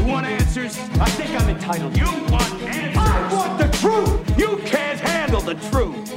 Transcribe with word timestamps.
You 0.00 0.06
want 0.06 0.24
answers? 0.24 0.78
I 0.98 1.10
think 1.10 1.30
I'm 1.38 1.50
entitled. 1.50 1.94
You 1.94 2.06
want 2.32 2.50
answers? 2.62 2.96
I 2.96 3.32
want 3.34 3.58
the 3.58 3.68
truth. 3.76 4.38
You 4.38 4.56
can't 4.64 4.98
handle 4.98 5.42
the 5.42 5.56
truth. 5.68 6.08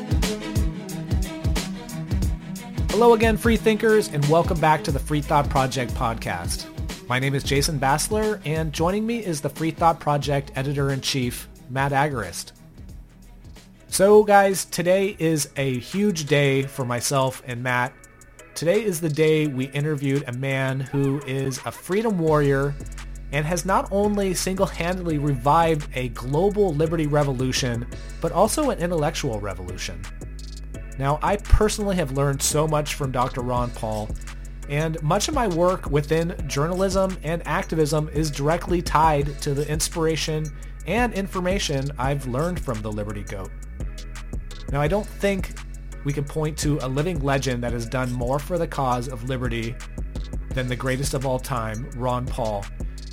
Hello 2.91 3.13
again, 3.13 3.35
free 3.35 3.57
thinkers, 3.57 4.07
and 4.07 4.25
welcome 4.27 4.57
back 4.61 4.85
to 4.85 4.91
the 4.91 4.99
Free 4.99 5.19
Thought 5.19 5.49
Project 5.49 5.93
podcast. 5.95 6.65
My 7.09 7.19
name 7.19 7.35
is 7.35 7.43
Jason 7.43 7.77
Bassler, 7.77 8.39
and 8.45 8.71
joining 8.71 9.05
me 9.05 9.17
is 9.17 9.41
the 9.41 9.49
Free 9.49 9.71
Thought 9.71 9.99
Project 9.99 10.53
editor-in-chief, 10.55 11.49
Matt 11.69 11.91
Agorist. 11.91 12.53
So 13.89 14.23
guys, 14.23 14.63
today 14.63 15.17
is 15.19 15.49
a 15.57 15.77
huge 15.79 16.27
day 16.27 16.63
for 16.63 16.85
myself 16.85 17.43
and 17.45 17.61
Matt. 17.61 17.91
Today 18.55 18.81
is 18.81 19.01
the 19.01 19.09
day 19.09 19.47
we 19.47 19.65
interviewed 19.65 20.23
a 20.27 20.31
man 20.31 20.79
who 20.79 21.21
is 21.23 21.59
a 21.65 21.71
freedom 21.71 22.17
warrior 22.17 22.73
and 23.33 23.45
has 23.45 23.65
not 23.65 23.89
only 23.91 24.33
single-handedly 24.33 25.17
revived 25.17 25.89
a 25.95 26.09
global 26.09 26.73
liberty 26.73 27.07
revolution, 27.07 27.85
but 28.21 28.31
also 28.31 28.69
an 28.69 28.79
intellectual 28.79 29.41
revolution. 29.41 30.01
Now, 30.99 31.19
I 31.23 31.37
personally 31.37 31.95
have 31.95 32.11
learned 32.11 32.41
so 32.41 32.67
much 32.67 32.93
from 32.93 33.11
Dr. 33.11 33.41
Ron 33.41 33.71
Paul, 33.71 34.07
and 34.69 35.01
much 35.01 35.27
of 35.27 35.33
my 35.33 35.47
work 35.47 35.89
within 35.89 36.35
journalism 36.47 37.17
and 37.23 37.45
activism 37.47 38.07
is 38.13 38.29
directly 38.29 38.81
tied 38.83 39.41
to 39.41 39.55
the 39.55 39.67
inspiration 39.67 40.45
and 40.85 41.11
information 41.13 41.89
I've 41.97 42.27
learned 42.27 42.59
from 42.59 42.81
the 42.83 42.91
Liberty 42.91 43.23
Goat. 43.23 43.49
Now, 44.71 44.79
I 44.79 44.87
don't 44.87 45.07
think 45.07 45.55
we 46.03 46.13
can 46.13 46.23
point 46.23 46.55
to 46.59 46.77
a 46.83 46.87
living 46.87 47.19
legend 47.21 47.63
that 47.63 47.73
has 47.73 47.87
done 47.87 48.11
more 48.11 48.37
for 48.37 48.59
the 48.59 48.67
cause 48.67 49.07
of 49.07 49.27
liberty 49.27 49.75
than 50.49 50.67
the 50.67 50.75
greatest 50.75 51.15
of 51.15 51.25
all 51.25 51.39
time, 51.39 51.89
Ron 51.95 52.27
Paul. 52.27 52.63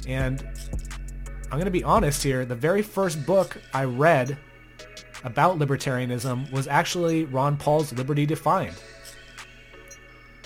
And 0.07 0.47
I'm 1.45 1.59
going 1.59 1.65
to 1.65 1.71
be 1.71 1.85
honest 1.85 2.23
here, 2.23 2.45
the 2.45 2.55
very 2.55 2.83
first 2.83 3.25
book 3.27 3.61
I 3.75 3.85
read 3.85 4.39
about 5.25 5.59
libertarianism 5.59 6.51
was 6.53 6.67
actually 6.67 7.25
Ron 7.25 7.57
Paul's 7.57 7.93
Liberty 7.93 8.27
Defined. 8.27 8.77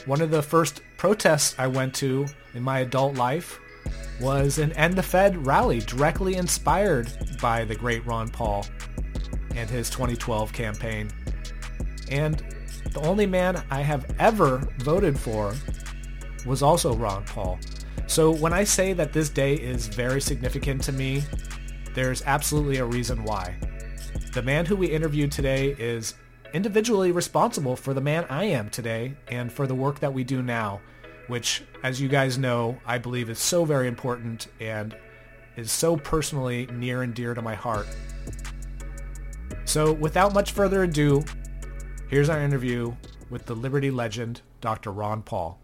One 0.07 0.21
of 0.21 0.31
the 0.31 0.43
first 0.43 0.81
protests 0.97 1.55
I 1.59 1.67
went 1.67 1.95
to 1.97 2.27
in 2.55 2.63
my 2.63 2.81
adult 2.81 3.17
life 3.17 3.59
was 4.21 4.59
an 4.59 4.73
End 4.73 4.95
the 4.95 5.03
Fed 5.03 5.47
rally 5.47 5.81
directly 5.81 6.37
inspired 6.37 7.11
by 7.41 7.65
the 7.65 7.75
great 7.75 8.05
Ron 8.07 8.29
Paul 8.29 8.67
and 9.55 9.69
his 9.69 9.91
2012 9.91 10.53
campaign. 10.53 11.11
And 12.11 12.43
the 12.93 13.01
only 13.01 13.27
man 13.27 13.63
I 13.71 13.81
have 13.81 14.07
ever 14.19 14.59
voted 14.79 15.19
for 15.19 15.55
was 16.47 16.63
also 16.63 16.95
Ron 16.95 17.25
Paul. 17.25 17.59
So 18.15 18.31
when 18.31 18.53
I 18.53 18.62
say 18.62 18.93
that 18.93 19.12
this 19.12 19.29
day 19.29 19.55
is 19.55 19.89
very 19.89 20.20
significant 20.20 20.84
to 20.84 20.93
me, 20.93 21.25
there's 21.95 22.23
absolutely 22.27 22.77
a 22.77 22.84
reason 22.84 23.25
why. 23.25 23.57
The 24.34 24.41
man 24.41 24.67
who 24.67 24.77
we 24.77 24.87
interviewed 24.87 25.33
today 25.33 25.75
is 25.81 26.15
individually 26.53 27.11
responsible 27.11 27.75
for 27.75 27.92
the 27.92 28.01
man 28.01 28.25
I 28.31 28.45
am 28.45 28.70
today 28.70 29.17
and 29.27 29.53
for 29.53 29.67
the 29.67 29.75
work 29.75 29.98
that 29.98 30.15
we 30.15 30.23
do 30.23 30.42
now, 30.42 30.80
which, 31.27 31.64
as 31.83 32.01
you 32.01 32.07
guys 32.07 32.39
know, 32.39 32.79
I 32.86 32.98
believe 32.98 33.30
is 33.30 33.41
so 33.41 33.64
very 33.64 33.89
important 33.89 34.46
and 34.61 34.96
is 35.57 35.73
so 35.73 35.96
personally 35.96 36.69
near 36.73 37.02
and 37.02 37.14
dear 37.14 37.35
to 37.35 37.42
my 37.42 37.57
heart. 37.57 37.89
So 39.64 39.92
without 39.92 40.33
much 40.33 40.52
further 40.52 40.85
ado, 40.85 41.25
here's 42.07 42.29
our 42.29 42.41
interview 42.41 42.95
with 43.29 43.46
the 43.46 43.57
Liberty 43.57 43.91
legend, 43.91 44.41
Dr. 44.61 44.92
Ron 44.92 45.23
Paul. 45.23 45.58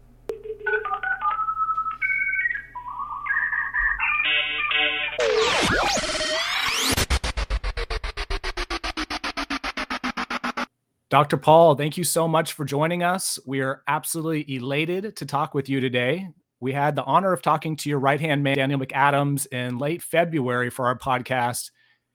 Dr. 11.11 11.35
Paul, 11.35 11.75
thank 11.75 11.97
you 11.97 12.05
so 12.05 12.25
much 12.25 12.53
for 12.53 12.63
joining 12.63 13.03
us. 13.03 13.37
We 13.45 13.59
are 13.59 13.83
absolutely 13.85 14.55
elated 14.55 15.17
to 15.17 15.25
talk 15.25 15.53
with 15.53 15.67
you 15.67 15.81
today. 15.81 16.29
We 16.61 16.71
had 16.71 16.95
the 16.95 17.03
honor 17.03 17.33
of 17.33 17.41
talking 17.41 17.75
to 17.75 17.89
your 17.89 17.99
right 17.99 18.21
hand 18.21 18.43
man, 18.43 18.55
Daniel 18.55 18.79
McAdams, 18.79 19.45
in 19.47 19.77
late 19.77 20.01
February 20.01 20.69
for 20.69 20.87
our 20.87 20.97
podcast. 20.97 21.71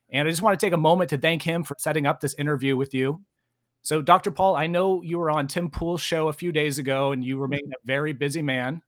And 0.09 0.27
I 0.27 0.31
just 0.31 0.41
want 0.41 0.59
to 0.59 0.67
take 0.67 0.73
a 0.73 0.79
moment 0.79 1.11
to 1.11 1.19
thank 1.19 1.43
him 1.43 1.63
for 1.63 1.77
setting 1.79 2.07
up 2.07 2.21
this 2.21 2.35
interview 2.39 2.75
with 2.75 2.95
you. 2.95 3.21
So, 3.83 4.01
Dr. 4.01 4.31
Paul, 4.31 4.57
I 4.57 4.67
know 4.67 5.03
you 5.03 5.19
were 5.19 5.31
on 5.31 5.47
Tim 5.47 5.69
Pool's 5.69 6.01
show 6.01 6.29
a 6.29 6.33
few 6.33 6.51
days 6.51 6.79
ago 6.79 7.13
and 7.13 7.23
you 7.23 7.35
mm-hmm. 7.35 7.43
remain 7.43 7.71
a 7.75 7.87
very 7.87 8.15
busy 8.15 8.41
man. 8.41 8.81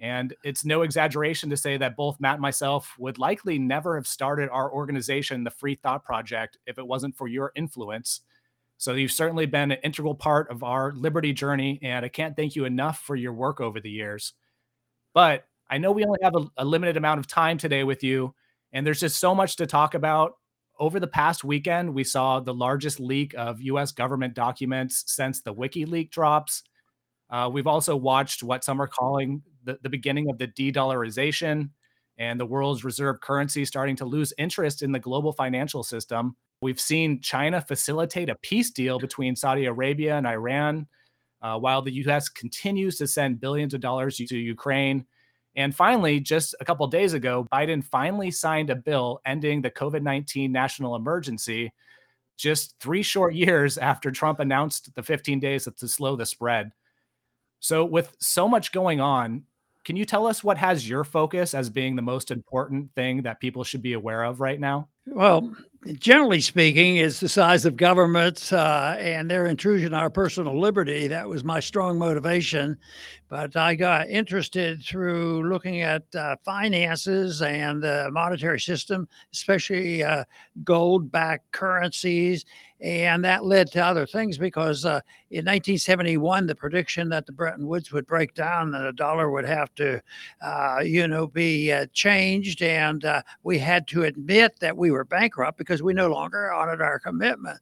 And 0.00 0.34
it's 0.42 0.64
no 0.64 0.82
exaggeration 0.82 1.48
to 1.50 1.56
say 1.56 1.76
that 1.76 1.94
both 1.94 2.18
Matt 2.18 2.34
and 2.34 2.42
myself 2.42 2.92
would 2.98 3.20
likely 3.20 3.60
never 3.60 3.94
have 3.94 4.08
started 4.08 4.48
our 4.50 4.72
organization, 4.72 5.44
the 5.44 5.50
Free 5.50 5.76
Thought 5.76 6.02
Project, 6.02 6.58
if 6.66 6.76
it 6.76 6.86
wasn't 6.88 7.14
for 7.14 7.28
your 7.28 7.52
influence. 7.54 8.22
So 8.78 8.94
you've 8.94 9.12
certainly 9.12 9.46
been 9.46 9.70
an 9.70 9.78
integral 9.82 10.14
part 10.14 10.50
of 10.50 10.62
our 10.62 10.92
liberty 10.92 11.32
journey, 11.32 11.78
and 11.82 12.04
I 12.04 12.08
can't 12.08 12.36
thank 12.36 12.56
you 12.56 12.64
enough 12.64 13.00
for 13.00 13.16
your 13.16 13.32
work 13.32 13.60
over 13.60 13.80
the 13.80 13.90
years. 13.90 14.34
But 15.14 15.46
I 15.70 15.78
know 15.78 15.92
we 15.92 16.04
only 16.04 16.18
have 16.22 16.34
a, 16.36 16.44
a, 16.58 16.64
limited 16.64 16.96
amount 16.96 17.20
of 17.20 17.26
time 17.26 17.56
today 17.56 17.84
with 17.84 18.02
you, 18.02 18.34
and 18.72 18.86
there's 18.86 19.00
just 19.00 19.18
so 19.18 19.34
much 19.34 19.56
to 19.56 19.66
talk 19.66 19.94
about. 19.94 20.34
Over 20.78 20.98
the 20.98 21.06
past 21.06 21.44
weekend, 21.44 21.94
we 21.94 22.02
saw 22.02 22.40
the 22.40 22.52
largest 22.52 22.98
leak 22.98 23.32
of 23.38 23.60
US 23.62 23.92
government 23.92 24.34
documents 24.34 25.04
since 25.06 25.40
the 25.40 25.54
WikiLeaks 25.54 26.10
drops. 26.10 26.64
Uh, 27.30 27.48
we've 27.52 27.68
also 27.68 27.96
watched 27.96 28.42
what 28.42 28.64
some 28.64 28.82
are 28.82 28.88
calling 28.88 29.42
the, 29.62 29.78
the 29.82 29.88
beginning 29.88 30.28
of 30.28 30.38
the 30.38 30.48
de 30.48 30.72
dollarization 30.72 31.70
and 32.18 32.38
the 32.38 32.46
world's 32.46 32.84
reserve 32.84 33.20
currency 33.20 33.64
starting 33.64 33.96
to 33.96 34.04
lose 34.04 34.32
interest 34.38 34.82
in 34.82 34.92
the 34.92 34.98
global 34.98 35.32
financial 35.32 35.82
system. 35.82 36.36
We've 36.64 36.80
seen 36.80 37.20
China 37.20 37.60
facilitate 37.60 38.30
a 38.30 38.36
peace 38.36 38.70
deal 38.70 38.98
between 38.98 39.36
Saudi 39.36 39.66
Arabia 39.66 40.16
and 40.16 40.26
Iran, 40.26 40.86
uh, 41.42 41.58
while 41.58 41.82
the 41.82 41.92
U.S. 41.92 42.30
continues 42.30 42.96
to 42.96 43.06
send 43.06 43.38
billions 43.38 43.74
of 43.74 43.82
dollars 43.82 44.16
to 44.16 44.38
Ukraine. 44.38 45.04
And 45.56 45.76
finally, 45.76 46.20
just 46.20 46.54
a 46.60 46.64
couple 46.64 46.86
days 46.86 47.12
ago, 47.12 47.46
Biden 47.52 47.84
finally 47.84 48.30
signed 48.30 48.70
a 48.70 48.76
bill 48.76 49.20
ending 49.26 49.60
the 49.60 49.70
COVID 49.70 50.00
19 50.00 50.50
national 50.50 50.96
emergency, 50.96 51.70
just 52.38 52.76
three 52.80 53.02
short 53.02 53.34
years 53.44 53.76
after 53.76 54.10
Trump 54.10 54.40
announced 54.40 54.88
the 54.94 55.02
15 55.02 55.40
days 55.40 55.68
to 55.76 55.86
slow 55.86 56.16
the 56.16 56.24
spread. 56.24 56.72
So, 57.60 57.84
with 57.84 58.16
so 58.20 58.48
much 58.48 58.72
going 58.72 59.02
on, 59.02 59.44
can 59.84 59.96
you 59.96 60.06
tell 60.06 60.26
us 60.26 60.42
what 60.42 60.56
has 60.56 60.88
your 60.88 61.04
focus 61.04 61.52
as 61.52 61.68
being 61.68 61.94
the 61.94 62.00
most 62.00 62.30
important 62.30 62.90
thing 62.94 63.20
that 63.22 63.38
people 63.38 63.64
should 63.64 63.82
be 63.82 63.92
aware 63.92 64.24
of 64.24 64.40
right 64.40 64.58
now? 64.58 64.88
Well, 65.06 65.54
generally 65.98 66.40
speaking, 66.40 66.96
is 66.96 67.20
the 67.20 67.28
size 67.28 67.64
of 67.64 67.76
governments 67.76 68.52
uh, 68.52 68.96
and 68.98 69.30
their 69.30 69.46
intrusion 69.46 69.92
on 69.92 70.00
our 70.00 70.10
personal 70.10 70.58
liberty. 70.58 71.06
That 71.08 71.28
was 71.28 71.44
my 71.44 71.60
strong 71.60 71.98
motivation. 71.98 72.78
But 73.34 73.56
I 73.56 73.74
got 73.74 74.08
interested 74.10 74.84
through 74.84 75.48
looking 75.48 75.80
at 75.82 76.02
uh, 76.14 76.36
finances 76.44 77.42
and 77.42 77.82
the 77.82 78.08
monetary 78.12 78.60
system, 78.60 79.08
especially 79.32 80.04
uh, 80.04 80.22
gold 80.62 81.10
backed 81.10 81.50
currencies. 81.50 82.44
And 82.80 83.24
that 83.24 83.44
led 83.44 83.72
to 83.72 83.84
other 83.84 84.06
things 84.06 84.38
because 84.38 84.84
uh, 84.84 85.00
in 85.30 85.38
1971, 85.38 86.46
the 86.46 86.54
prediction 86.54 87.08
that 87.08 87.24
the 87.24 87.32
Bretton 87.32 87.66
Woods 87.66 87.90
would 87.90 88.06
break 88.06 88.34
down 88.34 88.74
and 88.74 88.86
the 88.86 88.92
dollar 88.92 89.30
would 89.30 89.46
have 89.46 89.74
to, 89.76 90.00
uh, 90.40 90.80
you 90.84 91.08
know, 91.08 91.26
be 91.26 91.72
uh, 91.72 91.86
changed. 91.92 92.62
And 92.62 93.04
we 93.42 93.58
had 93.58 93.88
to 93.88 94.04
admit 94.04 94.60
that 94.60 94.76
we 94.76 94.90
were 94.90 95.04
bankrupt 95.04 95.56
because 95.56 95.73
we 95.82 95.94
no 95.94 96.08
longer 96.08 96.52
honored 96.52 96.82
our 96.82 96.98
commitment. 96.98 97.58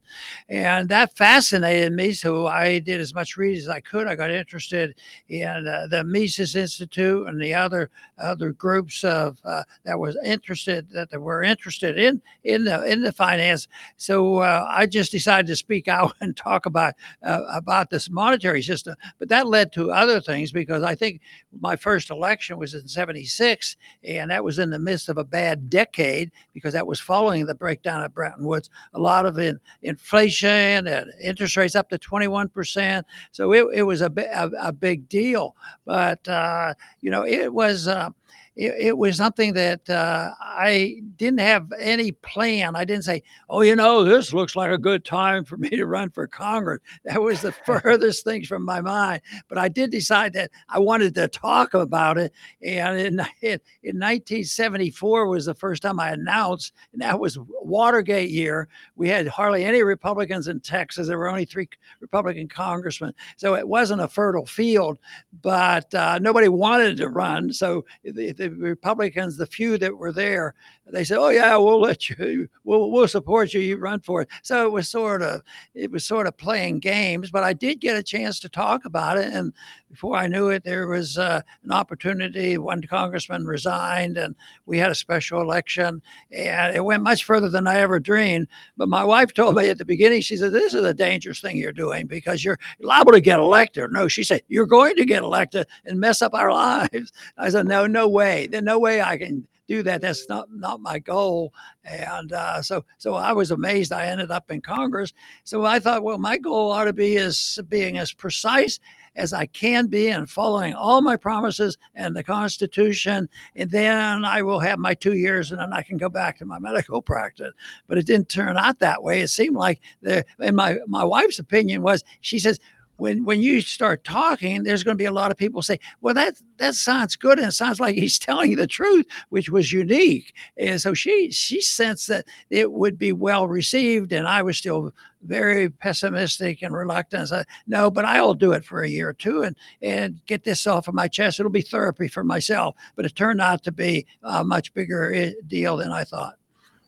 And 0.49 0.89
that 0.89 1.15
fascinated 1.15 1.93
me. 1.93 2.13
So 2.13 2.47
I 2.47 2.79
did 2.79 2.99
as 2.99 3.13
much 3.13 3.37
reading 3.37 3.59
as 3.59 3.69
I 3.69 3.79
could. 3.79 4.07
I 4.07 4.15
got 4.15 4.31
interested 4.31 4.95
in 5.29 5.67
uh, 5.67 5.87
the 5.89 6.03
Mises 6.03 6.55
Institute 6.55 7.27
and 7.27 7.41
the 7.41 7.53
other 7.53 7.91
other 8.17 8.51
groups 8.51 9.03
of 9.03 9.37
uh, 9.45 9.63
that 9.85 9.99
was 9.99 10.17
interested 10.23 10.89
that 10.91 11.09
were 11.21 11.43
interested 11.43 11.99
in 11.99 12.21
in 12.43 12.63
the 12.63 12.83
in 12.91 13.01
the 13.01 13.11
finance. 13.11 13.67
So 13.97 14.37
uh, 14.37 14.67
I 14.69 14.85
just 14.87 15.03
just 15.03 15.11
decided 15.11 15.47
to 15.47 15.55
speak 15.55 15.87
out 15.87 16.13
and 16.21 16.35
talk 16.35 16.65
about 16.65 16.93
uh, 17.23 17.41
about 17.53 17.89
this 17.89 18.09
monetary 18.09 18.61
system. 18.61 18.95
But 19.19 19.29
that 19.29 19.47
led 19.47 19.71
to 19.73 19.91
other 19.91 20.21
things 20.21 20.51
because 20.51 20.83
I 20.83 20.95
think 20.95 21.21
my 21.59 21.75
first 21.75 22.09
election 22.09 22.57
was 22.57 22.73
in 22.73 22.87
'76, 22.87 23.77
and 24.03 24.31
that 24.31 24.43
was 24.43 24.59
in 24.59 24.69
the 24.69 24.79
midst 24.79 25.09
of 25.09 25.17
a 25.17 25.23
bad 25.23 25.69
decade 25.69 26.31
because 26.53 26.73
that 26.73 26.87
was 26.87 26.99
following 26.99 27.45
the 27.45 27.55
breakdown 27.55 27.92
of 28.01 28.13
Bretton 28.13 28.45
Woods. 28.45 28.69
A 28.93 28.99
lot 28.99 29.25
of 29.25 29.37
in, 29.37 29.59
inflation 29.81 30.87
and 30.87 31.11
interest 31.21 31.57
rates 31.57 31.75
up 31.75 31.89
to 31.89 31.97
21 31.97 32.49
percent. 32.49 33.05
So 33.31 33.51
it, 33.53 33.67
it 33.73 33.83
was 33.83 34.01
a, 34.01 34.11
a, 34.33 34.49
a 34.67 34.71
big 34.71 35.09
deal. 35.09 35.55
But 35.85 36.25
uh, 36.27 36.73
you 37.01 37.11
know, 37.11 37.25
it 37.25 37.53
was. 37.53 37.87
Uh, 37.87 38.09
it, 38.55 38.73
it 38.79 38.97
was 38.97 39.17
something 39.17 39.53
that 39.53 39.89
uh, 39.89 40.31
I 40.39 41.01
didn't 41.15 41.39
have 41.39 41.71
any 41.79 42.11
plan. 42.11 42.75
I 42.75 42.85
didn't 42.85 43.03
say, 43.03 43.23
oh, 43.49 43.61
you 43.61 43.75
know, 43.75 44.03
this 44.03 44.33
looks 44.33 44.55
like 44.55 44.71
a 44.71 44.77
good 44.77 45.03
time 45.03 45.43
for 45.43 45.57
me 45.57 45.69
to 45.69 45.85
run 45.85 46.09
for 46.11 46.27
Congress. 46.27 46.81
That 47.05 47.21
was 47.21 47.41
the 47.41 47.51
furthest 47.65 48.23
things 48.23 48.47
from 48.47 48.63
my 48.63 48.81
mind. 48.81 49.21
But 49.47 49.57
I 49.57 49.69
did 49.69 49.89
decide 49.89 50.33
that 50.33 50.51
I 50.69 50.79
wanted 50.79 51.15
to 51.15 51.27
talk 51.27 51.73
about 51.73 52.17
it. 52.17 52.31
And 52.61 52.99
in, 52.99 53.19
in, 53.41 53.59
in 53.81 53.99
1974 53.99 55.27
was 55.27 55.45
the 55.45 55.55
first 55.55 55.81
time 55.81 55.99
I 55.99 56.11
announced, 56.11 56.73
and 56.93 57.01
that 57.01 57.19
was 57.19 57.39
Watergate 57.39 58.29
year. 58.29 58.67
We 58.95 59.09
had 59.09 59.27
hardly 59.27 59.65
any 59.65 59.81
Republicans 59.81 60.47
in 60.47 60.59
Texas. 60.59 61.07
There 61.07 61.17
were 61.17 61.29
only 61.29 61.45
three 61.45 61.69
Republican 62.01 62.47
congressmen. 62.47 63.13
So 63.37 63.55
it 63.55 63.67
wasn't 63.67 64.01
a 64.01 64.07
fertile 64.07 64.45
field, 64.45 64.99
but 65.41 65.93
uh, 65.95 66.19
nobody 66.19 66.49
wanted 66.49 66.97
to 66.97 67.09
run. 67.09 67.51
So 67.51 67.85
the, 68.03 68.42
the 68.47 68.55
Republicans, 68.57 69.37
the 69.37 69.45
few 69.45 69.77
that 69.77 69.97
were 69.97 70.11
there, 70.11 70.55
they 70.91 71.03
said, 71.03 71.17
"Oh 71.17 71.29
yeah, 71.29 71.55
we'll 71.57 71.79
let 71.79 72.09
you, 72.09 72.47
we'll 72.63 72.91
we'll 72.91 73.07
support 73.07 73.53
you. 73.53 73.61
You 73.61 73.77
run 73.77 74.01
for 74.01 74.21
it." 74.21 74.29
So 74.41 74.65
it 74.65 74.71
was 74.71 74.89
sort 74.89 75.21
of 75.21 75.41
it 75.73 75.89
was 75.89 76.05
sort 76.05 76.27
of 76.27 76.37
playing 76.37 76.79
games, 76.79 77.31
but 77.31 77.43
I 77.43 77.53
did 77.53 77.79
get 77.79 77.97
a 77.97 78.03
chance 78.03 78.39
to 78.41 78.49
talk 78.49 78.83
about 78.85 79.17
it, 79.17 79.33
and 79.33 79.53
before 79.89 80.17
I 80.17 80.27
knew 80.27 80.49
it, 80.49 80.63
there 80.63 80.87
was 80.87 81.17
uh, 81.17 81.41
an 81.63 81.71
opportunity. 81.71 82.57
One 82.57 82.81
congressman 82.81 83.45
resigned, 83.45 84.17
and 84.17 84.35
we 84.65 84.77
had 84.77 84.91
a 84.91 84.95
special 84.95 85.39
election, 85.39 86.01
and 86.31 86.75
it 86.75 86.83
went 86.83 87.03
much 87.03 87.23
further 87.23 87.49
than 87.49 87.67
I 87.67 87.75
ever 87.75 87.99
dreamed. 87.99 88.47
But 88.75 88.89
my 88.89 89.03
wife 89.03 89.33
told 89.33 89.55
me 89.55 89.69
at 89.69 89.77
the 89.77 89.85
beginning, 89.85 90.21
she 90.21 90.35
said, 90.35 90.51
"This 90.51 90.73
is 90.73 90.83
a 90.83 90.93
dangerous 90.93 91.39
thing 91.39 91.55
you're 91.57 91.71
doing 91.71 92.07
because 92.07 92.43
you're 92.43 92.59
liable 92.81 93.13
to 93.13 93.21
get 93.21 93.39
elected." 93.39 93.91
No, 93.91 94.09
she 94.09 94.23
said, 94.23 94.41
"You're 94.49 94.65
going 94.65 94.95
to 94.97 95.05
get 95.05 95.23
elected 95.23 95.67
and 95.85 95.99
mess 95.99 96.21
up 96.21 96.33
our 96.33 96.51
lives." 96.91 97.13
I 97.37 97.49
said, 97.49 97.67
"No, 97.67 97.87
no 97.87 98.09
way. 98.09 98.47
There's 98.47 98.63
no 98.63 98.79
way 98.79 99.01
I 99.01 99.17
can." 99.17 99.47
Do 99.67 99.83
that. 99.83 100.01
That's 100.01 100.27
not 100.29 100.47
not 100.51 100.81
my 100.81 100.99
goal. 100.99 101.53
And 101.83 102.31
uh, 102.31 102.61
so 102.61 102.85
so 102.97 103.15
I 103.15 103.31
was 103.31 103.51
amazed. 103.51 103.91
I 103.91 104.07
ended 104.07 104.31
up 104.31 104.51
in 104.51 104.61
Congress. 104.61 105.13
So 105.43 105.65
I 105.65 105.79
thought, 105.79 106.03
well, 106.03 106.17
my 106.17 106.37
goal 106.37 106.71
ought 106.71 106.85
to 106.85 106.93
be 106.93 107.17
as 107.17 107.59
being 107.69 107.97
as 107.97 108.13
precise 108.13 108.79
as 109.15 109.33
I 109.33 109.45
can 109.45 109.87
be 109.87 110.09
and 110.09 110.29
following 110.29 110.73
all 110.73 111.01
my 111.01 111.15
promises 111.15 111.77
and 111.93 112.15
the 112.15 112.23
Constitution. 112.23 113.29
And 113.55 113.69
then 113.69 114.25
I 114.25 114.41
will 114.41 114.59
have 114.59 114.79
my 114.79 114.93
two 114.93 115.15
years 115.15 115.51
and 115.51 115.59
then 115.59 115.71
I 115.71 115.81
can 115.81 115.97
go 115.97 116.09
back 116.09 116.37
to 116.39 116.45
my 116.45 116.59
medical 116.59 117.01
practice. 117.01 117.53
But 117.87 117.97
it 117.97 118.07
didn't 118.07 118.29
turn 118.29 118.57
out 118.57 118.79
that 118.79 119.03
way. 119.03 119.21
It 119.21 119.29
seemed 119.29 119.55
like 119.55 119.81
the, 120.01 120.25
and 120.39 120.55
my, 120.55 120.77
my 120.87 121.03
wife's 121.03 121.39
opinion 121.39 121.83
was, 121.83 122.03
she 122.21 122.39
says, 122.39 122.59
when 122.97 123.25
when 123.25 123.41
you 123.41 123.61
start 123.61 124.03
talking, 124.03 124.63
there's 124.63 124.83
going 124.83 124.95
to 124.95 125.01
be 125.01 125.05
a 125.05 125.11
lot 125.11 125.31
of 125.31 125.37
people 125.37 125.61
say, 125.61 125.79
"Well, 126.01 126.13
that 126.13 126.35
that 126.57 126.75
sounds 126.75 127.15
good," 127.15 127.39
and 127.39 127.47
it 127.47 127.53
sounds 127.53 127.79
like 127.79 127.95
he's 127.95 128.19
telling 128.19 128.51
you 128.51 128.57
the 128.57 128.67
truth, 128.67 129.05
which 129.29 129.49
was 129.49 129.71
unique. 129.71 130.33
And 130.57 130.79
so 130.79 130.93
she 130.93 131.31
she 131.31 131.61
sensed 131.61 132.07
that 132.07 132.25
it 132.49 132.71
would 132.71 132.97
be 132.97 133.11
well 133.11 133.47
received, 133.47 134.11
and 134.11 134.27
I 134.27 134.41
was 134.41 134.57
still 134.57 134.93
very 135.23 135.69
pessimistic 135.69 136.61
and 136.61 136.75
reluctant. 136.75 137.23
I 137.23 137.25
said, 137.25 137.45
no, 137.65 137.89
but 137.89 138.03
I'll 138.05 138.33
do 138.33 138.51
it 138.51 138.65
for 138.65 138.81
a 138.83 138.89
year 138.89 139.09
or 139.09 139.13
two 139.13 139.43
and 139.43 139.55
and 139.81 140.21
get 140.25 140.43
this 140.43 140.67
off 140.67 140.87
of 140.87 140.93
my 140.93 141.07
chest. 141.07 141.39
It'll 141.39 141.51
be 141.51 141.61
therapy 141.61 142.07
for 142.07 142.23
myself. 142.23 142.75
But 142.95 143.05
it 143.05 143.15
turned 143.15 143.41
out 143.41 143.63
to 143.63 143.71
be 143.71 144.05
a 144.21 144.43
much 144.43 144.73
bigger 144.73 145.13
eh, 145.13 145.31
deal 145.47 145.77
than 145.77 145.91
I 145.91 146.03
thought. 146.03 146.35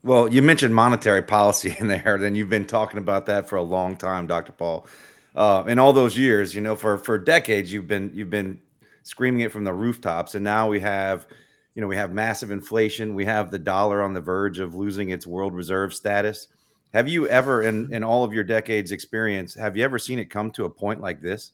Well, 0.04 0.32
you 0.32 0.44
mentioned 0.44 0.76
monetary 0.76 1.24
policy 1.24 1.76
in 1.80 1.88
there, 1.88 2.18
then 2.20 2.36
you've 2.36 2.50
been 2.50 2.68
talking 2.68 3.00
about 3.00 3.26
that 3.26 3.50
for 3.50 3.56
a 3.56 3.64
long 3.64 3.96
time, 3.96 4.28
Dr. 4.28 4.52
Paul 4.52 4.86
uh, 5.36 5.64
in 5.68 5.80
all 5.80 5.94
those 5.94 6.18
years, 6.18 6.56
you 6.56 6.62
know, 6.62 6.76
for 6.76 6.98
for 6.98 7.18
decades, 7.18 7.72
you've 7.72 7.88
been 7.88 8.12
you've 8.14 8.30
been 8.30 8.60
screaming 9.04 9.42
it 9.42 9.52
from 9.52 9.64
the 9.64 9.74
rooftops, 9.74 10.36
and 10.36 10.44
now 10.44 10.68
we 10.68 10.80
have, 10.80 11.28
you 11.76 11.82
know, 11.82 11.88
we 11.88 11.96
have 11.96 12.14
massive 12.14 12.52
inflation. 12.52 13.14
We 13.14 13.26
have 13.26 13.52
the 13.52 13.60
dollar 13.60 14.02
on 14.02 14.14
the 14.14 14.22
verge 14.22 14.60
of 14.60 14.76
losing 14.76 15.10
its 15.10 15.28
world 15.28 15.54
reserve 15.54 15.94
status. 15.94 16.48
Have 16.94 17.10
you 17.10 17.28
ever, 17.28 17.64
in 17.64 17.94
in 17.94 18.04
all 18.04 18.24
of 18.24 18.34
your 18.34 18.46
decades 18.46 18.92
experience, 18.92 19.54
have 19.54 19.76
you 19.76 19.84
ever 19.84 20.00
seen 20.00 20.20
it 20.20 20.30
come 20.30 20.52
to 20.52 20.66
a 20.66 20.70
point 20.70 21.02
like 21.02 21.22
this? 21.22 21.52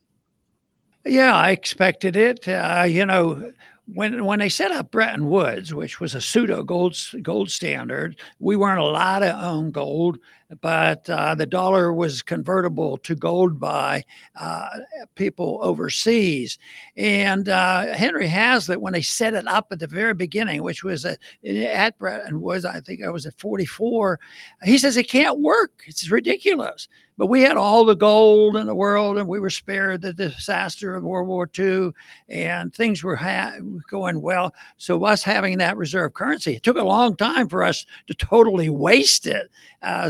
Yeah, 1.04 1.36
I 1.36 1.50
expected 1.50 2.16
it. 2.16 2.48
Uh, 2.48 2.86
you 2.88 3.06
know, 3.08 3.52
when 3.94 4.26
when 4.26 4.40
they 4.40 4.50
set 4.50 4.72
up 4.72 4.92
Bretton 4.92 5.28
Woods, 5.28 5.74
which 5.74 6.00
was 6.00 6.14
a 6.14 6.22
pseudo 6.22 6.64
gold 6.64 6.96
gold 7.22 7.50
standard, 7.50 8.20
we 8.40 8.56
weren't 8.56 8.80
allowed 8.80 9.20
to 9.20 9.44
own 9.44 9.72
gold, 9.72 10.20
but 10.60 11.10
uh, 11.10 11.36
the 11.36 11.46
dollar 11.46 11.94
was 11.94 12.22
convertible 12.22 12.98
to 12.98 13.16
gold 13.16 13.60
by 13.60 14.04
uh, 14.40 14.68
people 15.16 15.60
overseas. 15.62 16.60
And 16.98 17.48
uh, 17.48 17.94
Henry 17.94 18.28
Hazlitt, 18.28 18.82
when 18.82 18.94
they 18.94 19.02
set 19.02 19.34
it 19.34 19.48
up 19.48 19.68
at 19.72 19.80
the 19.80 19.88
very 19.88 20.14
beginning, 20.14 20.64
which 20.64 20.84
was 20.84 21.06
at, 21.06 21.20
at 21.46 21.98
Bretton 21.98 22.42
Woods, 22.42 22.66
I 22.66 22.82
think 22.82 23.04
I 23.04 23.10
was 23.10 23.26
at 23.26 23.40
44, 23.40 24.20
he 24.64 24.78
says 24.78 24.98
it 24.98 25.08
can't 25.08 25.40
work. 25.40 25.84
It's 25.88 26.10
ridiculous. 26.12 26.88
But 27.18 27.28
we 27.28 27.42
had 27.42 27.56
all 27.56 27.86
the 27.86 27.96
gold 27.96 28.56
in 28.56 28.66
the 28.66 28.74
world, 28.74 29.20
and 29.20 29.28
we 29.28 29.40
were 29.40 29.52
spared 29.52 30.02
the 30.02 30.12
disaster 30.12 30.96
of 30.96 31.04
World 31.04 31.28
War 31.28 31.48
II, 31.58 31.92
and 32.30 32.74
things 32.74 33.04
were 33.04 33.16
ha- 33.16 33.58
going 33.90 34.22
well. 34.22 34.56
So 34.78 35.04
us 35.06 35.22
having 35.22 35.60
that 35.60 35.78
reserve 35.78 36.16
currency, 36.16 36.56
it 36.56 36.64
took 36.64 36.78
a 36.78 36.84
long 36.84 37.16
time 37.16 37.48
for 37.48 37.64
us 37.64 37.86
to 38.08 38.16
totally 38.16 38.70
waste 38.70 39.28
it. 39.28 39.52
Uh, 39.84 40.10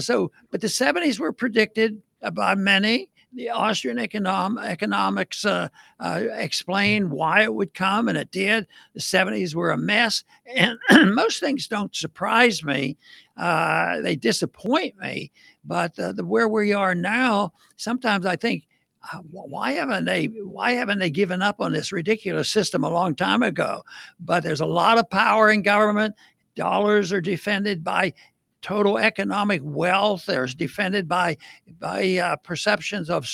but 0.52 0.62
the 0.62 0.68
70s 0.68 1.20
were 1.20 1.34
predicted 1.34 2.02
by 2.34 2.56
many. 2.56 3.10
The 3.34 3.50
Austrian 3.50 3.98
econom- 3.98 4.62
economics 4.62 5.46
uh, 5.46 5.70
uh, 6.02 6.24
explained 6.34 7.12
why 7.12 7.44
it 7.44 7.54
would 7.54 7.74
come, 7.74 8.10
and 8.10 8.18
it 8.18 8.30
did. 8.32 8.68
The 8.94 9.00
70s 9.00 9.56
were 9.56 9.72
a 9.72 9.78
mess, 9.78 10.26
and 10.54 10.78
most 11.14 11.40
things 11.40 11.68
don't 11.68 11.96
surprise 11.96 12.62
me. 12.62 12.98
Uh, 13.38 14.02
they 14.02 14.18
disappoint 14.18 14.98
me. 15.00 15.32
But 15.64 15.98
uh, 15.98 16.12
the, 16.12 16.26
where 16.26 16.50
we 16.50 16.74
are 16.74 16.94
now, 16.94 17.54
sometimes 17.78 18.26
I 18.26 18.36
think, 18.36 18.68
uh, 19.14 19.20
why 19.32 19.72
haven't 19.72 20.06
they 20.06 20.26
why 20.26 20.74
haven't 20.74 21.00
they 21.00 21.10
given 21.10 21.42
up 21.42 21.60
on 21.60 21.72
this 21.72 21.92
ridiculous 21.92 22.50
system 22.50 22.84
a 22.84 22.90
long 22.90 23.16
time 23.16 23.42
ago? 23.42 23.84
But 24.20 24.44
there's 24.44 24.62
a 24.62 24.66
lot 24.66 25.00
of 25.00 25.10
power 25.10 25.50
in 25.50 25.64
government. 25.64 26.16
Dollars 26.56 27.12
are 27.12 27.22
defended 27.22 27.84
by 27.84 28.14
total 28.62 28.98
economic 28.98 29.62
wealth. 29.64 30.26
There's 30.26 30.56
defended 30.56 31.08
by 31.08 31.38
by 31.80 32.18
uh, 32.18 32.36
perceptions 32.38 33.10
of 33.10 33.30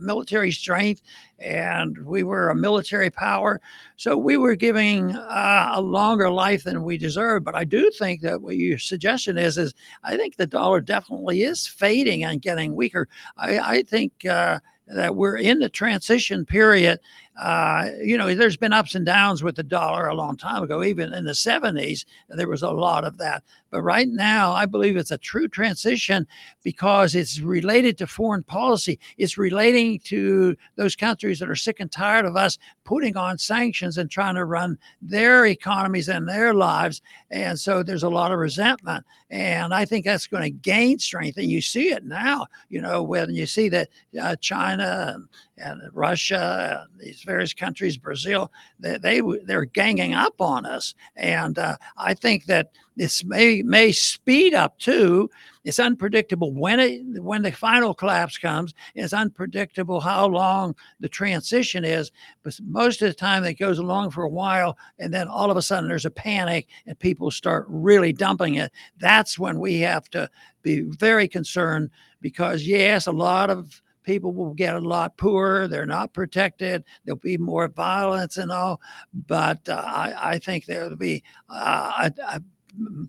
military 0.00 0.50
strength, 0.50 1.02
and 1.38 1.98
we 2.04 2.22
were 2.22 2.50
a 2.50 2.54
military 2.54 3.10
power, 3.10 3.60
so 3.96 4.16
we 4.16 4.36
were 4.36 4.56
giving 4.56 5.14
uh, 5.14 5.72
a 5.74 5.80
longer 5.80 6.30
life 6.30 6.64
than 6.64 6.82
we 6.82 6.98
deserved. 6.98 7.44
But 7.44 7.54
I 7.54 7.64
do 7.64 7.90
think 7.90 8.20
that 8.22 8.42
what 8.42 8.56
your 8.56 8.78
suggestion 8.78 9.38
is 9.38 9.58
is 9.58 9.74
I 10.02 10.16
think 10.16 10.36
the 10.36 10.46
dollar 10.46 10.80
definitely 10.80 11.42
is 11.42 11.66
fading 11.66 12.24
and 12.24 12.42
getting 12.42 12.74
weaker. 12.74 13.08
I, 13.36 13.58
I 13.58 13.82
think. 13.82 14.24
Uh, 14.24 14.60
that 14.86 15.16
we're 15.16 15.38
in 15.38 15.60
the 15.60 15.68
transition 15.68 16.44
period. 16.44 17.00
Uh, 17.36 17.90
you 18.00 18.16
know, 18.16 18.32
there's 18.32 18.56
been 18.56 18.72
ups 18.72 18.94
and 18.94 19.04
downs 19.04 19.42
with 19.42 19.56
the 19.56 19.62
dollar 19.62 20.06
a 20.06 20.14
long 20.14 20.36
time 20.36 20.62
ago. 20.62 20.84
Even 20.84 21.12
in 21.12 21.24
the 21.24 21.32
70s, 21.32 22.04
there 22.28 22.48
was 22.48 22.62
a 22.62 22.70
lot 22.70 23.04
of 23.04 23.18
that. 23.18 23.42
But 23.70 23.82
right 23.82 24.06
now, 24.06 24.52
I 24.52 24.66
believe 24.66 24.96
it's 24.96 25.10
a 25.10 25.18
true 25.18 25.48
transition 25.48 26.28
because 26.62 27.16
it's 27.16 27.40
related 27.40 27.98
to 27.98 28.06
foreign 28.06 28.44
policy. 28.44 29.00
It's 29.18 29.36
relating 29.36 29.98
to 30.04 30.56
those 30.76 30.94
countries 30.94 31.40
that 31.40 31.50
are 31.50 31.56
sick 31.56 31.80
and 31.80 31.90
tired 31.90 32.24
of 32.24 32.36
us 32.36 32.56
putting 32.84 33.16
on 33.16 33.36
sanctions 33.36 33.98
and 33.98 34.08
trying 34.08 34.36
to 34.36 34.44
run 34.44 34.78
their 35.02 35.46
economies 35.46 36.08
and 36.08 36.28
their 36.28 36.54
lives. 36.54 37.02
And 37.32 37.58
so 37.58 37.82
there's 37.82 38.04
a 38.04 38.08
lot 38.08 38.30
of 38.30 38.38
resentment. 38.38 39.04
And 39.30 39.74
I 39.74 39.84
think 39.84 40.04
that's 40.04 40.28
going 40.28 40.44
to 40.44 40.50
gain 40.50 41.00
strength. 41.00 41.36
And 41.38 41.50
you 41.50 41.60
see 41.60 41.90
it 41.90 42.04
now, 42.04 42.46
you 42.68 42.80
know, 42.80 43.02
when 43.02 43.34
you 43.34 43.46
see 43.46 43.68
that 43.70 43.88
uh, 44.20 44.36
China 44.36 45.16
and, 45.58 45.80
Russia, 45.92 46.86
and 46.90 47.00
these 47.00 47.22
various 47.22 47.54
countries, 47.54 47.96
Brazil, 47.96 48.50
they, 48.78 48.98
they 48.98 49.22
they're 49.44 49.64
ganging 49.64 50.14
up 50.14 50.40
on 50.40 50.66
us. 50.66 50.94
And 51.16 51.58
uh, 51.58 51.76
I 51.96 52.14
think 52.14 52.46
that 52.46 52.70
this 52.96 53.24
may 53.24 53.62
may 53.62 53.92
speed 53.92 54.54
up 54.54 54.78
too. 54.78 55.30
It's 55.64 55.78
unpredictable 55.78 56.52
when 56.52 56.78
it 56.78 57.02
when 57.22 57.42
the 57.42 57.52
final 57.52 57.94
collapse 57.94 58.38
comes. 58.38 58.74
It's 58.94 59.12
unpredictable 59.12 60.00
how 60.00 60.26
long 60.26 60.74
the 61.00 61.08
transition 61.08 61.84
is. 61.84 62.12
But 62.42 62.58
most 62.62 63.02
of 63.02 63.08
the 63.08 63.14
time, 63.14 63.44
it 63.44 63.54
goes 63.54 63.78
along 63.78 64.10
for 64.10 64.24
a 64.24 64.28
while, 64.28 64.76
and 64.98 65.12
then 65.12 65.28
all 65.28 65.50
of 65.50 65.56
a 65.56 65.62
sudden 65.62 65.88
there's 65.88 66.04
a 66.04 66.10
panic, 66.10 66.68
and 66.86 66.98
people 66.98 67.30
start 67.30 67.66
really 67.68 68.12
dumping 68.12 68.56
it. 68.56 68.72
That's 68.98 69.38
when 69.38 69.58
we 69.58 69.80
have 69.80 70.08
to 70.10 70.28
be 70.62 70.80
very 70.82 71.28
concerned 71.28 71.90
because 72.20 72.64
yes, 72.64 73.06
a 73.06 73.12
lot 73.12 73.50
of 73.50 73.82
people 74.04 74.32
will 74.32 74.54
get 74.54 74.74
a 74.76 74.80
lot 74.80 75.16
poorer. 75.16 75.66
They're 75.66 75.86
not 75.86 76.12
protected. 76.12 76.84
There'll 77.04 77.18
be 77.18 77.38
more 77.38 77.68
violence 77.68 78.36
and 78.36 78.52
all. 78.52 78.80
But 79.26 79.68
uh, 79.68 79.82
I, 79.84 80.14
I, 80.32 80.38
think 80.38 80.66
there'll 80.66 80.96
be 80.96 81.22
uh, 81.48 82.10
a, 82.18 82.36
a, 82.36 82.42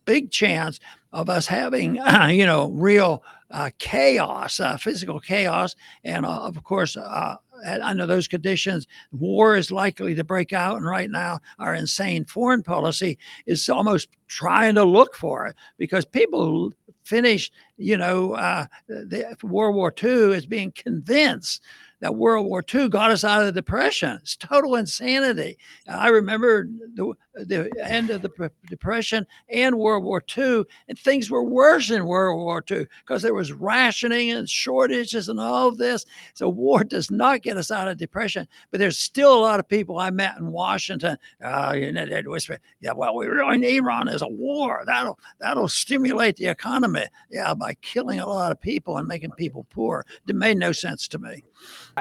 big 0.05 0.31
chance 0.31 0.79
of 1.11 1.29
us 1.29 1.47
having, 1.47 1.99
uh, 1.99 2.27
you 2.31 2.45
know, 2.45 2.69
real 2.69 3.23
uh, 3.51 3.69
chaos, 3.77 4.59
uh, 4.59 4.77
physical 4.77 5.19
chaos. 5.19 5.75
And 6.03 6.25
uh, 6.25 6.29
of 6.29 6.63
course, 6.63 6.97
under 6.97 8.05
those 8.05 8.27
conditions, 8.27 8.87
war 9.11 9.55
is 9.55 9.71
likely 9.71 10.15
to 10.15 10.23
break 10.23 10.53
out. 10.53 10.77
And 10.77 10.85
right 10.85 11.09
now, 11.09 11.39
our 11.59 11.73
insane 11.75 12.25
foreign 12.25 12.63
policy 12.63 13.17
is 13.45 13.67
almost 13.69 14.09
trying 14.27 14.75
to 14.75 14.83
look 14.83 15.15
for 15.15 15.47
it 15.47 15.55
because 15.77 16.05
people 16.05 16.73
finished, 17.05 17.53
you 17.77 17.97
know, 17.97 18.33
uh, 18.33 18.65
the 18.87 19.35
World 19.43 19.75
War 19.75 19.93
II 20.03 20.33
as 20.35 20.45
being 20.45 20.71
convinced 20.71 21.61
that 22.01 22.15
World 22.15 22.45
War 22.45 22.63
II 22.73 22.89
got 22.89 23.11
us 23.11 23.23
out 23.23 23.41
of 23.41 23.47
the 23.47 23.51
Depression. 23.51 24.19
It's 24.21 24.35
total 24.35 24.75
insanity. 24.75 25.57
I 25.87 26.09
remember 26.09 26.67
the, 26.93 27.13
the 27.35 27.71
end 27.83 28.09
of 28.09 28.21
the 28.21 28.51
Depression 28.67 29.25
and 29.49 29.77
World 29.77 30.03
War 30.03 30.23
II, 30.37 30.63
and 30.87 30.97
things 30.97 31.29
were 31.29 31.43
worse 31.43 31.89
in 31.89 32.05
World 32.05 32.39
War 32.39 32.63
II 32.69 32.85
because 33.05 33.21
there 33.21 33.33
was 33.33 33.51
rationing 33.51 34.31
and 34.31 34.49
shortages 34.49 35.29
and 35.29 35.39
all 35.39 35.67
of 35.67 35.77
this. 35.77 36.05
So 36.33 36.49
war 36.49 36.83
does 36.83 37.11
not 37.11 37.41
get 37.41 37.57
us 37.57 37.71
out 37.71 37.87
of 37.87 37.97
depression. 37.97 38.47
But 38.71 38.79
there's 38.79 38.97
still 38.99 39.33
a 39.33 39.39
lot 39.39 39.59
of 39.59 39.67
people 39.67 39.99
I 39.99 40.09
met 40.09 40.37
in 40.37 40.51
Washington. 40.51 41.17
Uh, 41.41 41.73
you 41.77 41.91
know, 41.91 42.05
they'd 42.05 42.27
whisper, 42.27 42.59
"Yeah, 42.81 42.93
well, 42.93 43.15
we 43.15 43.27
really 43.27 43.57
need 43.57 43.77
Iran 43.77 44.07
as 44.07 44.21
a 44.21 44.27
war. 44.27 44.83
That'll 44.85 45.19
that'll 45.39 45.67
stimulate 45.67 46.37
the 46.37 46.47
economy. 46.47 47.05
Yeah, 47.29 47.53
by 47.53 47.75
killing 47.75 48.19
a 48.19 48.27
lot 48.27 48.51
of 48.51 48.61
people 48.61 48.97
and 48.97 49.07
making 49.07 49.31
people 49.31 49.65
poor. 49.69 50.05
It 50.27 50.35
made 50.35 50.57
no 50.57 50.71
sense 50.71 51.07
to 51.09 51.19
me." 51.19 51.43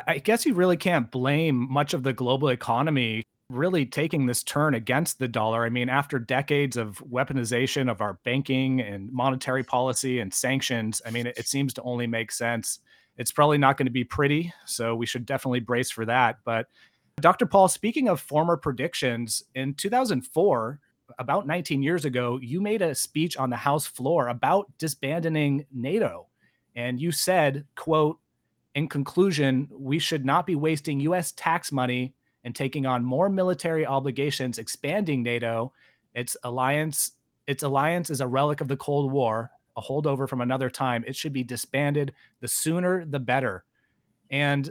I 0.07 0.19
guess 0.19 0.45
you 0.45 0.55
really 0.55 0.77
can't 0.77 1.11
blame 1.11 1.71
much 1.71 1.95
of 1.95 2.03
the 2.03 2.13
global 2.13 2.49
economy 2.49 3.25
really 3.51 3.85
taking 3.85 4.27
this 4.27 4.43
turn 4.43 4.75
against 4.75 5.19
the 5.19 5.29
dollar. 5.29 5.65
I 5.65 5.69
mean, 5.69 5.89
after 5.89 6.19
decades 6.19 6.77
of 6.77 7.03
weaponization 7.11 7.91
of 7.91 8.01
our 8.01 8.15
banking 8.25 8.81
and 8.81 9.13
monetary 9.13 9.63
policy 9.63 10.21
and 10.21 10.33
sanctions, 10.33 11.03
I 11.07 11.11
mean, 11.11 11.27
it, 11.27 11.39
it 11.39 11.47
seems 11.47 11.75
to 11.75 11.83
only 11.83 12.07
make 12.07 12.33
sense. 12.33 12.81
It's 13.17 13.31
probably 13.31 13.59
not 13.59 13.77
going 13.77 13.87
to 13.87 13.93
be 13.93 14.05
pretty, 14.05 14.53
so 14.67 14.95
we 14.97 15.07
should 15.07 15.27
definitely 15.27 15.61
brace 15.61 15.91
for 15.91 16.05
that. 16.07 16.39
But 16.45 16.67
Dr. 17.21 17.47
Paul, 17.47 17.69
speaking 17.69 18.09
of 18.09 18.21
former 18.21 18.57
predictions, 18.57 19.45
in 19.55 19.75
2004, 19.75 20.81
about 21.19 21.47
19 21.47 21.83
years 21.83 22.05
ago, 22.05 22.39
you 22.43 22.61
made 22.61 22.83
a 22.83 22.95
speech 22.95 23.37
on 23.37 23.51
the 23.51 23.57
House 23.57 23.87
floor 23.87 24.29
about 24.29 24.71
disbanding 24.79 25.67
NATO. 25.73 26.27
And 26.75 27.01
you 27.01 27.13
said, 27.13 27.67
quote, 27.77 28.19
in 28.75 28.88
conclusion, 28.88 29.69
we 29.71 29.99
should 29.99 30.25
not 30.25 30.47
be 30.47 30.57
wasting 30.57 31.00
US 31.00 31.33
tax 31.33 31.71
money 31.71 32.14
and 32.45 32.54
taking 32.54 32.87
on 32.87 33.04
more 33.04 33.28
military 33.28 33.87
obligations, 33.87 34.59
expanding 34.59 35.23
NATO. 35.23 35.73
Its 36.14 36.37
alliance, 36.43 37.12
its 37.47 37.62
alliance 37.62 38.11
is 38.11 38.21
a 38.21 38.26
relic 38.26 38.61
of 38.61 38.69
the 38.69 38.76
Cold 38.76 39.12
War, 39.12 39.50
a 39.76 39.83
holdover 39.83 40.28
from 40.28 40.40
another 40.40 40.69
time. 40.69 41.04
It 41.07 41.16
should 41.16 41.33
be 41.33 41.45
disbanded. 41.45 42.12
The 42.40 42.49
sooner, 42.49 43.04
the 43.04 43.21
better. 43.21 43.64
And 44.31 44.71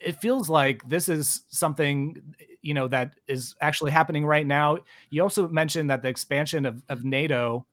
it 0.00 0.20
feels 0.20 0.48
like 0.48 0.88
this 0.88 1.08
is 1.08 1.42
something 1.48 2.16
you 2.62 2.74
know 2.74 2.88
that 2.88 3.12
is 3.26 3.54
actually 3.60 3.90
happening 3.90 4.24
right 4.24 4.46
now. 4.46 4.78
You 5.10 5.22
also 5.22 5.48
mentioned 5.48 5.90
that 5.90 6.02
the 6.02 6.08
expansion 6.08 6.66
of, 6.66 6.82
of 6.88 7.04
NATO 7.04 7.66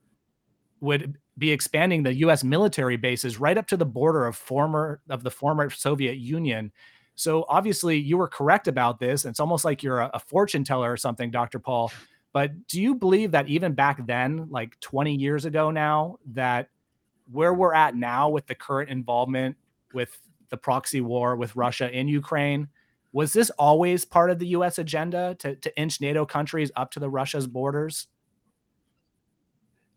would 0.79 1.17
be 1.37 1.51
expanding 1.51 2.03
the 2.03 2.13
U.S. 2.15 2.43
military 2.43 2.97
bases 2.97 3.39
right 3.39 3.57
up 3.57 3.67
to 3.67 3.77
the 3.77 3.85
border 3.85 4.25
of 4.25 4.35
former 4.35 5.01
of 5.09 5.23
the 5.23 5.31
former 5.31 5.69
Soviet 5.69 6.17
Union. 6.17 6.71
So 7.15 7.45
obviously, 7.47 7.97
you 7.97 8.17
were 8.17 8.27
correct 8.27 8.67
about 8.67 8.99
this. 8.99 9.25
It's 9.25 9.39
almost 9.39 9.65
like 9.65 9.83
you're 9.83 9.99
a, 9.99 10.11
a 10.13 10.19
fortune 10.19 10.63
teller 10.63 10.91
or 10.91 10.97
something, 10.97 11.31
Dr. 11.31 11.59
Paul. 11.59 11.91
But 12.33 12.67
do 12.67 12.81
you 12.81 12.95
believe 12.95 13.31
that 13.31 13.47
even 13.47 13.73
back 13.73 14.05
then, 14.05 14.47
like 14.49 14.77
20 14.81 15.15
years 15.15 15.45
ago 15.45 15.71
now, 15.71 16.19
that 16.33 16.69
where 17.31 17.53
we're 17.53 17.73
at 17.73 17.95
now 17.95 18.29
with 18.29 18.45
the 18.47 18.55
current 18.55 18.89
involvement 18.89 19.55
with 19.93 20.17
the 20.49 20.57
proxy 20.57 20.99
war 20.99 21.37
with 21.37 21.55
Russia 21.55 21.89
in 21.89 22.09
Ukraine, 22.09 22.67
was 23.13 23.31
this 23.31 23.49
always 23.51 24.03
part 24.03 24.29
of 24.29 24.39
the 24.39 24.47
U.S. 24.47 24.77
agenda 24.77 25.35
to, 25.39 25.55
to 25.55 25.77
inch 25.79 26.01
NATO 26.01 26.25
countries 26.25 26.71
up 26.75 26.91
to 26.91 26.99
the 26.99 27.09
Russia's 27.09 27.47
borders? 27.47 28.07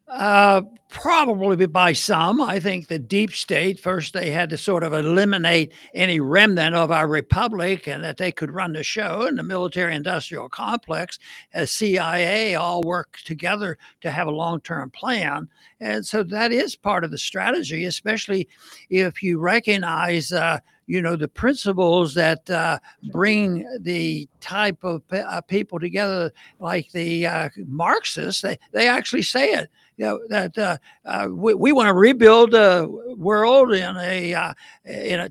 Uh, 0.09 0.63
probably 0.89 1.67
by 1.67 1.93
some. 1.93 2.41
I 2.41 2.59
think 2.61 2.89
the 2.89 2.99
deep 2.99 3.33
state, 3.33 3.79
first, 3.79 4.15
they 4.15 4.31
had 4.31 4.49
to 4.51 4.57
sort 4.57 4.83
of 4.83 4.95
eliminate 4.95 5.73
any 5.93 6.19
remnant 6.19 6.75
of 6.75 6.91
our 6.91 7.07
republic 7.07 7.87
and 7.87 8.03
that 8.03 8.17
they 8.17 8.33
could 8.33 8.51
run 8.51 8.73
the 8.73 8.83
show. 8.83 9.27
And 9.27 9.39
the 9.39 9.43
military 9.43 9.95
industrial 9.95 10.49
complex, 10.49 11.19
as 11.53 11.71
CIA, 11.71 12.55
all 12.55 12.83
work 12.83 13.19
together 13.25 13.77
to 14.01 14.11
have 14.11 14.29
a 14.29 14.33
long 14.33 14.63
term 14.63 14.91
plan. 14.91 15.49
And 15.79 16.07
so 16.07 16.23
that 16.23 16.53
is 16.53 16.75
part 16.75 17.05
of 17.05 17.11
the 17.11 17.19
strategy, 17.19 17.85
especially 17.85 18.49
if 18.89 19.23
you 19.23 19.39
recognize. 19.39 20.33
Uh, 20.33 20.61
you 20.89 21.03
know 21.03 21.17
the 21.17 21.29
principles 21.29 22.15
that 22.15 22.49
uh, 22.49 22.79
bring 23.13 23.63
the 23.81 24.27
type 24.41 24.83
of 24.83 25.03
uh, 25.13 25.43
people 25.43 25.79
together 25.79 26.33
like 26.61 26.91
the 26.93 27.27
uh, 27.27 27.51
marxists 27.67 28.41
they, 28.41 28.59
they 28.73 28.89
actually 28.89 29.21
say 29.21 29.53
it 29.53 29.69
you 29.99 30.05
know, 30.07 30.21
that 30.29 30.57
uh, 30.57 30.79
uh, 31.05 31.29
we, 31.31 31.55
we 31.55 31.73
want 31.73 31.89
to 31.89 31.93
rebuild 31.93 32.53
the 32.53 32.89
world 33.19 33.73
in 33.73 33.97
a 33.97 34.33
uh, 34.33 34.55
in 34.85 35.21
a, 35.21 35.31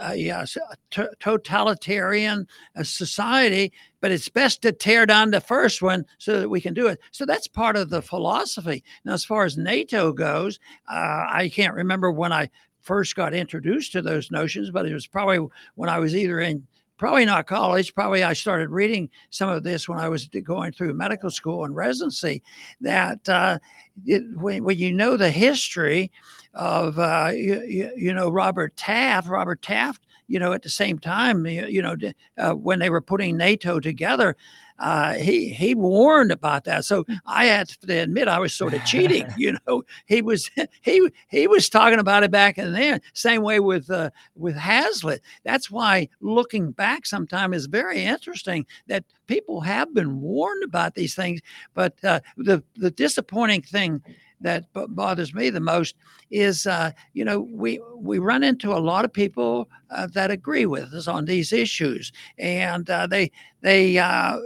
a, 0.00 0.28
a 0.30 0.46
t- 0.90 1.02
totalitarian 1.20 2.48
uh, 2.74 2.82
society, 2.82 3.70
but 4.00 4.10
it's 4.10 4.30
best 4.30 4.62
to 4.62 4.72
tear 4.72 5.04
down 5.04 5.30
the 5.30 5.42
first 5.42 5.82
one 5.82 6.06
so 6.16 6.40
that 6.40 6.48
we 6.48 6.60
can 6.60 6.72
do 6.72 6.86
it. 6.86 6.98
So 7.10 7.26
that's 7.26 7.46
part 7.46 7.76
of 7.76 7.90
the 7.90 8.00
philosophy. 8.00 8.82
Now, 9.04 9.12
as 9.12 9.26
far 9.26 9.44
as 9.44 9.58
NATO 9.58 10.12
goes, 10.12 10.58
uh, 10.90 11.26
I 11.30 11.50
can't 11.54 11.74
remember 11.74 12.10
when 12.10 12.32
I 12.32 12.48
first 12.80 13.14
got 13.14 13.34
introduced 13.34 13.92
to 13.92 14.00
those 14.00 14.30
notions, 14.30 14.70
but 14.70 14.86
it 14.86 14.94
was 14.94 15.06
probably 15.06 15.46
when 15.74 15.90
I 15.90 15.98
was 15.98 16.16
either 16.16 16.40
in 16.40 16.66
probably 16.98 17.24
not 17.24 17.46
college. 17.46 17.94
Probably 17.94 18.22
I 18.22 18.34
started 18.34 18.70
reading 18.70 19.08
some 19.30 19.48
of 19.48 19.62
this 19.62 19.88
when 19.88 19.98
I 19.98 20.08
was 20.08 20.26
going 20.26 20.72
through 20.72 20.92
medical 20.94 21.30
school 21.30 21.64
and 21.64 21.74
residency. 21.74 22.42
That 22.80 23.26
uh, 23.28 23.58
it, 24.04 24.24
when, 24.34 24.64
when 24.64 24.76
you 24.76 24.92
know 24.92 25.16
the 25.16 25.30
history 25.30 26.10
of 26.54 26.98
uh, 26.98 27.30
you, 27.32 27.92
you, 27.96 28.12
know 28.12 28.28
Robert 28.28 28.76
Taft, 28.76 29.28
Robert 29.28 29.62
Taft, 29.62 30.06
you 30.26 30.38
know 30.38 30.52
at 30.52 30.62
the 30.62 30.68
same 30.68 30.98
time, 30.98 31.46
you, 31.46 31.66
you 31.66 31.80
know 31.80 31.96
uh, 32.36 32.52
when 32.52 32.80
they 32.80 32.90
were 32.90 33.00
putting 33.00 33.36
NATO 33.36 33.80
together, 33.80 34.36
uh, 34.78 35.14
he 35.14 35.48
he 35.48 35.74
warned 35.74 36.30
about 36.30 36.64
that. 36.64 36.84
So 36.84 37.02
hmm. 37.04 37.14
I 37.26 37.46
had 37.46 37.68
to 37.68 37.98
admit 37.98 38.28
I 38.28 38.38
was 38.38 38.54
sort 38.54 38.74
of 38.74 38.84
cheating. 38.84 39.26
You 39.38 39.56
know, 39.66 39.84
he 40.06 40.20
was 40.20 40.50
he 40.82 41.10
he 41.28 41.46
was 41.46 41.68
talking 41.68 42.00
about 42.00 42.24
it 42.24 42.30
back 42.30 42.58
in 42.58 42.72
there. 42.72 43.00
Same 43.12 43.42
way 43.42 43.60
with 43.60 43.90
uh, 43.90 44.10
with 44.34 44.56
Hazlitt. 44.56 45.22
That's 45.44 45.70
why 45.70 46.08
looking 46.20 46.72
back 46.72 47.06
sometime 47.06 47.54
is 47.54 47.66
very 47.66 48.04
interesting 48.04 48.66
that 48.88 49.04
people 49.26 49.60
have 49.60 49.94
been 49.94 50.20
warned 50.20 50.64
about 50.64 50.94
these 50.94 51.14
things. 51.14 51.40
But 51.74 52.02
uh, 52.02 52.20
the 52.36 52.64
the 52.74 52.90
disappointing 52.90 53.62
thing 53.62 54.02
that 54.40 54.64
bothers 54.72 55.34
me 55.34 55.50
the 55.50 55.60
most 55.60 55.96
is, 56.30 56.66
uh, 56.66 56.92
you 57.14 57.24
know, 57.24 57.40
we 57.40 57.80
we 57.96 58.18
run 58.18 58.42
into 58.42 58.72
a 58.72 58.78
lot 58.78 59.04
of 59.04 59.12
people 59.12 59.68
uh, 59.90 60.06
that 60.08 60.30
agree 60.30 60.66
with 60.66 60.92
us 60.92 61.08
on 61.08 61.24
these 61.24 61.52
issues, 61.52 62.12
and 62.38 62.88
uh, 62.90 63.06
they 63.06 63.30
they 63.62 63.98
uh, 63.98 64.38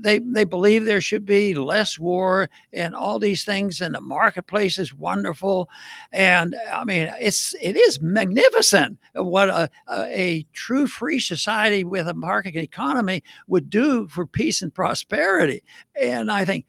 they 0.00 0.18
they 0.18 0.44
believe 0.44 0.84
there 0.84 1.00
should 1.00 1.26
be 1.26 1.54
less 1.54 1.98
war 1.98 2.48
and 2.72 2.94
all 2.94 3.18
these 3.18 3.44
things, 3.44 3.80
and 3.80 3.94
the 3.94 4.00
marketplace 4.00 4.78
is 4.78 4.94
wonderful, 4.94 5.68
and 6.12 6.56
I 6.72 6.84
mean 6.84 7.12
it's 7.20 7.54
it 7.60 7.76
is 7.76 8.00
magnificent 8.00 8.98
what 9.14 9.50
a, 9.50 9.68
a 9.90 10.46
true 10.54 10.86
free 10.86 11.20
society 11.20 11.84
with 11.84 12.08
a 12.08 12.14
market 12.14 12.56
economy 12.56 13.22
would 13.46 13.68
do 13.68 14.08
for 14.08 14.26
peace 14.26 14.62
and 14.62 14.74
prosperity, 14.74 15.62
and 16.00 16.30
I 16.32 16.44
think 16.44 16.64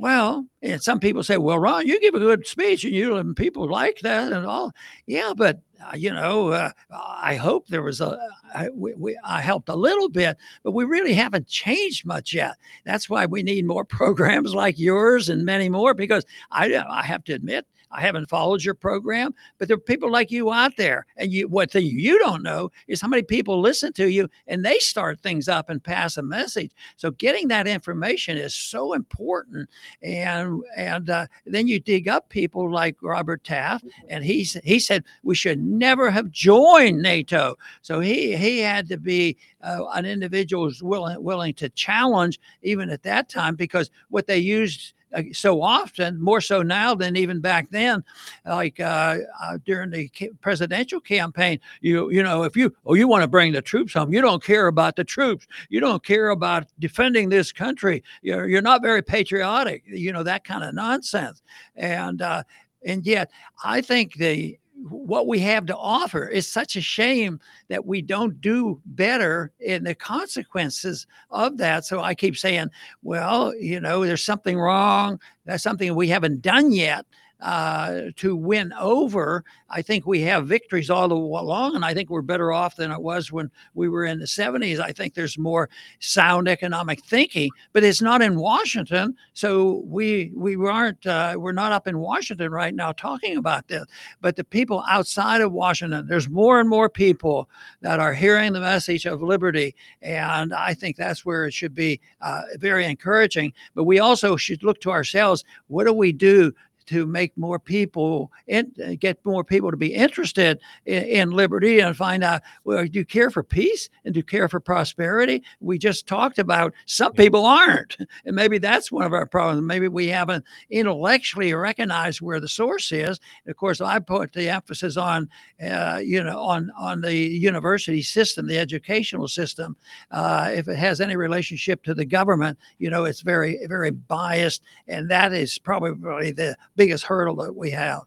Well, 0.00 0.46
and 0.62 0.82
some 0.82 0.98
people 0.98 1.22
say, 1.22 1.36
"Well, 1.36 1.58
Ron, 1.58 1.86
you 1.86 2.00
give 2.00 2.14
a 2.14 2.18
good 2.18 2.46
speech, 2.46 2.84
and 2.84 2.94
you 2.94 3.16
and 3.16 3.36
people 3.36 3.68
like 3.68 3.98
that 4.00 4.32
and 4.32 4.46
all." 4.46 4.72
Yeah, 5.06 5.34
but 5.36 5.60
uh, 5.78 5.94
you 5.94 6.10
know, 6.10 6.48
uh, 6.48 6.70
I 6.90 7.34
hope 7.34 7.66
there 7.66 7.82
was 7.82 8.00
a. 8.00 8.18
I, 8.54 8.70
we, 8.70 8.94
we, 8.94 9.18
I 9.22 9.42
helped 9.42 9.68
a 9.68 9.74
little 9.74 10.08
bit, 10.08 10.38
but 10.62 10.70
we 10.70 10.86
really 10.86 11.12
haven't 11.12 11.48
changed 11.48 12.06
much 12.06 12.32
yet. 12.32 12.56
That's 12.86 13.10
why 13.10 13.26
we 13.26 13.42
need 13.42 13.66
more 13.66 13.84
programs 13.98 14.54
like 14.54 14.78
yours 14.78 15.28
and 15.28 15.44
many 15.44 15.68
more. 15.68 15.92
Because 15.92 16.24
I, 16.50 16.82
I 16.88 17.02
have 17.02 17.22
to 17.24 17.34
admit, 17.34 17.66
I 17.90 18.00
haven't 18.00 18.28
followed 18.28 18.62
your 18.62 18.74
program, 18.74 19.34
but 19.58 19.68
there 19.68 19.76
are 19.76 19.80
people 19.80 20.10
like 20.10 20.30
you 20.30 20.52
out 20.52 20.76
there. 20.76 21.06
And 21.16 21.32
you, 21.32 21.48
what 21.48 21.70
thing 21.70 21.86
you 21.86 22.18
don't 22.18 22.42
know 22.42 22.70
is 22.86 23.00
how 23.00 23.08
many 23.08 23.22
people 23.22 23.60
listen 23.60 23.92
to 23.94 24.10
you 24.10 24.28
and 24.46 24.64
they 24.64 24.78
start 24.78 25.20
things 25.20 25.48
up 25.48 25.70
and 25.70 25.82
pass 25.82 26.16
a 26.16 26.22
message. 26.22 26.70
So 26.96 27.10
getting 27.10 27.48
that 27.48 27.66
information 27.66 28.36
is 28.36 28.54
so 28.54 28.92
important. 28.92 29.68
And 30.02 30.62
and 30.76 31.10
uh, 31.10 31.26
then 31.46 31.66
you 31.66 31.80
dig 31.80 32.08
up 32.08 32.28
people 32.28 32.70
like 32.70 32.96
Robert 33.02 33.44
Taft, 33.44 33.84
and 34.08 34.24
he 34.24 34.42
he 34.64 34.78
said 34.78 35.04
we 35.22 35.34
should 35.34 35.60
never 35.60 36.10
have 36.10 36.30
joined 36.30 37.02
NATO. 37.02 37.56
So 37.82 38.00
he 38.00 38.36
he 38.36 38.58
had 38.58 38.88
to 38.88 38.98
be 38.98 39.36
uh, 39.62 39.84
an 39.94 40.06
individual 40.06 40.64
who's 40.64 40.82
willing 40.82 41.22
willing 41.22 41.54
to 41.54 41.68
challenge 41.70 42.38
even 42.62 42.90
at 42.90 43.02
that 43.02 43.28
time 43.28 43.56
because 43.56 43.90
what 44.08 44.26
they 44.26 44.38
used 44.38 44.94
so 45.32 45.62
often, 45.62 46.20
more 46.20 46.40
so 46.40 46.62
now 46.62 46.94
than 46.94 47.16
even 47.16 47.40
back 47.40 47.68
then. 47.70 48.04
Like 48.44 48.78
uh, 48.80 49.18
uh, 49.42 49.58
during 49.64 49.90
the 49.90 50.10
presidential 50.40 51.00
campaign, 51.00 51.60
you 51.80 52.10
you 52.10 52.22
know, 52.22 52.44
if 52.44 52.56
you 52.56 52.74
oh 52.86 52.94
you 52.94 53.08
want 53.08 53.22
to 53.22 53.28
bring 53.28 53.52
the 53.52 53.62
troops 53.62 53.94
home, 53.94 54.12
you 54.12 54.20
don't 54.20 54.42
care 54.42 54.68
about 54.68 54.96
the 54.96 55.04
troops, 55.04 55.46
you 55.68 55.80
don't 55.80 56.04
care 56.04 56.30
about 56.30 56.66
defending 56.78 57.28
this 57.28 57.52
country. 57.52 58.02
You're 58.22 58.48
you're 58.48 58.62
not 58.62 58.82
very 58.82 59.02
patriotic. 59.02 59.82
You 59.86 60.12
know 60.12 60.22
that 60.22 60.44
kind 60.44 60.64
of 60.64 60.74
nonsense, 60.74 61.42
and 61.76 62.22
uh, 62.22 62.44
and 62.84 63.04
yet 63.04 63.30
I 63.64 63.80
think 63.80 64.14
the 64.14 64.59
what 64.88 65.26
we 65.26 65.38
have 65.40 65.66
to 65.66 65.76
offer. 65.76 66.28
It's 66.28 66.46
such 66.46 66.76
a 66.76 66.80
shame 66.80 67.40
that 67.68 67.84
we 67.84 68.02
don't 68.02 68.40
do 68.40 68.80
better 68.86 69.52
in 69.60 69.84
the 69.84 69.94
consequences 69.94 71.06
of 71.30 71.58
that. 71.58 71.84
So 71.84 72.00
I 72.00 72.14
keep 72.14 72.36
saying, 72.36 72.70
well, 73.02 73.54
you 73.56 73.80
know, 73.80 74.04
there's 74.04 74.24
something 74.24 74.58
wrong. 74.58 75.20
That's 75.44 75.62
something 75.62 75.94
we 75.94 76.08
haven't 76.08 76.42
done 76.42 76.72
yet 76.72 77.06
uh, 77.42 78.02
to 78.16 78.36
win 78.36 78.72
over. 78.78 79.44
I 79.68 79.82
think 79.82 80.06
we 80.06 80.20
have 80.22 80.46
victories 80.46 80.90
all 80.90 81.10
along, 81.12 81.76
and 81.76 81.84
I 81.84 81.94
think 81.94 82.10
we're 82.10 82.22
better 82.22 82.52
off 82.52 82.76
than 82.76 82.90
it 82.90 83.00
was 83.00 83.30
when 83.32 83.50
we 83.74 83.88
were 83.88 84.04
in 84.04 84.18
the 84.18 84.26
70s. 84.26 84.80
I 84.80 84.92
think 84.92 85.14
there's 85.14 85.38
more 85.38 85.70
sound 86.00 86.48
economic 86.48 87.04
thinking, 87.04 87.50
but 87.72 87.84
it's 87.84 88.02
not 88.02 88.20
in 88.20 88.38
Washington. 88.38 89.16
So 89.32 89.82
we 89.86 90.32
we 90.34 90.56
aren't 90.56 91.06
uh, 91.06 91.36
we're 91.38 91.52
not 91.52 91.72
up 91.72 91.86
in 91.86 91.98
Washington 91.98 92.50
right 92.50 92.74
now 92.74 92.92
talking 92.92 93.36
about 93.36 93.68
this. 93.68 93.86
But 94.20 94.36
the 94.36 94.44
people 94.44 94.84
outside 94.88 95.40
of 95.40 95.52
Washington, 95.52 96.06
there's 96.06 96.28
more 96.28 96.60
and 96.60 96.68
more 96.68 96.88
people 96.88 97.48
that 97.80 98.00
are 98.00 98.14
hearing 98.14 98.52
the 98.52 98.60
message 98.60 99.06
of 99.06 99.22
liberty, 99.22 99.74
and 100.02 100.52
I 100.52 100.74
think 100.74 100.96
that's 100.96 101.24
where 101.24 101.46
it 101.46 101.54
should 101.54 101.74
be 101.74 102.00
uh, 102.20 102.42
very 102.58 102.86
encouraging. 102.86 103.52
But 103.74 103.84
we 103.84 103.98
also 103.98 104.36
should 104.36 104.62
look 104.62 104.80
to 104.80 104.90
ourselves. 104.90 105.44
What 105.68 105.86
do 105.86 105.92
we 105.92 106.12
do 106.12 106.52
to 106.90 107.06
make 107.06 107.36
more 107.38 107.60
people 107.60 108.32
uh, 108.52 108.62
get 108.98 109.24
more 109.24 109.44
people 109.44 109.70
to 109.70 109.76
be 109.76 109.94
interested 109.94 110.58
in, 110.86 111.04
in, 111.04 111.30
liberty 111.30 111.78
and 111.78 111.96
find 111.96 112.24
out 112.24 112.42
well 112.64 112.84
do 112.84 112.98
you 112.98 113.04
care 113.04 113.30
for 113.30 113.44
peace 113.44 113.88
and 114.04 114.12
do 114.14 114.18
you 114.18 114.24
care 114.24 114.48
for 114.48 114.58
prosperity? 114.58 115.40
We 115.60 115.78
just 115.78 116.08
talked 116.08 116.40
about 116.40 116.74
some 116.86 117.12
people 117.12 117.46
aren't. 117.46 117.96
And 118.24 118.36
maybe 118.36 118.58
that's 118.58 118.92
one 118.92 119.04
of 119.04 119.12
our 119.12 119.24
problems. 119.24 119.62
Maybe 119.62 119.88
we 119.88 120.08
haven't 120.08 120.44
intellectually 120.68 121.54
recognized 121.54 122.20
where 122.20 122.40
the 122.40 122.48
source 122.48 122.92
is. 122.92 123.18
And 123.44 123.50
of 123.50 123.56
course 123.56 123.80
i 123.80 123.98
put 123.98 124.32
the 124.32 124.50
emphasis 124.50 124.96
on 124.96 125.28
uh, 125.62 126.00
you 126.02 126.22
know 126.22 126.38
on 126.40 126.72
on 126.76 127.00
the 127.00 127.14
university 127.14 128.02
system 128.02 128.46
the 128.46 128.58
educational 128.58 129.28
system. 129.28 129.76
Uh, 130.10 130.50
if 130.52 130.66
it 130.66 130.76
has 130.76 131.00
any 131.00 131.16
relationship 131.16 131.82
to 131.84 131.94
the 131.94 132.04
government 132.04 132.58
you 132.78 132.90
know 132.90 133.04
it's 133.04 133.20
very 133.20 133.64
very 133.68 133.92
biased. 133.92 134.62
And 134.88 135.08
that 135.10 135.32
is 135.32 135.56
probably 135.56 136.32
the 136.32 136.56
biggest 136.80 137.04
hurdle 137.04 137.36
that 137.36 137.54
we 137.54 137.70
have. 137.70 138.04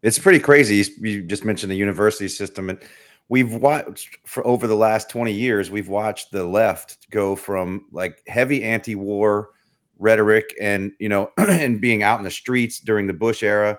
It's 0.00 0.18
pretty 0.18 0.38
crazy. 0.38 0.82
You 0.98 1.22
just 1.22 1.44
mentioned 1.44 1.70
the 1.70 1.76
university 1.76 2.26
system, 2.26 2.70
and 2.70 2.78
we've 3.28 3.52
watched 3.52 4.16
for 4.24 4.46
over 4.46 4.66
the 4.66 4.74
last 4.74 5.10
20 5.10 5.30
years, 5.30 5.70
we've 5.70 5.90
watched 5.90 6.32
the 6.32 6.44
left 6.44 7.10
go 7.10 7.36
from 7.36 7.84
like 7.92 8.22
heavy 8.26 8.64
anti-war 8.64 9.50
rhetoric 9.98 10.54
and 10.58 10.92
you 10.98 11.10
know 11.10 11.30
and 11.36 11.82
being 11.82 12.02
out 12.02 12.18
in 12.18 12.24
the 12.24 12.30
streets 12.30 12.80
during 12.80 13.06
the 13.06 13.12
Bush 13.12 13.42
era 13.42 13.78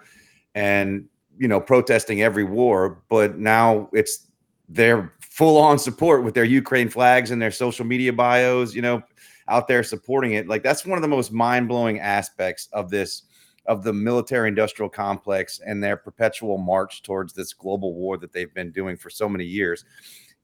and 0.53 1.05
you 1.39 1.47
know 1.47 1.59
protesting 1.59 2.21
every 2.21 2.43
war, 2.43 3.01
but 3.09 3.39
now 3.39 3.89
it's 3.93 4.27
their 4.67 5.11
full 5.21 5.57
on 5.57 5.79
support 5.79 6.23
with 6.23 6.35
their 6.35 6.43
Ukraine 6.43 6.89
flags 6.89 7.31
and 7.31 7.41
their 7.41 7.49
social 7.49 7.83
media 7.83 8.13
bios, 8.13 8.75
you 8.75 8.83
know, 8.83 9.01
out 9.47 9.67
there 9.67 9.81
supporting 9.81 10.33
it. 10.33 10.47
Like 10.47 10.61
that's 10.61 10.85
one 10.85 10.99
of 10.99 11.01
the 11.01 11.07
most 11.07 11.31
mind-blowing 11.31 11.99
aspects 11.99 12.69
of 12.73 12.91
this 12.91 13.23
of 13.65 13.83
the 13.83 13.93
military 13.93 14.47
industrial 14.47 14.89
complex 14.89 15.59
and 15.65 15.83
their 15.83 15.97
perpetual 15.97 16.57
march 16.57 17.03
towards 17.03 17.33
this 17.33 17.53
global 17.53 17.93
war 17.93 18.17
that 18.17 18.33
they've 18.33 18.53
been 18.53 18.71
doing 18.71 18.97
for 18.97 19.09
so 19.09 19.29
many 19.29 19.45
years 19.45 19.85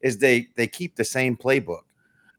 is 0.01 0.17
they 0.17 0.47
they 0.55 0.67
keep 0.67 0.95
the 0.95 1.03
same 1.03 1.35
playbook. 1.35 1.81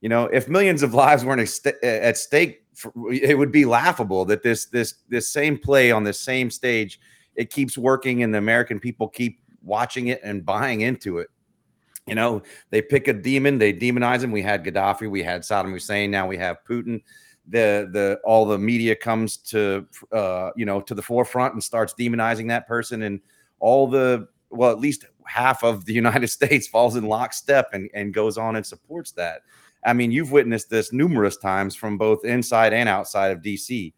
You 0.01 0.09
know 0.09 0.25
if 0.27 0.49
millions 0.49 0.83
of 0.83 0.95
lives 0.95 1.25
weren't 1.25 1.41
at 1.83 2.17
stake 2.17 2.63
it 3.11 3.37
would 3.37 3.53
be 3.53 3.65
laughable 3.65 4.25
that 4.27 4.43
this 4.43 4.67
this 4.67 4.95
this 5.09 5.29
same 5.29 5.59
play 5.59 5.91
on 5.91 6.05
the 6.05 6.13
same 6.13 6.51
stage 6.51 7.01
it 7.35 7.51
keeps 7.51 7.79
working 7.79 8.23
and 8.23 8.33
the 8.35 8.39
american 8.39 8.79
people 8.79 9.09
keep 9.09 9.41
watching 9.63 10.09
it 10.09 10.21
and 10.23 10.45
buying 10.45 10.83
into 10.83 11.19
it. 11.19 11.29
You 12.07 12.15
know 12.15 12.43
they 12.71 12.83
pick 12.83 13.09
a 13.09 13.13
demon 13.13 13.59
they 13.59 13.73
demonize 13.73 14.23
him. 14.23 14.31
We 14.31 14.43
had 14.43 14.65
gaddafi 14.65 15.11
we 15.11 15.23
had 15.23 15.43
saddam 15.43 15.73
hussein 15.73 16.11
now 16.11 16.27
we 16.29 16.37
have 16.37 16.59
putin 16.69 17.03
the 17.49 17.89
the 17.93 18.21
all 18.25 18.45
the 18.45 18.59
media 18.59 18.97
comes 18.97 19.37
to 19.37 19.87
uh, 20.13 20.51
you 20.57 20.67
know 20.67 20.81
to 20.81 20.95
the 20.95 21.03
forefront 21.03 21.55
and 21.55 21.63
starts 21.63 21.95
demonizing 21.95 22.49
that 22.49 22.67
person, 22.67 23.03
and 23.03 23.21
all 23.61 23.87
the 23.87 24.29
well, 24.51 24.71
at 24.71 24.79
least 24.79 25.07
half 25.27 25.63
of 25.65 25.85
the 25.85 25.93
United 26.05 26.29
States 26.29 26.67
falls 26.67 26.97
in 26.97 27.05
lockstep 27.05 27.71
and, 27.73 27.91
and 27.95 28.15
goes 28.15 28.39
on 28.39 28.57
and 28.57 28.65
supports 28.65 29.13
that. 29.13 29.43
I 29.85 29.93
mean, 29.93 30.11
you've 30.11 30.33
witnessed 30.33 30.69
this 30.69 30.93
numerous 30.93 31.37
times 31.37 31.77
from 31.77 31.97
both 31.97 32.25
inside 32.25 32.73
and 32.73 32.89
outside 32.89 33.31
of 33.31 33.41
DC. 33.43 33.93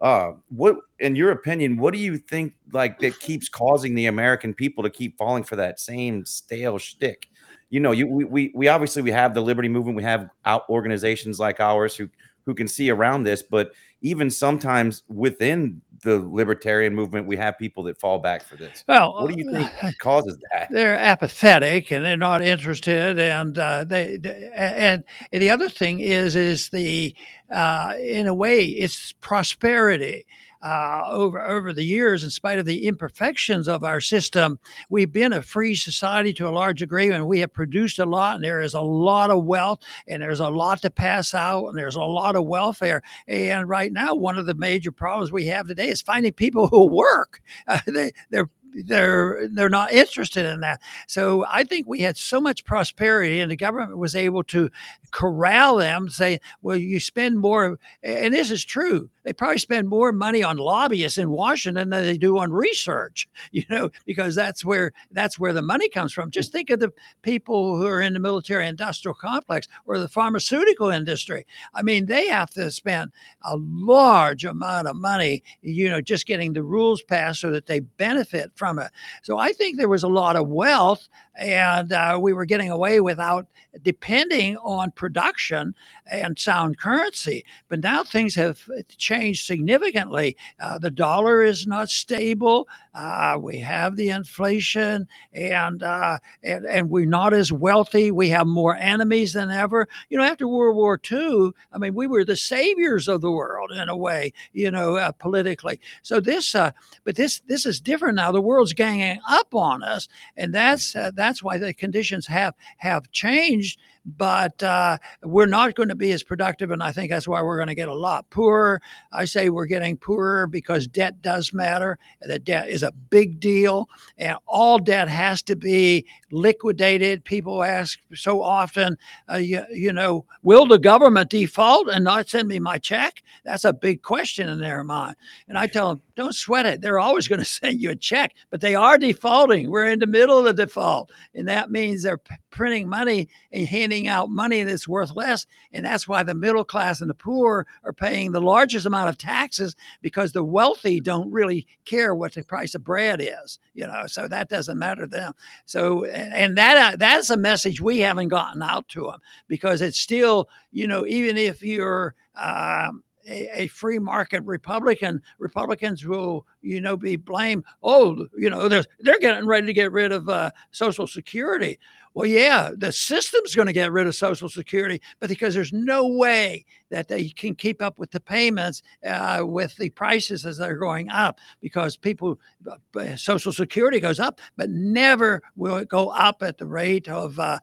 Uh, 0.00 0.32
what, 0.48 0.76
in 0.98 1.16
your 1.16 1.30
opinion, 1.30 1.76
what 1.76 1.92
do 1.94 2.00
you 2.00 2.18
think 2.18 2.54
like 2.72 2.98
that 2.98 3.18
keeps 3.20 3.48
causing 3.48 3.94
the 3.94 4.06
American 4.06 4.54
people 4.54 4.82
to 4.82 4.90
keep 4.90 5.16
falling 5.16 5.44
for 5.44 5.56
that 5.56 5.78
same 5.78 6.24
stale 6.24 6.78
shtick? 6.78 7.28
You 7.70 7.80
know, 7.80 7.92
you 7.92 8.06
we 8.06 8.24
we, 8.24 8.52
we 8.54 8.68
obviously 8.68 9.02
we 9.02 9.10
have 9.10 9.34
the 9.34 9.40
liberty 9.40 9.68
movement, 9.68 9.96
we 9.96 10.02
have 10.02 10.28
out 10.44 10.64
organizations 10.68 11.38
like 11.38 11.60
ours 11.60 11.96
who 11.96 12.08
who 12.46 12.54
can 12.54 12.68
see 12.68 12.90
around 12.90 13.24
this. 13.24 13.42
But 13.42 13.72
even 14.00 14.30
sometimes 14.30 15.02
within 15.08 15.80
the 16.02 16.18
libertarian 16.18 16.94
movement, 16.94 17.26
we 17.26 17.36
have 17.36 17.58
people 17.58 17.82
that 17.84 17.98
fall 17.98 18.18
back 18.18 18.44
for 18.44 18.56
this. 18.56 18.84
Well, 18.86 19.14
what 19.14 19.32
do 19.32 19.38
you 19.38 19.50
think 19.50 19.98
causes 19.98 20.36
that? 20.52 20.68
They're 20.70 20.98
apathetic 20.98 21.90
and 21.90 22.04
they're 22.04 22.16
not 22.16 22.42
interested, 22.42 23.18
and 23.18 23.58
uh, 23.58 23.84
they, 23.84 24.18
and, 24.54 25.02
and 25.32 25.42
the 25.42 25.50
other 25.50 25.68
thing 25.68 26.00
is 26.00 26.36
is 26.36 26.68
the 26.68 27.14
uh, 27.50 27.94
in 27.98 28.26
a 28.26 28.34
way 28.34 28.64
it's 28.64 29.12
prosperity 29.20 30.26
uh, 30.64 31.04
over 31.10 31.46
over 31.46 31.74
the 31.74 31.84
years, 31.84 32.24
in 32.24 32.30
spite 32.30 32.58
of 32.58 32.64
the 32.64 32.86
imperfections 32.86 33.68
of 33.68 33.84
our 33.84 34.00
system, 34.00 34.58
we've 34.88 35.12
been 35.12 35.34
a 35.34 35.42
free 35.42 35.74
society 35.74 36.32
to 36.32 36.48
a 36.48 36.50
large 36.50 36.78
degree, 36.78 37.10
and 37.10 37.26
we 37.26 37.38
have 37.40 37.52
produced 37.52 37.98
a 37.98 38.06
lot. 38.06 38.36
And 38.36 38.44
there 38.44 38.62
is 38.62 38.72
a 38.72 38.80
lot 38.80 39.30
of 39.30 39.44
wealth, 39.44 39.80
and 40.08 40.22
there's 40.22 40.40
a 40.40 40.48
lot 40.48 40.80
to 40.80 40.90
pass 40.90 41.34
out, 41.34 41.66
and 41.66 41.76
there's 41.76 41.96
a 41.96 42.02
lot 42.02 42.34
of 42.34 42.46
welfare. 42.46 43.02
And 43.28 43.68
right 43.68 43.92
now, 43.92 44.14
one 44.14 44.38
of 44.38 44.46
the 44.46 44.54
major 44.54 44.90
problems 44.90 45.30
we 45.30 45.44
have 45.46 45.68
today 45.68 45.88
is 45.88 46.00
finding 46.00 46.32
people 46.32 46.66
who 46.68 46.86
work. 46.86 47.42
Uh, 47.66 47.80
they 47.86 48.12
they're 48.30 48.48
they're 48.74 49.48
they're 49.50 49.68
not 49.68 49.92
interested 49.92 50.46
in 50.46 50.60
that. 50.60 50.80
So 51.06 51.44
I 51.48 51.64
think 51.64 51.86
we 51.86 52.00
had 52.00 52.16
so 52.16 52.40
much 52.40 52.64
prosperity, 52.64 53.40
and 53.40 53.50
the 53.50 53.56
government 53.56 53.98
was 53.98 54.16
able 54.16 54.42
to 54.44 54.70
corral 55.14 55.76
them, 55.76 56.08
say, 56.08 56.40
"Well, 56.60 56.76
you 56.76 57.00
spend 57.00 57.38
more," 57.38 57.78
and 58.02 58.34
this 58.34 58.50
is 58.50 58.64
true. 58.64 59.08
They 59.22 59.32
probably 59.32 59.58
spend 59.58 59.88
more 59.88 60.12
money 60.12 60.42
on 60.42 60.58
lobbyists 60.58 61.16
in 61.16 61.30
Washington 61.30 61.88
than 61.88 62.02
they 62.04 62.18
do 62.18 62.38
on 62.38 62.52
research. 62.52 63.28
You 63.54 63.62
know, 63.70 63.90
because 64.04 64.34
that's 64.34 64.64
where 64.64 64.92
that's 65.12 65.38
where 65.38 65.52
the 65.52 65.62
money 65.62 65.88
comes 65.88 66.12
from. 66.12 66.32
Just 66.32 66.50
think 66.50 66.70
of 66.70 66.80
the 66.80 66.92
people 67.22 67.76
who 67.76 67.86
are 67.86 68.00
in 68.00 68.12
the 68.12 68.18
military-industrial 68.18 69.14
complex 69.14 69.68
or 69.86 70.00
the 70.00 70.08
pharmaceutical 70.08 70.90
industry. 70.90 71.46
I 71.72 71.82
mean, 71.82 72.06
they 72.06 72.26
have 72.26 72.50
to 72.50 72.68
spend 72.72 73.12
a 73.42 73.56
large 73.56 74.44
amount 74.44 74.88
of 74.88 74.96
money, 74.96 75.44
you 75.62 75.88
know, 75.88 76.00
just 76.00 76.26
getting 76.26 76.52
the 76.52 76.64
rules 76.64 77.00
passed 77.02 77.42
so 77.42 77.52
that 77.52 77.66
they 77.66 77.78
benefit 77.80 78.50
from 78.56 78.74
from 78.74 78.84
it. 78.84 78.90
So 79.22 79.38
I 79.38 79.52
think 79.52 79.76
there 79.76 79.88
was 79.88 80.02
a 80.02 80.08
lot 80.08 80.36
of 80.36 80.48
wealth, 80.48 81.08
and 81.36 81.92
uh, 81.92 82.18
we 82.20 82.32
were 82.32 82.46
getting 82.46 82.70
away 82.70 83.00
without 83.00 83.46
depending 83.82 84.56
on 84.58 84.90
production 85.04 85.74
and 86.10 86.38
sound 86.38 86.78
currency. 86.78 87.44
But 87.68 87.80
now 87.80 88.04
things 88.04 88.34
have 88.36 88.58
changed 88.96 89.44
significantly. 89.44 90.34
Uh, 90.58 90.78
the 90.78 90.90
dollar 90.90 91.42
is 91.42 91.66
not 91.66 91.90
stable. 91.90 92.66
Uh, 92.94 93.36
we 93.38 93.58
have 93.58 93.96
the 93.96 94.08
inflation, 94.08 95.06
and, 95.34 95.82
uh, 95.82 96.18
and 96.42 96.64
and 96.64 96.88
we're 96.88 97.04
not 97.04 97.34
as 97.34 97.52
wealthy. 97.52 98.10
We 98.10 98.30
have 98.30 98.46
more 98.46 98.76
enemies 98.76 99.34
than 99.34 99.50
ever. 99.50 99.88
You 100.08 100.16
know, 100.16 100.24
after 100.24 100.48
World 100.48 100.76
War 100.76 100.98
II, 101.12 101.50
I 101.72 101.76
mean, 101.76 101.94
we 101.94 102.06
were 102.06 102.24
the 102.24 102.36
saviors 102.36 103.06
of 103.06 103.20
the 103.20 103.30
world 103.30 103.72
in 103.72 103.90
a 103.90 103.96
way. 103.96 104.32
You 104.54 104.70
know, 104.70 104.96
uh, 104.96 105.12
politically. 105.12 105.80
So 106.02 106.18
this, 106.18 106.54
uh, 106.54 106.70
but 107.04 107.16
this 107.16 107.42
this 107.46 107.66
is 107.66 107.78
different 107.78 108.16
now. 108.16 108.32
The 108.32 108.40
world's 108.40 108.72
ganging 108.72 109.20
up 109.28 109.54
on 109.54 109.82
us, 109.82 110.08
and 110.38 110.54
that's 110.54 110.96
uh, 110.96 111.10
that's 111.14 111.42
why 111.42 111.58
the 111.58 111.74
conditions 111.74 112.26
have 112.28 112.54
have 112.78 113.10
changed 113.10 113.78
but 114.04 114.62
uh, 114.62 114.98
we're 115.22 115.46
not 115.46 115.74
going 115.74 115.88
to 115.88 115.94
be 115.94 116.12
as 116.12 116.22
productive. 116.22 116.70
And 116.70 116.82
I 116.82 116.92
think 116.92 117.10
that's 117.10 117.28
why 117.28 117.42
we're 117.42 117.56
going 117.56 117.68
to 117.68 117.74
get 117.74 117.88
a 117.88 117.94
lot 117.94 118.28
poorer. 118.30 118.80
I 119.12 119.24
say 119.24 119.50
we're 119.50 119.66
getting 119.66 119.96
poorer 119.96 120.46
because 120.46 120.86
debt 120.86 121.22
does 121.22 121.52
matter. 121.52 121.98
The 122.20 122.38
debt 122.38 122.68
is 122.68 122.82
a 122.82 122.92
big 122.92 123.40
deal, 123.40 123.88
and 124.18 124.36
all 124.46 124.78
debt 124.78 125.08
has 125.08 125.42
to 125.44 125.56
be 125.56 126.06
liquidated. 126.34 127.24
People 127.24 127.62
ask 127.62 127.98
so 128.14 128.42
often, 128.42 128.98
uh, 129.30 129.36
you, 129.36 129.64
you 129.70 129.92
know, 129.92 130.24
will 130.42 130.66
the 130.66 130.78
government 130.78 131.30
default 131.30 131.88
and 131.88 132.04
not 132.04 132.28
send 132.28 132.48
me 132.48 132.58
my 132.58 132.78
check? 132.78 133.22
That's 133.44 133.64
a 133.64 133.72
big 133.72 134.02
question 134.02 134.48
in 134.48 134.58
their 134.58 134.82
mind. 134.84 135.16
And 135.48 135.56
I 135.56 135.66
tell 135.66 135.88
them, 135.88 136.02
don't 136.16 136.34
sweat 136.34 136.66
it. 136.66 136.80
They're 136.80 136.98
always 136.98 137.28
going 137.28 137.38
to 137.38 137.44
send 137.44 137.80
you 137.80 137.90
a 137.90 137.96
check, 137.96 138.34
but 138.50 138.60
they 138.60 138.74
are 138.74 138.98
defaulting. 138.98 139.70
We're 139.70 139.90
in 139.90 139.98
the 139.98 140.06
middle 140.06 140.38
of 140.38 140.44
the 140.44 140.52
default. 140.52 141.10
And 141.34 141.48
that 141.48 141.70
means 141.70 142.02
they're 142.02 142.18
p- 142.18 142.34
printing 142.50 142.88
money 142.88 143.28
and 143.52 143.66
handing 143.66 144.08
out 144.08 144.30
money 144.30 144.62
that's 144.62 144.88
worth 144.88 145.14
less. 145.14 145.46
And 145.72 145.84
that's 145.84 146.06
why 146.08 146.22
the 146.22 146.34
middle 146.34 146.64
class 146.64 147.00
and 147.00 147.10
the 147.10 147.14
poor 147.14 147.66
are 147.84 147.92
paying 147.92 148.32
the 148.32 148.40
largest 148.40 148.86
amount 148.86 149.08
of 149.08 149.18
taxes 149.18 149.74
because 150.02 150.32
the 150.32 150.44
wealthy 150.44 151.00
don't 151.00 151.30
really 151.30 151.66
care 151.84 152.14
what 152.14 152.32
the 152.32 152.42
price 152.42 152.74
of 152.74 152.84
bread 152.84 153.20
is, 153.20 153.58
you 153.74 153.86
know, 153.86 154.06
so 154.06 154.28
that 154.28 154.48
doesn't 154.48 154.78
matter 154.78 155.02
to 155.02 155.06
them. 155.08 155.32
So, 155.66 156.04
and 156.32 156.56
that 156.56 156.94
uh, 156.94 156.96
that's 156.96 157.30
a 157.30 157.36
message 157.36 157.80
we 157.80 157.98
haven't 157.98 158.28
gotten 158.28 158.62
out 158.62 158.88
to 158.88 159.02
them 159.02 159.20
because 159.48 159.82
it's 159.82 159.98
still, 159.98 160.48
you 160.72 160.86
know, 160.86 161.06
even 161.06 161.36
if 161.36 161.62
you're, 161.62 162.14
um, 162.36 163.02
a, 163.26 163.62
a, 163.62 163.66
free 163.68 163.98
market 163.98 164.42
Republican, 164.44 165.22
Republicans 165.38 166.04
will, 166.04 166.46
you 166.64 166.80
know, 166.80 166.96
be 166.96 167.16
blamed. 167.16 167.64
Oh, 167.82 168.26
you 168.36 168.50
know, 168.50 168.68
they're 168.68 168.84
they're 169.00 169.20
getting 169.20 169.46
ready 169.46 169.66
to 169.66 169.72
get 169.72 169.92
rid 169.92 170.12
of 170.12 170.28
uh, 170.28 170.50
Social 170.70 171.06
Security. 171.06 171.78
Well, 172.14 172.26
yeah, 172.26 172.70
the 172.76 172.92
system's 172.92 173.56
going 173.56 173.66
to 173.66 173.72
get 173.72 173.90
rid 173.90 174.06
of 174.06 174.14
Social 174.14 174.48
Security, 174.48 175.00
but 175.18 175.28
because 175.28 175.52
there's 175.52 175.72
no 175.72 176.06
way 176.06 176.64
that 176.88 177.08
they 177.08 177.28
can 177.30 177.56
keep 177.56 177.82
up 177.82 177.98
with 177.98 178.12
the 178.12 178.20
payments 178.20 178.82
uh, 179.04 179.42
with 179.44 179.74
the 179.78 179.90
prices 179.90 180.46
as 180.46 180.58
they're 180.58 180.76
going 180.76 181.10
up, 181.10 181.40
because 181.60 181.96
people, 181.96 182.38
uh, 182.70 183.16
Social 183.16 183.52
Security 183.52 183.98
goes 183.98 184.20
up, 184.20 184.40
but 184.56 184.70
never 184.70 185.42
will 185.56 185.78
it 185.78 185.88
go 185.88 186.10
up 186.10 186.40
at 186.44 186.56
the 186.56 186.66
rate 186.66 187.08
of 187.08 187.36
uh, 187.40 187.58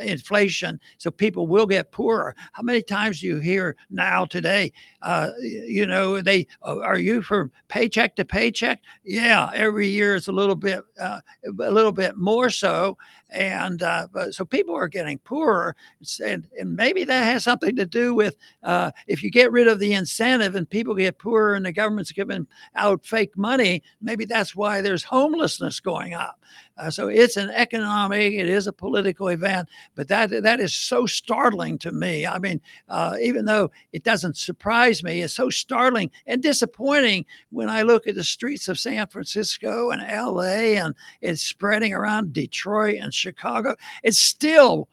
inflation. 0.00 0.80
So 0.98 1.12
people 1.12 1.46
will 1.46 1.66
get 1.66 1.92
poorer. 1.92 2.34
How 2.52 2.64
many 2.64 2.82
times 2.82 3.20
do 3.20 3.28
you 3.28 3.38
hear 3.38 3.76
now 3.88 4.24
today? 4.24 4.72
Uh, 5.00 5.30
you 5.40 5.86
know, 5.86 6.20
they 6.20 6.48
uh, 6.66 6.80
are 6.80 6.98
you 6.98 7.22
for 7.22 7.52
paycheck 7.68 8.09
to 8.16 8.24
paycheck? 8.24 8.80
Yeah, 9.04 9.50
every 9.54 9.88
year 9.88 10.16
it's 10.16 10.28
a 10.28 10.32
little 10.32 10.56
bit, 10.56 10.82
uh, 11.00 11.20
a 11.46 11.70
little 11.70 11.92
bit 11.92 12.16
more 12.16 12.50
so 12.50 12.96
and 13.32 13.82
uh, 13.82 14.06
so 14.30 14.44
people 14.44 14.74
are 14.74 14.88
getting 14.88 15.18
poorer 15.18 15.76
and, 16.24 16.48
and 16.58 16.74
maybe 16.74 17.04
that 17.04 17.24
has 17.24 17.44
something 17.44 17.76
to 17.76 17.86
do 17.86 18.14
with 18.14 18.36
uh, 18.62 18.90
if 19.06 19.22
you 19.22 19.30
get 19.30 19.52
rid 19.52 19.68
of 19.68 19.78
the 19.78 19.92
incentive 19.94 20.54
and 20.54 20.68
people 20.68 20.94
get 20.94 21.18
poorer 21.18 21.54
and 21.54 21.64
the 21.64 21.72
government's 21.72 22.12
giving 22.12 22.46
out 22.74 23.04
fake 23.04 23.36
money 23.36 23.82
maybe 24.00 24.24
that's 24.24 24.56
why 24.56 24.80
there's 24.80 25.04
homelessness 25.04 25.80
going 25.80 26.14
up 26.14 26.40
uh, 26.80 26.90
so 26.90 27.08
it's 27.08 27.36
an 27.36 27.50
economic, 27.50 28.32
it 28.32 28.48
is 28.48 28.66
a 28.66 28.72
political 28.72 29.28
event, 29.28 29.68
but 29.94 30.08
that 30.08 30.30
that 30.42 30.60
is 30.60 30.74
so 30.74 31.04
startling 31.04 31.76
to 31.78 31.92
me. 31.92 32.26
I 32.26 32.38
mean, 32.38 32.60
uh, 32.88 33.16
even 33.20 33.44
though 33.44 33.70
it 33.92 34.02
doesn't 34.02 34.38
surprise 34.38 35.02
me, 35.02 35.20
it's 35.20 35.34
so 35.34 35.50
startling 35.50 36.10
and 36.26 36.42
disappointing 36.42 37.26
when 37.50 37.68
I 37.68 37.82
look 37.82 38.06
at 38.06 38.14
the 38.14 38.24
streets 38.24 38.68
of 38.68 38.78
San 38.78 39.06
Francisco 39.08 39.90
and 39.90 40.02
L.A. 40.02 40.76
and 40.76 40.94
it's 41.20 41.42
spreading 41.42 41.92
around 41.92 42.32
Detroit 42.32 42.98
and 43.00 43.12
Chicago. 43.20 43.76
It's 44.02 44.18
still 44.18 44.88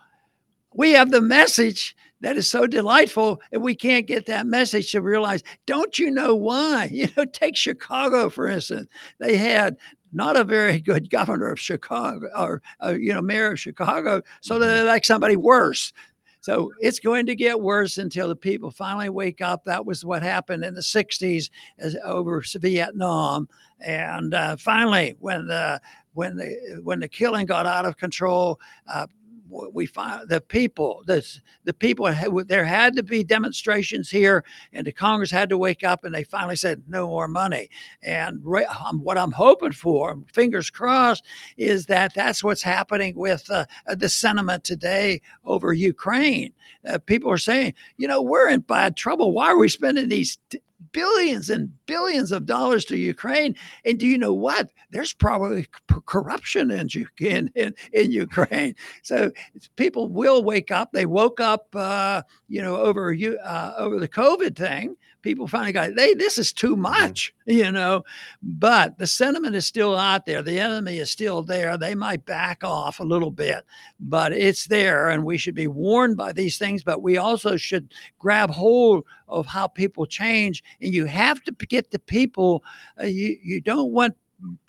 we 0.74 0.92
have 0.92 1.12
the 1.12 1.22
message 1.22 1.96
that 2.22 2.38
is 2.38 2.50
so 2.50 2.68
delightful 2.68 3.42
and 3.52 3.62
we 3.62 3.76
can't 3.76 4.08
get 4.08 4.26
that 4.26 4.46
message 4.46 4.92
to 4.92 5.02
realize 5.02 5.44
don't 5.66 5.98
you 6.00 6.10
know 6.12 6.36
why 6.36 6.86
you 6.92 7.08
know 7.16 7.26
take 7.26 7.56
chicago 7.56 8.28
for 8.30 8.48
instance 8.48 8.88
they 9.20 9.38
had 9.38 9.78
not 10.14 10.38
a 10.38 10.44
very 10.44 10.80
good 10.80 11.10
governor 11.10 11.52
of 11.52 11.60
Chicago 11.60 12.28
or, 12.38 12.62
uh, 12.84 12.96
you 12.98 13.14
know, 13.14 13.22
mayor 13.22 13.52
of 13.52 13.60
Chicago. 13.60 14.22
So 14.42 14.56
mm-hmm. 14.56 14.64
they 14.64 14.84
like 14.84 15.06
somebody 15.06 15.36
worse. 15.36 15.94
So 16.40 16.72
it's 16.80 17.00
going 17.00 17.26
to 17.26 17.36
get 17.36 17.60
worse 17.60 17.98
until 17.98 18.30
the 18.30 18.36
people 18.36 18.72
finally 18.72 19.10
wake 19.10 19.42
up. 19.42 19.66
That 19.66 19.86
was 19.86 20.06
what 20.06 20.24
happened 20.24 20.64
in 20.64 20.76
the 20.76 20.82
60s 20.82 21.50
as, 21.78 21.98
over 22.04 22.44
Vietnam. 22.56 23.50
And 23.82 24.34
uh, 24.34 24.56
finally, 24.56 25.18
when 25.20 25.48
the 25.48 25.82
when 26.18 26.36
the 26.36 26.80
when 26.84 27.00
the 27.00 27.08
killing 27.08 27.46
got 27.46 27.68
out 27.68 27.86
of 27.86 27.96
control, 27.96 28.60
uh, 28.92 29.06
we 29.50 29.86
find 29.86 30.28
the 30.28 30.42
people, 30.42 31.04
the, 31.06 31.26
the 31.64 31.74
people, 31.74 32.12
there 32.48 32.66
had 32.66 32.96
to 32.96 33.04
be 33.04 33.24
demonstrations 33.24 34.10
here, 34.10 34.44
and 34.74 34.86
the 34.86 34.92
Congress 34.92 35.32
had 35.32 35.48
to 35.50 35.58
wake 35.58 35.84
up, 35.84 36.04
and 36.04 36.14
they 36.14 36.24
finally 36.24 36.56
said 36.56 36.84
no 36.88 37.08
more 37.08 37.28
money. 37.28 37.70
And 38.04 38.44
um, 38.86 39.02
what 39.04 39.18
I'm 39.18 39.32
hoping 39.32 39.72
for, 39.72 40.18
fingers 40.34 40.70
crossed, 40.70 41.24
is 41.56 41.86
that 41.86 42.14
that's 42.14 42.44
what's 42.44 42.64
happening 42.64 43.16
with 43.16 43.50
uh, 43.50 43.66
the 43.88 44.10
sentiment 44.10 44.64
today 44.64 45.22
over 45.46 45.72
Ukraine. 45.72 46.52
Uh, 46.86 46.98
people 46.98 47.32
are 47.32 47.38
saying, 47.38 47.74
you 47.98 48.08
know, 48.08 48.22
we're 48.22 48.50
in 48.50 48.62
bad 48.62 48.98
trouble. 48.98 49.32
Why 49.32 49.48
are 49.48 49.58
we 49.58 49.70
spending 49.70 50.10
these 50.10 50.40
t- 50.50 50.60
billions 50.92 51.50
and 51.50 51.72
billions 51.86 52.32
of 52.32 52.46
dollars 52.46 52.86
to 52.86 52.98
Ukraine. 52.98 53.56
And 53.86 54.00
do 54.00 54.08
you 54.08 54.18
know 54.18 54.34
what? 54.34 54.70
There's 54.92 55.14
probably 55.14 55.68
corruption 56.06 56.72
in, 56.72 56.90
in, 57.20 57.52
in, 57.56 57.76
in 57.94 58.12
Ukraine. 58.12 58.76
So 59.02 59.32
people 59.76 60.08
will 60.08 60.44
wake 60.44 60.72
up. 60.72 60.92
They 60.92 61.06
woke 61.06 61.40
up, 61.40 61.68
uh, 61.74 62.22
you 62.48 62.62
know, 62.62 62.78
over 62.78 63.12
you 63.12 63.38
uh, 63.40 63.74
over 63.78 64.00
the 64.00 64.08
COVID 64.08 64.56
thing 64.56 64.96
people 65.28 65.46
finally 65.46 65.74
got, 65.74 65.92
hey, 65.98 66.14
this 66.14 66.38
is 66.38 66.54
too 66.54 66.72
mm-hmm. 66.72 66.84
much, 66.84 67.34
you 67.46 67.70
know. 67.70 68.02
But 68.42 68.98
the 68.98 69.06
sentiment 69.06 69.56
is 69.56 69.68
still 69.68 69.98
out 69.98 70.26
there. 70.26 70.42
The 70.42 70.58
enemy 70.58 71.00
is 71.00 71.12
still 71.12 71.44
there. 71.44 71.78
They 71.78 71.96
might 71.96 72.26
back 72.26 72.64
off 72.64 73.02
a 73.02 73.04
little 73.04 73.30
bit, 73.30 73.66
but 74.00 74.32
it's 74.32 74.68
there. 74.68 75.10
And 75.10 75.26
we 75.26 75.38
should 75.38 75.54
be 75.54 75.68
warned 75.68 76.16
by 76.16 76.32
these 76.32 76.58
things. 76.58 76.82
But 76.82 77.02
we 77.02 77.18
also 77.18 77.58
should 77.58 77.94
grab 78.20 78.50
hold 78.50 79.04
of 79.28 79.46
how 79.46 79.68
people 79.68 80.06
change. 80.06 80.64
And 80.82 80.94
you 80.94 81.04
have 81.06 81.44
to 81.44 81.52
get 81.52 81.92
the 81.92 82.00
people, 82.00 82.64
uh, 82.98 83.08
you, 83.08 83.38
you 83.44 83.60
don't 83.60 83.92
want 83.92 84.16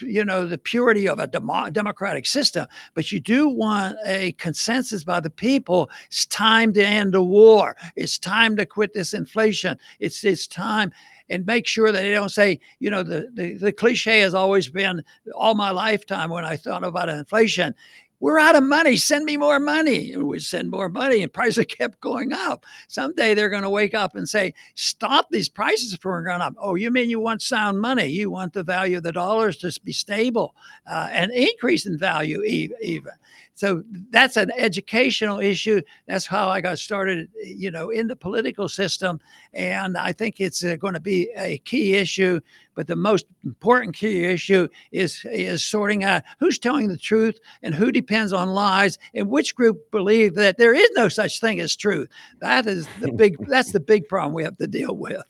you 0.00 0.24
know 0.24 0.46
the 0.46 0.58
purity 0.58 1.08
of 1.08 1.18
a 1.18 1.26
demo- 1.26 1.68
democratic 1.70 2.24
system 2.24 2.66
but 2.94 3.12
you 3.12 3.20
do 3.20 3.48
want 3.48 3.96
a 4.06 4.32
consensus 4.32 5.04
by 5.04 5.20
the 5.20 5.30
people. 5.30 5.90
It's 6.06 6.26
time 6.26 6.72
to 6.74 6.84
end 6.84 7.14
the 7.14 7.22
war. 7.22 7.76
It's 7.96 8.18
time 8.18 8.56
to 8.56 8.66
quit 8.66 8.94
this 8.94 9.14
inflation. 9.14 9.78
It's 10.00 10.24
it's 10.24 10.46
time 10.46 10.92
and 11.30 11.44
make 11.46 11.66
sure 11.66 11.92
that 11.92 12.00
they 12.00 12.12
don't 12.12 12.30
say, 12.30 12.58
you 12.78 12.90
know, 12.90 13.02
the, 13.02 13.28
the, 13.34 13.54
the 13.54 13.72
cliche 13.72 14.20
has 14.20 14.34
always 14.34 14.68
been 14.68 15.04
all 15.34 15.54
my 15.54 15.70
lifetime 15.70 16.30
when 16.30 16.44
I 16.44 16.56
thought 16.56 16.84
about 16.84 17.10
inflation, 17.10 17.74
we're 18.20 18.38
out 18.38 18.56
of 18.56 18.64
money. 18.64 18.96
Send 18.96 19.24
me 19.24 19.36
more 19.36 19.60
money. 19.60 20.12
And 20.12 20.24
we 20.24 20.40
send 20.40 20.70
more 20.70 20.88
money, 20.88 21.22
and 21.22 21.32
prices 21.32 21.66
kept 21.68 22.00
going 22.00 22.32
up. 22.32 22.64
Someday 22.88 23.34
they're 23.34 23.48
going 23.48 23.62
to 23.62 23.70
wake 23.70 23.94
up 23.94 24.16
and 24.16 24.28
say, 24.28 24.54
"Stop 24.74 25.28
these 25.30 25.48
prices 25.48 25.96
from 25.96 26.24
going 26.24 26.40
up." 26.40 26.54
Oh, 26.58 26.74
you 26.74 26.90
mean 26.90 27.10
you 27.10 27.20
want 27.20 27.42
sound 27.42 27.80
money? 27.80 28.06
You 28.06 28.30
want 28.30 28.52
the 28.52 28.62
value 28.62 28.96
of 28.96 29.02
the 29.02 29.12
dollars 29.12 29.56
to 29.58 29.80
be 29.84 29.92
stable 29.92 30.54
uh, 30.90 31.08
and 31.12 31.30
increase 31.32 31.86
in 31.86 31.98
value 31.98 32.42
even. 32.42 33.12
So 33.58 33.82
that's 34.10 34.36
an 34.36 34.52
educational 34.56 35.40
issue. 35.40 35.82
That's 36.06 36.26
how 36.26 36.48
I 36.48 36.60
got 36.60 36.78
started, 36.78 37.28
you 37.42 37.72
know, 37.72 37.90
in 37.90 38.06
the 38.06 38.14
political 38.14 38.68
system, 38.68 39.18
and 39.52 39.98
I 39.98 40.12
think 40.12 40.38
it's 40.38 40.62
uh, 40.62 40.76
going 40.76 40.94
to 40.94 41.00
be 41.00 41.28
a 41.36 41.58
key 41.58 41.96
issue. 41.96 42.38
But 42.76 42.86
the 42.86 42.94
most 42.94 43.26
important 43.44 43.96
key 43.96 44.26
issue 44.26 44.68
is 44.92 45.24
is 45.24 45.64
sorting 45.64 46.04
out 46.04 46.22
who's 46.38 46.60
telling 46.60 46.86
the 46.86 46.96
truth 46.96 47.40
and 47.64 47.74
who 47.74 47.90
depends 47.90 48.32
on 48.32 48.50
lies, 48.50 48.96
and 49.12 49.28
which 49.28 49.56
group 49.56 49.90
believe 49.90 50.36
that 50.36 50.56
there 50.56 50.72
is 50.72 50.88
no 50.94 51.08
such 51.08 51.40
thing 51.40 51.58
as 51.58 51.74
truth. 51.74 52.08
That 52.38 52.68
is 52.68 52.86
the 53.00 53.10
big. 53.10 53.38
that's 53.48 53.72
the 53.72 53.80
big 53.80 54.06
problem 54.06 54.34
we 54.34 54.44
have 54.44 54.56
to 54.58 54.68
deal 54.68 54.94
with. 54.94 55.24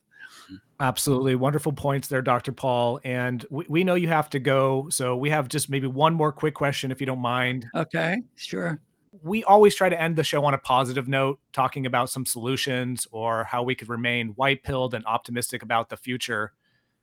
Absolutely. 0.80 1.34
Wonderful 1.34 1.72
points 1.72 2.06
there, 2.08 2.22
Dr. 2.22 2.52
Paul. 2.52 3.00
And 3.04 3.44
we, 3.50 3.64
we 3.68 3.84
know 3.84 3.96
you 3.96 4.08
have 4.08 4.30
to 4.30 4.38
go. 4.38 4.88
So 4.90 5.16
we 5.16 5.28
have 5.30 5.48
just 5.48 5.68
maybe 5.68 5.88
one 5.88 6.14
more 6.14 6.30
quick 6.30 6.54
question, 6.54 6.92
if 6.92 7.00
you 7.00 7.06
don't 7.06 7.18
mind. 7.18 7.66
Okay, 7.74 8.22
sure. 8.36 8.80
we 9.22 9.44
always 9.44 9.74
try 9.74 9.88
to 9.88 10.00
end 10.00 10.16
the 10.16 10.24
show 10.24 10.44
on 10.44 10.54
a 10.54 10.58
positive 10.58 11.08
note, 11.08 11.40
talking 11.52 11.86
about 11.86 12.10
some 12.10 12.24
solutions 12.24 13.06
or 13.10 13.44
how 13.44 13.62
we 13.62 13.74
could 13.74 13.88
remain 13.88 14.28
white 14.30 14.62
pilled 14.62 14.94
and 14.94 15.04
optimistic 15.06 15.62
about 15.62 15.88
the 15.88 15.96
future. 15.96 16.52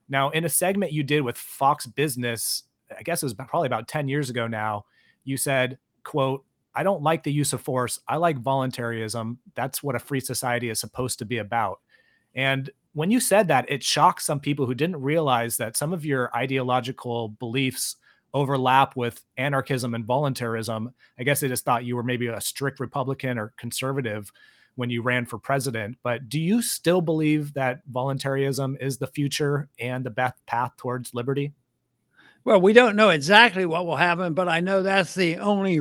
Now, 0.08 0.30
in 0.30 0.46
a 0.46 0.50
segment 0.50 0.92
you 0.92 1.04
did 1.04 1.22
with 1.22 1.38
Fox 1.38 1.86
Business, 1.86 2.64
I 2.98 3.04
guess 3.04 3.24
it 3.24 3.26
was 3.26 3.34
probably 3.34 3.68
about 3.68 3.88
10 3.88 4.08
years 4.08 4.30
ago 4.30 4.48
now, 4.48 4.86
you 5.24 5.38
said, 5.38 5.80
quote, 6.04 6.46
I 6.76 6.84
don't 6.84 7.02
like 7.02 7.24
the 7.24 7.32
use 7.32 7.54
of 7.54 7.62
force. 7.62 8.00
I 8.08 8.18
like 8.18 8.38
voluntarism. 8.38 9.40
That's 9.56 9.82
what 9.82 9.96
a 9.96 10.00
free 10.00 10.20
society 10.20 10.70
is 10.70 10.80
supposed 10.80 11.20
to 11.20 11.26
be 11.26 11.40
about. 11.40 11.80
And 12.36 12.70
when 12.96 13.12
you 13.12 13.20
said 13.20 13.50
that, 13.50 13.70
it 13.70 13.84
shocked 13.84 14.22
some 14.22 14.40
people 14.40 14.66
who 14.66 14.74
didn't 14.74 15.02
realize 15.02 15.58
that 15.58 15.76
some 15.76 15.92
of 15.92 16.06
your 16.06 16.36
ideological 16.36 17.28
beliefs 17.28 17.98
overlap 18.34 18.96
with 18.96 19.22
anarchism 19.36 19.94
and 19.94 20.06
voluntarism. 20.06 20.94
I 21.20 21.24
guess 21.24 21.42
they 21.42 21.50
just 21.50 21.66
thought 21.66 21.84
you 21.84 21.98
were 21.98 22.04
maybe 22.04 22.28
a 22.28 22.40
strict 22.40 22.80
Republican 22.80 23.38
or 23.38 23.54
conservative 23.58 24.32
when 24.76 24.90
you 24.90 25.02
ran 25.02 25.26
for 25.26 25.38
president. 25.38 25.98
But 26.04 26.30
do 26.30 26.40
you 26.40 26.62
still 26.62 27.02
believe 27.02 27.54
that 27.54 27.82
voluntarism 27.92 28.78
is 28.80 28.98
the 28.98 29.08
future 29.08 29.68
and 29.78 30.06
the 30.06 30.10
best 30.10 30.36
path 30.48 30.72
towards 30.78 31.14
liberty? 31.14 31.52
Well, 32.46 32.62
we 32.62 32.74
don't 32.74 32.96
know 32.96 33.10
exactly 33.10 33.66
what 33.66 33.88
will 33.88 33.96
happen, 33.96 34.36
but 34.36 34.48
I 34.48 34.60
know 34.60 34.84
that's 34.84 35.16
the 35.16 35.38
only 35.38 35.80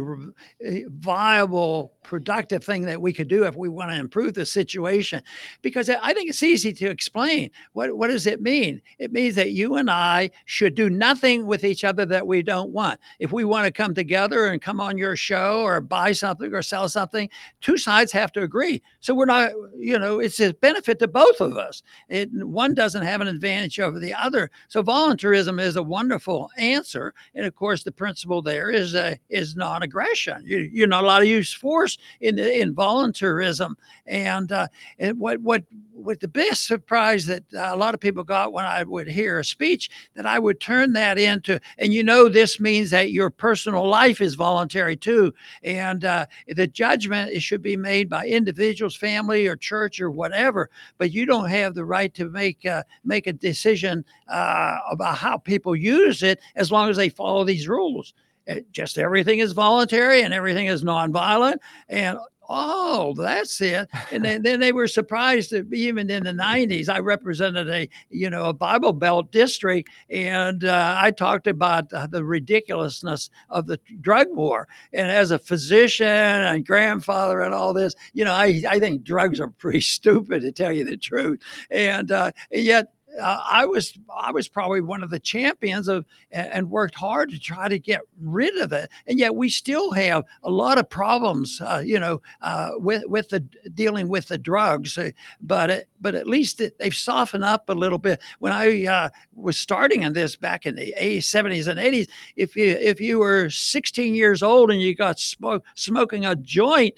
eh, 0.65 0.85
viable, 0.89 1.93
productive 2.03 2.65
thing 2.65 2.87
that 2.87 3.03
we 3.03 3.13
could 3.13 3.29
do 3.29 3.45
if 3.45 3.55
we 3.55 3.69
want 3.69 3.91
to 3.91 3.99
improve 3.99 4.33
the 4.33 4.47
situation. 4.47 5.23
Because 5.61 5.91
I 5.91 6.15
think 6.15 6.31
it's 6.31 6.43
easy 6.43 6.73
to 6.73 6.89
explain. 6.89 7.51
What, 7.75 7.95
what 7.99 8.09
does 8.09 8.27
it 8.27 8.41
mean? 8.41 8.81
It 8.99 9.13
means 9.13 9.35
that 9.35 9.51
you 9.51 9.77
and 9.77 9.91
I 9.91 10.31
should 10.47 10.75
do 10.75 10.89
nothing 10.89 11.45
with 11.45 11.65
each 11.65 11.85
other 11.85 12.07
that 12.07 12.27
we 12.27 12.41
don't 12.41 12.71
want. 12.71 12.99
If 13.19 13.31
we 13.31 13.45
want 13.45 13.67
to 13.67 13.71
come 13.71 13.95
together 13.95 14.47
and 14.47 14.63
come 14.63 14.81
on 14.81 14.97
your 14.97 15.17
show 15.17 15.61
or 15.61 15.83
buy 15.83 16.13
something 16.13 16.51
or 16.55 16.63
sell 16.63 16.89
something, 16.89 17.29
two 17.61 17.77
sides 17.77 18.11
have 18.13 18.33
to 18.33 18.43
agree. 18.43 18.83
So 19.01 19.15
we're 19.15 19.27
not, 19.27 19.53
you 19.77 19.99
know, 19.99 20.19
it's 20.19 20.41
a 20.41 20.55
benefit 20.55 20.99
to 21.01 21.09
both 21.09 21.43
of 21.43 21.59
us. 21.59 21.83
It, 22.09 22.31
one 22.33 22.73
doesn't 22.73 23.03
have 23.03 23.21
an 23.21 23.29
advantage 23.29 23.79
over 23.81 23.99
the 23.99 24.15
other. 24.15 24.51
So 24.69 24.81
voluntarism 24.81 25.59
is 25.59 25.77
a 25.77 25.83
wonderful 25.83 26.49
answer. 26.59 27.15
And 27.35 27.47
of 27.47 27.55
course, 27.55 27.83
the 27.83 27.93
principle 27.93 28.43
there 28.43 28.71
is 28.71 28.95
uh, 28.95 29.17
is 29.29 29.57
non-aggression. 29.57 30.45
You, 30.47 30.59
you're 30.73 30.89
not 30.89 31.05
allowed 31.05 31.21
to 31.21 31.27
use 31.27 31.53
force 31.53 31.99
in 32.21 32.39
in 32.39 32.75
voluntarism. 32.75 33.77
And 34.07 34.53
uh, 34.53 34.69
and 34.99 35.19
what 35.19 35.41
what 35.41 35.65
what 35.95 36.21
the 36.21 36.29
best 36.29 36.67
surprise 36.67 37.25
that 37.27 37.45
a 37.57 37.77
lot 37.77 37.95
of 37.95 38.01
people 38.01 38.25
got 38.25 38.53
when 38.53 38.65
I 38.65 38.83
would 38.83 39.09
hear 39.09 39.39
a 39.39 39.45
speech 39.45 39.91
that 40.15 40.27
I 40.27 40.39
would 40.39 40.61
turn 40.61 40.93
that 40.95 41.19
into, 41.19 41.61
and 41.79 41.95
you 41.95 42.03
know, 42.03 42.29
this 42.29 42.59
means 42.59 42.91
that 42.91 43.13
your 43.13 43.31
personal 43.31 43.87
life 43.89 44.21
is 44.21 44.35
voluntary 44.35 44.97
too, 44.97 45.33
and 45.63 46.05
uh, 46.05 46.27
the 46.49 46.67
judgment 46.67 47.31
it 47.31 47.43
should 47.43 47.63
be 47.63 47.77
made 47.77 48.09
by 48.09 48.27
individuals, 48.27 48.97
family, 48.97 49.47
or 49.47 49.57
church 49.57 50.01
or 50.01 50.11
whatever. 50.11 50.69
But 50.99 51.13
you 51.13 51.27
don't 51.27 51.49
have 51.49 51.75
the 51.75 51.85
right 51.85 52.13
to 52.15 52.29
make 52.29 52.67
uh, 52.67 52.83
make 53.05 53.27
a 53.27 53.33
decision 53.33 54.05
uh, 54.29 54.79
about 54.91 55.17
how 55.17 55.39
people 55.39 55.77
use 55.77 56.23
it 56.23 56.41
as 56.57 56.73
long 56.73 56.91
as 56.91 56.97
they 56.97 57.09
follow 57.09 57.45
these 57.45 57.69
rules. 57.69 58.15
It, 58.47 58.71
just 58.73 58.99
everything 58.99 59.39
is 59.39 59.53
voluntary 59.53 60.23
and 60.23 60.35
everything 60.35 60.67
is 60.67 60.85
nonviolent 60.85 61.57
and 61.89 62.19
oh 62.49 63.15
that's 63.17 63.61
it. 63.61 63.89
And 64.11 64.25
then, 64.25 64.43
then 64.43 64.61
they 64.61 64.73
were 64.73 64.89
surprised 64.89 65.51
that 65.51 65.73
even 65.73 66.11
in 66.11 66.25
the 66.25 66.33
90s 66.33 66.89
i 66.89 66.99
represented 66.99 67.69
a 67.69 67.89
you 68.11 68.31
know 68.31 68.47
a 68.47 68.53
bible 68.53 68.93
belt 68.93 69.31
district 69.33 69.91
and 70.11 70.65
uh, 70.65 70.97
i 70.99 71.11
talked 71.11 71.47
about 71.47 71.89
the 72.11 72.25
ridiculousness 72.25 73.31
of 73.51 73.67
the 73.67 73.79
drug 74.01 74.29
war. 74.31 74.69
And 74.93 75.11
as 75.11 75.31
a 75.31 75.39
physician 75.39 76.07
and 76.07 76.67
grandfather 76.67 77.41
and 77.41 77.55
all 77.55 77.73
this 77.73 77.95
you 78.13 78.25
know 78.25 78.33
i, 78.33 78.63
I 78.69 78.79
think 78.79 79.05
drugs 79.05 79.41
are 79.41 79.49
pretty 79.49 79.81
stupid 79.95 80.43
to 80.43 80.53
tell 80.53 80.73
you 80.73 80.85
the 80.85 80.97
truth. 80.97 81.41
And, 81.71 82.11
uh, 82.11 82.33
and 82.51 82.63
yet 82.63 82.94
uh, 83.21 83.41
I 83.49 83.65
was 83.65 83.97
I 84.17 84.31
was 84.33 84.49
probably 84.49 84.81
one 84.81 85.03
of 85.03 85.11
the 85.11 85.21
champions 85.21 85.89
of 85.89 86.05
and 86.31 86.71
worked 86.71 86.95
hard 86.95 87.31
to 87.31 87.39
try 87.39 87.69
to 87.69 87.79
get 87.79 88.01
rid 88.21 88.57
of 88.59 88.73
it, 88.73 88.91
and 89.07 89.19
yet 89.19 89.35
we 89.35 89.49
still 89.49 89.93
have 89.93 90.25
a 90.43 90.51
lot 90.51 90.79
of 90.79 90.89
problems, 90.89 91.61
uh, 91.61 91.83
you 91.85 92.01
know, 92.01 92.21
uh, 92.43 92.71
with 92.77 93.05
with 93.07 93.29
the 93.29 93.41
dealing 93.75 94.09
with 94.09 94.29
the 94.29 94.39
drugs. 94.39 94.99
Uh, 94.99 95.11
but 95.41 95.71
it, 95.71 95.89
but 96.01 96.15
at 96.15 96.27
least 96.27 96.61
it, 96.61 96.79
they've 96.79 96.95
softened 96.95 97.45
up 97.45 97.69
a 97.69 97.75
little 97.75 97.99
bit. 97.99 98.21
When 98.41 98.53
I 98.53 98.87
uh, 98.87 99.09
was 99.35 99.57
starting 99.57 100.03
in 100.03 100.13
this 100.13 100.37
back 100.37 100.67
in 100.67 100.75
the 100.75 100.95
80s, 100.99 101.19
70s, 101.19 101.69
and 101.69 101.79
80s, 101.79 102.09
if 102.37 102.57
you 102.57 102.67
if 102.81 103.01
you 103.01 103.19
were 103.19 103.49
16 103.51 104.15
years 104.15 104.43
old 104.43 104.71
and 104.71 104.81
you 104.81 104.95
got 104.95 105.21
smoke, 105.21 105.65
smoking 105.75 106.27
a 106.27 106.35
joint, 106.35 106.95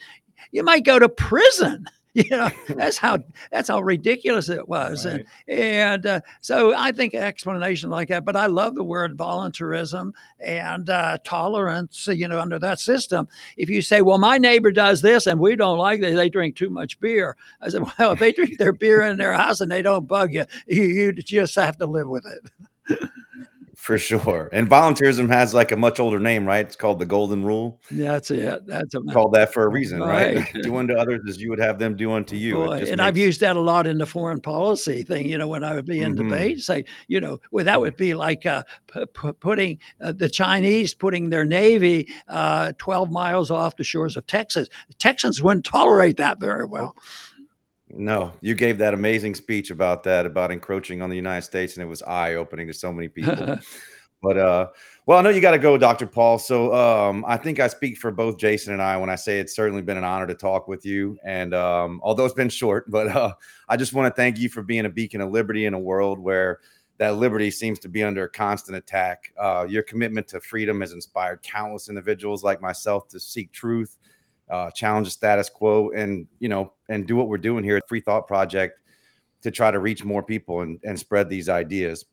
you 0.53 0.63
might 0.63 0.85
go 0.85 0.99
to 0.99 1.09
prison. 1.09 1.87
You 2.17 2.31
know 2.31 2.51
that's 2.71 2.97
how 2.97 3.19
that's 3.51 3.69
how 3.69 3.81
ridiculous 3.81 4.49
it 4.49 4.67
was 4.67 5.05
right. 5.05 5.27
and 5.49 5.61
and 5.61 6.07
uh, 6.07 6.21
so 6.41 6.75
i 6.75 6.91
think 6.91 7.15
explanation 7.15 7.91
like 7.91 8.09
that 8.09 8.25
but 8.25 8.35
i 8.35 8.47
love 8.47 8.75
the 8.75 8.83
word 8.83 9.17
voluntarism 9.17 10.13
and 10.41 10.89
uh, 10.89 11.19
tolerance 11.25 12.09
you 12.09 12.27
know 12.27 12.41
under 12.41 12.59
that 12.59 12.81
system 12.81 13.29
if 13.59 13.69
you 13.69 13.83
say 13.83 14.01
well 14.01 14.19
my 14.19 14.39
neighbor 14.39 14.73
does 14.73 15.03
this 15.03 15.27
and 15.27 15.39
we 15.39 15.55
don't 15.55 15.79
like 15.79 16.01
it 16.01 16.15
they 16.15 16.31
drink 16.31 16.57
too 16.57 16.71
much 16.71 16.99
beer 17.01 17.37
i 17.61 17.69
said 17.69 17.83
well 17.99 18.13
if 18.13 18.19
they 18.19 18.33
drink 18.33 18.57
their 18.57 18.73
beer 18.73 19.03
in 19.03 19.19
their 19.19 19.35
house 19.35 19.61
and 19.61 19.71
they 19.71 19.83
don't 19.83 20.09
bug 20.09 20.33
you 20.33 20.47
you, 20.67 20.85
you 20.85 21.13
just 21.13 21.55
have 21.55 21.77
to 21.77 21.87
live 21.87 22.09
with 22.09 22.25
it 22.27 23.11
for 23.87 23.99
sure. 23.99 24.49
And 24.51 24.69
volunteerism 24.69 25.29
has 25.29 25.55
like 25.55 25.71
a 25.71 25.77
much 25.77 26.01
older 26.01 26.19
name, 26.19 26.45
right? 26.45 26.67
It's 26.67 26.75
called 26.75 26.99
the 26.99 27.07
Golden 27.07 27.45
Rule. 27.45 27.81
Yeah, 27.89 28.15
that's 28.15 28.33
it. 28.33 28.67
That's 28.67 28.97
a, 28.97 29.01
called 29.01 29.33
that 29.35 29.55
for 29.55 29.63
a 29.63 29.69
reason, 29.69 30.01
right? 30.01 30.39
right? 30.39 30.55
do 30.63 30.75
unto 30.75 30.95
others 30.95 31.21
as 31.29 31.41
you 31.41 31.51
would 31.51 31.61
have 31.61 31.79
them 31.79 31.95
do 31.95 32.11
unto 32.11 32.35
you. 32.35 32.55
Boy, 32.55 32.73
and 32.73 32.81
makes... 32.81 33.01
I've 33.01 33.17
used 33.17 33.41
that 33.43 33.55
a 33.55 33.61
lot 33.61 33.87
in 33.87 33.99
the 33.99 34.05
foreign 34.05 34.41
policy 34.41 35.05
thing. 35.05 35.29
You 35.29 35.39
know, 35.39 35.47
when 35.47 35.63
I 35.63 35.73
would 35.73 35.87
be 35.87 36.01
in 36.01 36.17
mm-hmm. 36.17 36.29
debate, 36.29 36.63
say, 36.63 36.85
you 37.07 37.21
know, 37.21 37.39
well, 37.53 37.65
that 37.65 37.81
would 37.81 37.97
be 37.97 38.13
like 38.15 38.45
uh, 38.45 38.65
p- 38.93 39.07
p- 39.07 39.33
putting 39.39 39.79
uh, 40.01 40.11
the 40.11 40.29
Chinese 40.29 40.93
putting 40.93 41.31
their 41.31 41.45
navy 41.45 42.09
uh, 42.27 42.73
12 42.79 43.13
miles 43.13 43.53
off 43.53 43.77
the 43.77 43.85
shores 43.85 44.17
of 44.17 44.27
Texas. 44.27 44.69
The 44.89 44.95
Texans 44.95 45.41
wouldn't 45.41 45.65
tolerate 45.65 46.17
that 46.17 46.41
very 46.41 46.65
well. 46.65 46.97
No, 47.91 48.33
you 48.41 48.55
gave 48.55 48.79
that 48.79 48.95
amazing 48.95 49.35
speech 49.35 49.71
about 49.71 50.03
that, 50.05 50.27
about 50.27 50.51
encroaching 50.51 51.03
on 51.03 51.11
the 51.11 51.17
United 51.17 51.43
States, 51.43 51.77
and 51.77 51.85
it 51.85 51.87
was 51.87 52.03
eye 52.03 52.35
opening 52.35 52.67
to 52.67 52.75
so 52.75 52.93
many 52.93 53.09
people. 53.09 53.59
but 54.23 54.37
uh, 54.37 54.69
well, 55.07 55.19
I 55.19 55.23
know 55.23 55.31
you 55.31 55.41
got 55.41 55.53
to 55.53 55.59
go, 55.59 55.79
Dr. 55.79 56.07
Paul. 56.07 56.39
So 56.39 56.75
um, 56.75 57.25
I 57.29 57.37
think 57.37 57.61
I 57.61 57.69
speak 57.69 57.97
for 57.97 58.11
both 58.11 58.39
Jason 58.39 58.73
and 58.73 58.83
I 58.83 58.97
when 58.97 59.09
I 59.09 59.15
say 59.15 59.39
it's 59.39 59.55
certainly 59.55 59.83
been 59.83 59.97
an 59.97 60.05
honor 60.05 60.27
to 60.27 60.35
talk 60.35 60.67
with 60.67 60.85
you. 60.85 61.17
And 61.25 61.55
um, 61.55 62.01
although 62.03 62.25
it's 62.25 62.35
been 62.35 62.49
short, 62.49 62.91
but 62.91 63.07
uh, 63.09 63.35
I 63.69 63.77
just 63.77 63.93
want 63.93 64.13
to 64.13 64.17
thank 64.21 64.39
you 64.39 64.49
for 64.49 64.63
being 64.63 64.87
a 64.87 64.91
beacon 64.91 65.21
of 65.21 65.31
liberty 65.31 65.67
in 65.67 65.75
a 65.75 65.79
world 65.79 66.19
where 66.19 66.59
that 66.99 67.17
liberty 67.17 67.51
seems 67.51 67.79
to 67.81 67.89
be 67.89 68.03
under 68.03 68.27
constant 68.27 68.77
attack. 68.77 69.33
Uh, 69.39 69.67
your 69.69 69.85
commitment 69.85 70.27
to 70.29 70.41
freedom 70.41 70.81
has 70.81 70.93
inspired 70.93 71.43
countless 71.43 71.89
individuals 71.89 72.43
like 72.43 72.61
myself 72.61 73.07
to 73.09 73.21
seek 73.21 73.53
truth 73.53 73.99
uh, 74.51 74.71
challenge 74.71 75.09
the 75.09 75.13
status 75.13 75.49
quo, 75.49 75.91
and 75.91 76.27
you 76.39 76.49
know, 76.49 76.73
and 76.89 77.07
do 77.07 77.17
what 77.17 77.29
we're 77.29 77.39
doing 77.39 77.65
here 77.65 77.77
at 77.77 77.89
Free 77.89 78.01
Thought 78.01 78.27
Project 78.27 78.81
to 79.43 79.51
try 79.51 79.71
to 79.71 79.79
reach 79.79 80.05
more 80.05 80.23
people 80.23 80.63
and, 80.63 80.79
and 80.85 80.99
spread 80.99 81.29
these 81.29 81.49
ideas. 81.49 82.05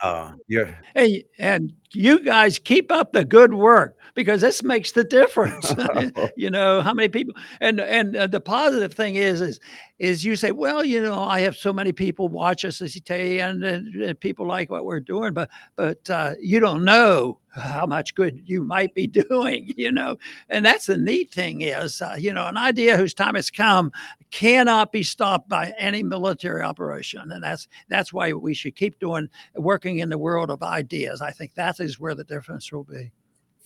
Uh, 0.00 0.32
yeah. 0.48 0.74
Hey, 0.94 1.24
and 1.38 1.72
you 1.92 2.20
guys 2.20 2.58
keep 2.58 2.92
up 2.92 3.12
the 3.12 3.24
good 3.24 3.52
work 3.52 3.96
because 4.14 4.40
this 4.40 4.62
makes 4.62 4.92
the 4.92 5.02
difference. 5.02 5.74
you 6.36 6.50
know 6.50 6.80
how 6.82 6.94
many 6.94 7.08
people, 7.08 7.34
and 7.60 7.80
and 7.80 8.16
uh, 8.16 8.26
the 8.26 8.40
positive 8.40 8.94
thing 8.94 9.16
is 9.16 9.40
is 9.40 9.60
is 9.98 10.24
you 10.24 10.36
say, 10.36 10.52
well, 10.52 10.84
you 10.84 11.02
know, 11.02 11.20
I 11.20 11.40
have 11.40 11.56
so 11.56 11.72
many 11.72 11.92
people 11.92 12.28
watch 12.28 12.64
us 12.64 12.80
as 12.80 12.94
you 12.94 13.02
and, 13.08 13.64
and, 13.64 13.94
and 13.94 14.20
people 14.20 14.46
like 14.46 14.70
what 14.70 14.84
we're 14.84 15.00
doing, 15.00 15.32
but 15.32 15.50
but 15.76 16.08
uh, 16.08 16.34
you 16.40 16.60
don't 16.60 16.84
know 16.84 17.38
how 17.50 17.86
much 17.86 18.14
good 18.14 18.40
you 18.44 18.62
might 18.62 18.94
be 18.94 19.06
doing, 19.28 19.72
you 19.76 19.90
know. 19.90 20.16
And 20.48 20.64
that's 20.64 20.86
the 20.86 20.96
neat 20.96 21.32
thing 21.32 21.62
is, 21.62 22.00
uh, 22.00 22.16
you 22.18 22.32
know, 22.32 22.46
an 22.46 22.56
idea 22.56 22.96
whose 22.96 23.14
time 23.14 23.34
has 23.34 23.50
come 23.50 23.90
cannot 24.30 24.92
be 24.92 25.02
stopped 25.02 25.48
by 25.48 25.74
any 25.78 26.02
military 26.02 26.62
operation, 26.62 27.32
and 27.32 27.42
that's 27.42 27.66
that's 27.88 28.12
why 28.12 28.32
we 28.32 28.54
should 28.54 28.76
keep 28.76 28.98
doing 29.00 29.28
working 29.56 29.98
in 29.98 30.08
the 30.08 30.18
world 30.18 30.50
of 30.50 30.62
ideas. 30.62 31.20
I 31.20 31.32
think 31.32 31.54
that 31.54 31.80
is 31.80 31.98
where 31.98 32.14
the 32.14 32.24
difference 32.24 32.70
will 32.70 32.84
be. 32.84 33.10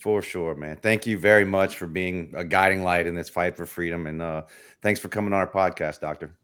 For 0.03 0.21
sure, 0.21 0.53
man. 0.53 0.75
Thank 0.75 1.07
you 1.07 1.17
very 1.17 1.45
much 1.45 1.77
for 1.77 1.87
being 1.87 2.33
a 2.35 2.43
guiding 2.43 2.83
light 2.83 3.07
in 3.07 3.15
this 3.15 3.29
fight 3.29 3.55
for 3.55 3.65
freedom, 3.65 4.05
and 4.05 4.21
uh, 4.21 4.41
thanks 4.81 4.99
for 4.99 5.07
coming 5.07 5.31
on 5.31 5.39
our 5.39 5.47
podcast, 5.47 6.01
Doctor. 6.01 6.35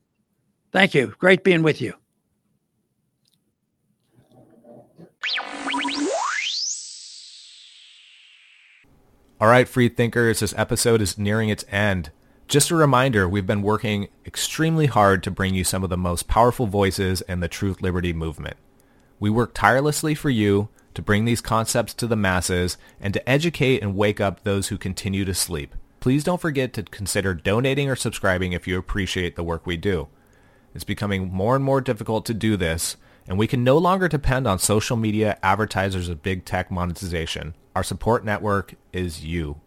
Thank 0.71 0.93
you. 0.93 1.13
Great 1.19 1.43
being 1.43 1.61
with 1.61 1.81
you. 1.81 1.93
All 9.41 9.49
right, 9.49 9.67
free 9.67 9.89
thinkers, 9.89 10.39
this 10.39 10.53
episode 10.55 11.01
is 11.01 11.17
nearing 11.17 11.49
its 11.49 11.65
end. 11.69 12.11
Just 12.47 12.71
a 12.71 12.77
reminder, 12.77 13.27
we've 13.27 13.45
been 13.45 13.61
working 13.61 14.07
extremely 14.25 14.85
hard 14.85 15.21
to 15.23 15.31
bring 15.31 15.53
you 15.53 15.65
some 15.65 15.83
of 15.83 15.89
the 15.89 15.97
most 15.97 16.29
powerful 16.29 16.65
voices 16.65 17.19
in 17.23 17.41
the 17.41 17.49
truth 17.49 17.81
liberty 17.81 18.13
movement. 18.13 18.55
We 19.19 19.29
work 19.29 19.53
tirelessly 19.53 20.15
for 20.15 20.29
you 20.29 20.69
to 20.93 21.01
bring 21.01 21.25
these 21.25 21.41
concepts 21.41 21.93
to 21.95 22.07
the 22.07 22.15
masses 22.15 22.77
and 22.99 23.13
to 23.13 23.29
educate 23.29 23.81
and 23.81 23.95
wake 23.95 24.19
up 24.19 24.43
those 24.43 24.67
who 24.67 24.77
continue 24.77 25.25
to 25.25 25.33
sleep. 25.33 25.75
please 25.99 26.23
don't 26.23 26.41
forget 26.41 26.73
to 26.73 26.83
consider 26.83 27.33
donating 27.33 27.89
or 27.89 27.95
subscribing 27.95 28.53
if 28.53 28.67
you 28.67 28.77
appreciate 28.77 29.35
the 29.35 29.43
work 29.43 29.65
we 29.65 29.77
do. 29.77 30.07
It's 30.73 30.83
becoming 30.83 31.31
more 31.31 31.55
and 31.55 31.65
more 31.65 31.81
difficult 31.81 32.25
to 32.27 32.33
do 32.33 32.55
this, 32.55 32.95
and 33.27 33.37
we 33.37 33.47
can 33.47 33.63
no 33.63 33.77
longer 33.77 34.07
depend 34.07 34.47
on 34.47 34.59
social 34.59 34.97
media 34.97 35.37
advertisers 35.43 36.09
of 36.09 36.23
big 36.23 36.45
tech 36.45 36.71
monetization. 36.71 37.55
Our 37.75 37.83
support 37.83 38.23
network 38.23 38.75
is 38.93 39.25
you. 39.25 39.59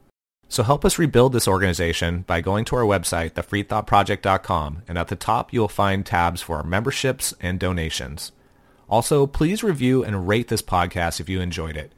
So 0.49 0.63
help 0.63 0.85
us 0.85 0.99
rebuild 0.99 1.33
this 1.33 1.49
organization 1.49 2.23
by 2.23 2.41
going 2.41 2.65
to 2.67 2.77
our 2.77 2.83
website, 2.83 3.33
thefreethoughtproject.com, 3.33 4.83
and 4.87 4.99
at 4.99 5.09
the 5.09 5.17
top 5.17 5.53
you'll 5.53 5.69
find 5.69 6.05
tabs 6.05 6.43
for 6.43 6.57
our 6.57 6.63
memberships 6.63 7.33
and 7.41 7.59
donations. 7.59 8.33
Also, 8.93 9.27
please 9.27 9.63
review 9.65 10.05
and 10.05 10.29
rate 10.29 10.49
this 10.49 10.61
podcast 10.61 11.19
if 11.19 11.27
you 11.27 11.41
enjoyed 11.41 11.79
it. 11.79 11.93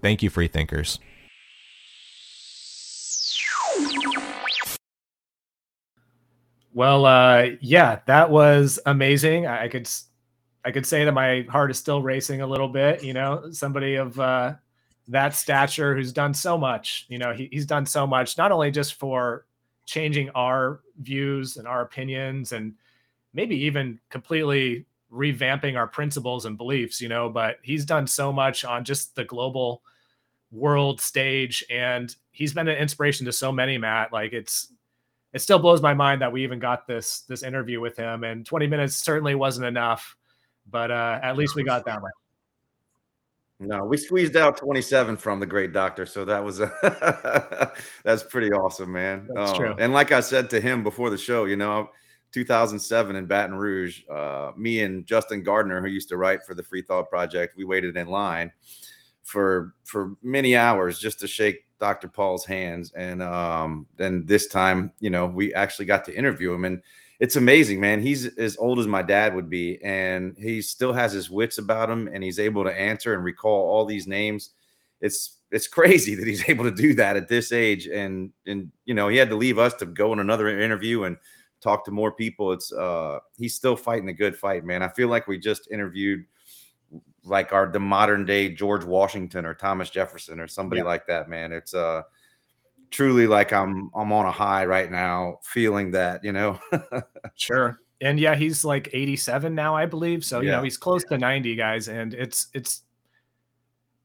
Thank 0.00 0.24
you, 0.24 0.28
free 0.28 0.48
thinkers. 0.48 0.98
Well, 6.74 7.06
uh, 7.06 7.50
yeah, 7.60 8.00
that 8.06 8.28
was 8.28 8.80
amazing. 8.86 9.46
I, 9.46 9.68
could, 9.68 9.88
I 10.64 10.72
could 10.72 10.84
say 10.84 11.04
that 11.04 11.12
my 11.12 11.46
heart 11.48 11.70
is 11.70 11.78
still 11.78 12.02
racing 12.02 12.40
a 12.40 12.46
little 12.48 12.68
bit. 12.68 13.04
You 13.04 13.14
know, 13.14 13.52
somebody 13.52 13.94
of 13.94 14.18
uh, 14.18 14.54
that 15.06 15.36
stature 15.36 15.94
who's 15.94 16.12
done 16.12 16.34
so 16.34 16.58
much. 16.58 17.06
You 17.08 17.18
know, 17.18 17.32
he, 17.32 17.50
he's 17.52 17.66
done 17.66 17.86
so 17.86 18.04
much, 18.04 18.36
not 18.36 18.50
only 18.50 18.72
just 18.72 18.94
for 18.94 19.46
changing 19.86 20.30
our 20.30 20.80
views 21.00 21.56
and 21.56 21.68
our 21.68 21.82
opinions, 21.82 22.50
and 22.50 22.74
maybe 23.32 23.54
even 23.66 24.00
completely 24.10 24.86
revamping 25.12 25.76
our 25.76 25.86
principles 25.86 26.46
and 26.46 26.56
beliefs. 26.56 27.00
You 27.00 27.08
know, 27.08 27.28
but 27.28 27.58
he's 27.62 27.84
done 27.84 28.06
so 28.06 28.32
much 28.32 28.64
on 28.64 28.84
just 28.84 29.14
the 29.14 29.24
global 29.24 29.82
world 30.50 31.00
stage, 31.00 31.64
and 31.70 32.14
he's 32.30 32.54
been 32.54 32.68
an 32.68 32.76
inspiration 32.76 33.26
to 33.26 33.32
so 33.32 33.52
many. 33.52 33.78
Matt, 33.78 34.12
like 34.12 34.32
it's 34.32 34.72
it 35.32 35.40
still 35.40 35.58
blows 35.58 35.80
my 35.80 35.94
mind 35.94 36.20
that 36.22 36.32
we 36.32 36.42
even 36.42 36.58
got 36.58 36.86
this 36.86 37.20
this 37.22 37.42
interview 37.42 37.80
with 37.80 37.96
him 37.96 38.24
and 38.24 38.44
20 38.46 38.66
minutes 38.66 38.96
certainly 38.96 39.34
wasn't 39.34 39.66
enough 39.66 40.16
but 40.70 40.90
uh 40.90 41.18
at 41.22 41.36
least 41.36 41.54
we 41.54 41.64
got 41.64 41.84
that 41.84 42.00
one 42.00 42.10
no 43.60 43.84
we 43.84 43.96
squeezed 43.96 44.36
out 44.36 44.56
27 44.56 45.16
from 45.16 45.40
the 45.40 45.46
great 45.46 45.72
doctor 45.72 46.06
so 46.06 46.24
that 46.24 46.42
was 46.42 46.60
a 46.60 47.72
that's 48.04 48.22
pretty 48.22 48.50
awesome 48.52 48.92
man 48.92 49.28
that's 49.34 49.52
uh, 49.52 49.56
true. 49.56 49.74
and 49.78 49.92
like 49.92 50.12
i 50.12 50.20
said 50.20 50.50
to 50.50 50.60
him 50.60 50.82
before 50.82 51.10
the 51.10 51.18
show 51.18 51.44
you 51.44 51.56
know 51.56 51.88
2007 52.32 53.16
in 53.16 53.26
baton 53.26 53.54
rouge 53.54 54.02
uh, 54.10 54.52
me 54.56 54.82
and 54.82 55.06
justin 55.06 55.42
gardner 55.42 55.80
who 55.80 55.88
used 55.88 56.08
to 56.08 56.16
write 56.16 56.42
for 56.44 56.54
the 56.54 56.62
free 56.62 56.82
thought 56.82 57.08
project 57.08 57.56
we 57.56 57.64
waited 57.64 57.96
in 57.96 58.08
line 58.08 58.50
for 59.22 59.74
for 59.84 60.16
many 60.22 60.56
hours 60.56 60.98
just 60.98 61.20
to 61.20 61.28
shake 61.28 61.64
Dr. 61.82 62.06
Paul's 62.06 62.44
hands. 62.44 62.92
And 62.92 63.20
um, 63.20 63.86
then 63.96 64.24
this 64.24 64.46
time, 64.46 64.92
you 65.00 65.10
know, 65.10 65.26
we 65.26 65.52
actually 65.52 65.86
got 65.86 66.04
to 66.04 66.16
interview 66.16 66.52
him. 66.52 66.64
And 66.64 66.80
it's 67.18 67.34
amazing, 67.34 67.80
man. 67.80 68.00
He's 68.00 68.26
as 68.36 68.56
old 68.56 68.78
as 68.78 68.86
my 68.86 69.02
dad 69.02 69.34
would 69.34 69.50
be, 69.50 69.82
and 69.82 70.36
he 70.38 70.62
still 70.62 70.92
has 70.92 71.12
his 71.12 71.28
wits 71.28 71.58
about 71.58 71.90
him, 71.90 72.08
and 72.12 72.22
he's 72.22 72.38
able 72.38 72.62
to 72.62 72.80
answer 72.80 73.14
and 73.14 73.24
recall 73.24 73.68
all 73.68 73.84
these 73.84 74.06
names. 74.06 74.50
It's 75.00 75.38
it's 75.50 75.66
crazy 75.66 76.14
that 76.14 76.26
he's 76.26 76.48
able 76.48 76.64
to 76.64 76.70
do 76.70 76.94
that 76.94 77.16
at 77.16 77.26
this 77.26 77.50
age. 77.50 77.88
And 77.88 78.30
and 78.46 78.70
you 78.84 78.94
know, 78.94 79.08
he 79.08 79.16
had 79.16 79.30
to 79.30 79.36
leave 79.36 79.58
us 79.58 79.74
to 79.74 79.86
go 79.86 80.12
on 80.12 80.20
another 80.20 80.60
interview 80.60 81.02
and 81.02 81.16
talk 81.62 81.84
to 81.84 81.90
more 81.90 82.12
people. 82.12 82.52
It's 82.52 82.72
uh 82.72 83.20
he's 83.38 83.54
still 83.54 83.76
fighting 83.76 84.08
a 84.08 84.12
good 84.12 84.36
fight, 84.36 84.64
man. 84.64 84.82
I 84.82 84.88
feel 84.88 85.08
like 85.08 85.26
we 85.26 85.38
just 85.38 85.70
interviewed 85.70 86.24
like 87.24 87.52
our 87.52 87.70
the 87.70 87.80
modern 87.80 88.24
day 88.24 88.50
George 88.50 88.84
Washington 88.84 89.46
or 89.46 89.54
Thomas 89.54 89.90
Jefferson 89.90 90.40
or 90.40 90.48
somebody 90.48 90.80
yeah. 90.80 90.86
like 90.86 91.06
that, 91.06 91.28
man. 91.28 91.52
It's 91.52 91.74
uh 91.74 92.02
truly 92.90 93.26
like 93.26 93.52
I'm 93.52 93.90
I'm 93.94 94.12
on 94.12 94.26
a 94.26 94.32
high 94.32 94.64
right 94.66 94.90
now, 94.90 95.38
feeling 95.42 95.90
that, 95.92 96.24
you 96.24 96.32
know. 96.32 96.58
sure. 97.34 97.78
And 98.00 98.18
yeah, 98.18 98.34
he's 98.34 98.64
like 98.64 98.90
87 98.92 99.54
now, 99.54 99.76
I 99.76 99.86
believe. 99.86 100.24
So, 100.24 100.40
yeah. 100.40 100.44
you 100.44 100.50
know, 100.56 100.62
he's 100.64 100.76
close 100.76 101.04
to 101.04 101.18
90 101.18 101.54
guys 101.54 101.88
and 101.88 102.14
it's 102.14 102.48
it's 102.52 102.82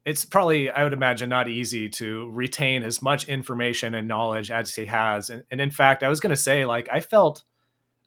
it's 0.08 0.24
probably 0.24 0.70
I 0.70 0.86
would 0.86 0.94
imagine 0.94 1.28
not 1.28 1.50
easy 1.50 1.90
to 1.90 2.32
retain 2.32 2.84
as 2.84 3.02
much 3.02 3.28
information 3.28 3.94
and 3.94 4.08
knowledge 4.08 4.50
as 4.50 4.74
he 4.74 4.86
has. 4.86 5.30
And, 5.30 5.44
and 5.52 5.60
in 5.60 5.70
fact, 5.70 6.02
I 6.02 6.08
was 6.08 6.22
going 6.22 6.30
to 6.30 6.42
say 6.42 6.64
like 6.64 6.88
I 6.90 7.02
felt 7.02 7.44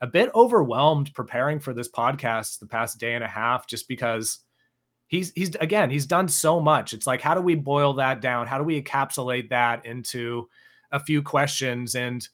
a 0.01 0.07
bit 0.07 0.31
overwhelmed 0.35 1.13
preparing 1.13 1.61
for 1.61 1.75
this 1.75 1.91
podcast 1.91 2.59
the 2.59 2.67
past 2.67 2.99
day 2.99 3.13
and 3.13 3.23
a 3.23 3.29
half 3.29 3.67
just 3.67 3.87
because 3.87 4.39
he's 5.09 5.31
he's 5.37 5.55
again 5.57 5.91
he's 5.91 6.07
done 6.07 6.27
so 6.27 6.59
much. 6.59 6.95
It's 6.95 7.07
like 7.07 7.21
how 7.21 7.35
do 7.35 7.43
we 7.43 7.55
boil 7.55 7.93
that 7.95 8.23
down? 8.23 8.47
How 8.47 8.57
do 8.57 8.65
we 8.65 8.81
encapsulate 8.81 9.51
that 9.51 9.85
into 9.85 10.49
a 10.91 11.01
few 11.01 11.23
questions? 11.23 11.95
And 11.95 12.27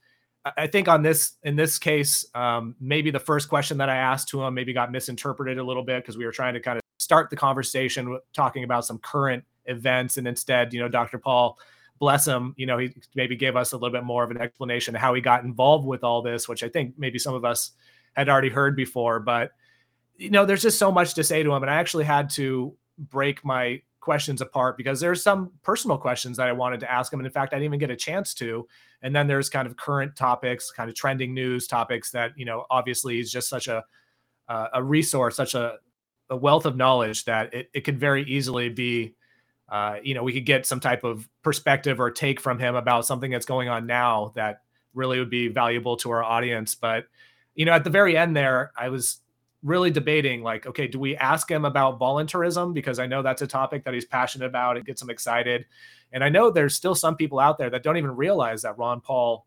i 0.57 0.69
think 0.69 0.87
on 0.87 1.03
this 1.03 1.33
in 1.43 1.57
this 1.57 1.77
case 1.77 2.25
um, 2.37 2.77
maybe 2.79 3.11
the 3.11 3.19
first 3.19 3.49
question 3.49 3.79
that 3.79 3.89
i 3.89 3.97
asked 3.97 4.29
to 4.29 4.41
him 4.41 4.55
maybe 4.55 4.73
got 4.73 4.93
misinterpreted 4.93 5.59
a 5.59 5.65
little 5.65 5.83
bit 5.83 6.05
because 6.05 6.17
we 6.17 6.25
were 6.25 6.31
trying 6.31 6.55
to 6.55 6.61
kind 6.61 6.77
of 6.77 6.83
start 6.99 7.31
the 7.31 7.37
conversation 7.37 8.17
talking 8.33 8.63
about 8.63 8.85
some 8.85 8.97
current 8.99 9.43
events 9.67 10.17
and 10.17 10.27
instead 10.27 10.73
you 10.73 10.81
know 10.81 10.89
dr 10.89 11.19
paul 11.19 11.59
bless 11.99 12.27
him 12.27 12.55
you 12.57 12.67
know 12.67 12.79
he 12.79 12.95
maybe 13.15 13.37
gave 13.37 13.57
us 13.57 13.73
a 13.73 13.77
little 13.77 13.91
bit 13.91 14.05
more 14.05 14.25
of 14.25 14.31
an 14.31 14.41
explanation 14.41 14.95
of 14.95 15.01
how 15.01 15.15
he 15.15 15.21
got 15.21 15.45
involved 15.45 15.87
with 15.87 16.05
all 16.05 16.23
this 16.23 16.49
which 16.49 16.63
i 16.63 16.69
think 16.69 16.95
maybe 16.99 17.19
some 17.19 17.35
of 17.35 17.45
us 17.45 17.73
had 18.15 18.29
already 18.29 18.51
heard 18.51 18.77
before 18.77 19.21
but 19.21 19.53
you 20.19 20.31
know, 20.31 20.45
there's 20.45 20.63
just 20.63 20.79
so 20.79 20.91
much 20.91 21.15
to 21.15 21.25
say 21.25 21.43
to 21.43 21.53
him. 21.53 21.63
And 21.63 21.71
I 21.71 21.77
actually 21.77 22.05
had 22.05 22.31
to 22.31 22.75
break 22.99 23.45
my 23.45 23.83
questions 24.01 24.41
apart 24.41 24.77
because 24.77 25.01
there's 25.01 25.23
some 25.23 25.53
personal 25.63 25.99
questions 25.99 26.37
that 26.37 26.49
I 26.49 26.53
wanted 26.53 26.81
to 26.81 26.91
ask 26.91 27.13
him. 27.13 27.21
And 27.21 27.27
in 27.27 27.33
fact, 27.33 27.53
I 27.53 27.57
didn't 27.57 27.67
even 27.67 27.81
get 27.81 27.91
a 27.91 27.97
chance 27.97 28.35
to. 28.35 28.67
And 29.03 29.15
then 29.15 29.27
there's 29.27 29.49
kind 29.49 29.67
of 29.67 29.77
current 29.77 30.17
topics, 30.17 30.71
kind 30.71 30.89
of 30.89 30.97
trending 30.97 31.35
news 31.35 31.67
topics 31.67 32.11
that, 32.13 32.33
you 32.37 32.45
know, 32.45 32.65
obviously 32.71 33.21
is 33.21 33.31
just 33.31 33.49
such 33.49 33.69
a, 33.69 33.85
uh, 34.49 34.69
a 34.75 34.83
resource, 34.83 35.37
such 35.37 35.55
a, 35.55 35.77
a 36.31 36.37
wealth 36.37 36.67
of 36.67 36.77
knowledge 36.77 37.25
that 37.25 37.53
it, 37.53 37.69
it 37.75 37.81
could 37.83 37.99
very 37.99 38.25
easily 38.25 38.69
be, 38.69 39.15
uh, 39.69 39.97
you 40.03 40.15
know, 40.15 40.23
we 40.23 40.33
could 40.33 40.47
get 40.47 40.67
some 40.67 40.81
type 40.81 41.05
of 41.05 41.29
perspective 41.43 42.01
or 42.01 42.11
take 42.11 42.41
from 42.41 42.59
him 42.59 42.75
about 42.75 43.07
something 43.07 43.31
that's 43.31 43.47
going 43.47 43.69
on 43.69 43.87
now 43.87 44.33
that 44.37 44.63
really 44.95 45.19
would 45.19 45.31
be 45.31 45.49
valuable 45.49 45.97
to 45.97 46.11
our 46.11 46.23
audience. 46.23 46.75
But, 46.75 47.07
you 47.55 47.65
know, 47.65 47.73
at 47.73 47.85
the 47.85 47.91
very 47.91 48.17
end 48.17 48.37
there, 48.37 48.73
I 48.77 48.89
was 48.89 49.21
really 49.63 49.91
debating 49.91 50.43
like 50.43 50.65
okay 50.67 50.87
do 50.87 50.99
we 50.99 51.17
ask 51.17 51.51
him 51.51 51.65
about 51.65 51.99
voluntarism? 51.99 52.73
Because 52.73 52.99
i 53.01 53.07
know 53.07 53.21
that's 53.21 53.43
a 53.43 53.47
topic 53.47 53.85
that 53.85 53.95
he's 53.95 54.05
passionate 54.05 54.47
about 54.47 54.77
it 54.77 54.87
gets 54.87 55.03
him 55.03 55.11
excited. 55.11 55.67
And 56.13 56.23
i 56.23 56.29
know 56.29 56.51
there's 56.51 56.77
still 56.77 56.95
some 56.95 57.17
people 57.17 57.41
out 57.41 57.59
there 57.59 57.71
that 57.71 57.83
don't 57.83 57.97
even 57.97 58.15
realize 58.15 58.63
that 58.63 58.79
ron 58.79 59.01
paul 59.01 59.47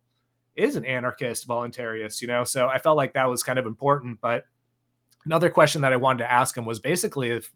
is 0.55 0.75
an 0.75 0.83
anarchist 0.83 1.47
voluntarist 1.47 2.21
you 2.21 2.27
know? 2.27 2.43
So 2.43 2.67
i 2.67 2.79
felt 2.79 2.97
like 2.97 3.13
that 3.13 3.29
was 3.29 3.43
kind 3.43 3.59
of 3.59 3.65
important. 3.65 4.19
But 4.19 4.45
another 5.25 5.49
question 5.49 5.81
that 5.83 5.93
i 5.93 5.97
wanted 5.97 6.23
to 6.23 6.31
ask 6.31 6.57
him 6.57 6.65
was 6.65 6.79
basically 6.79 7.29
if 7.29 7.49